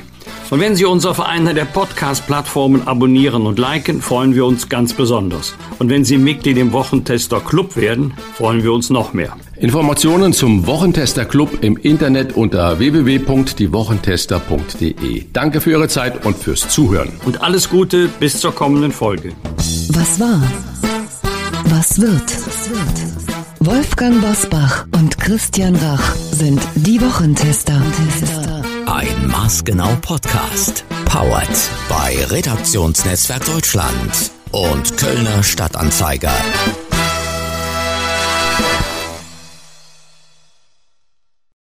[0.50, 4.92] Und wenn Sie uns auf einer der Podcast-Plattformen abonnieren und liken, freuen wir uns ganz
[4.92, 5.54] besonders.
[5.78, 9.34] Und wenn Sie Mitglied im Wochentester Club werden, freuen wir uns noch mehr.
[9.62, 15.26] Informationen zum Wochentester Club im Internet unter www.diewochentester.de.
[15.32, 17.12] Danke für Ihre Zeit und fürs Zuhören.
[17.24, 19.34] Und alles Gute bis zur kommenden Folge.
[19.90, 20.42] Was war?
[21.66, 22.24] Was wird?
[23.60, 27.80] Wolfgang Bosbach und Christian Rach sind die Wochentester.
[28.86, 30.84] Ein Maßgenau Podcast.
[31.04, 31.48] Powered
[31.88, 36.32] bei Redaktionsnetzwerk Deutschland und Kölner Stadtanzeiger.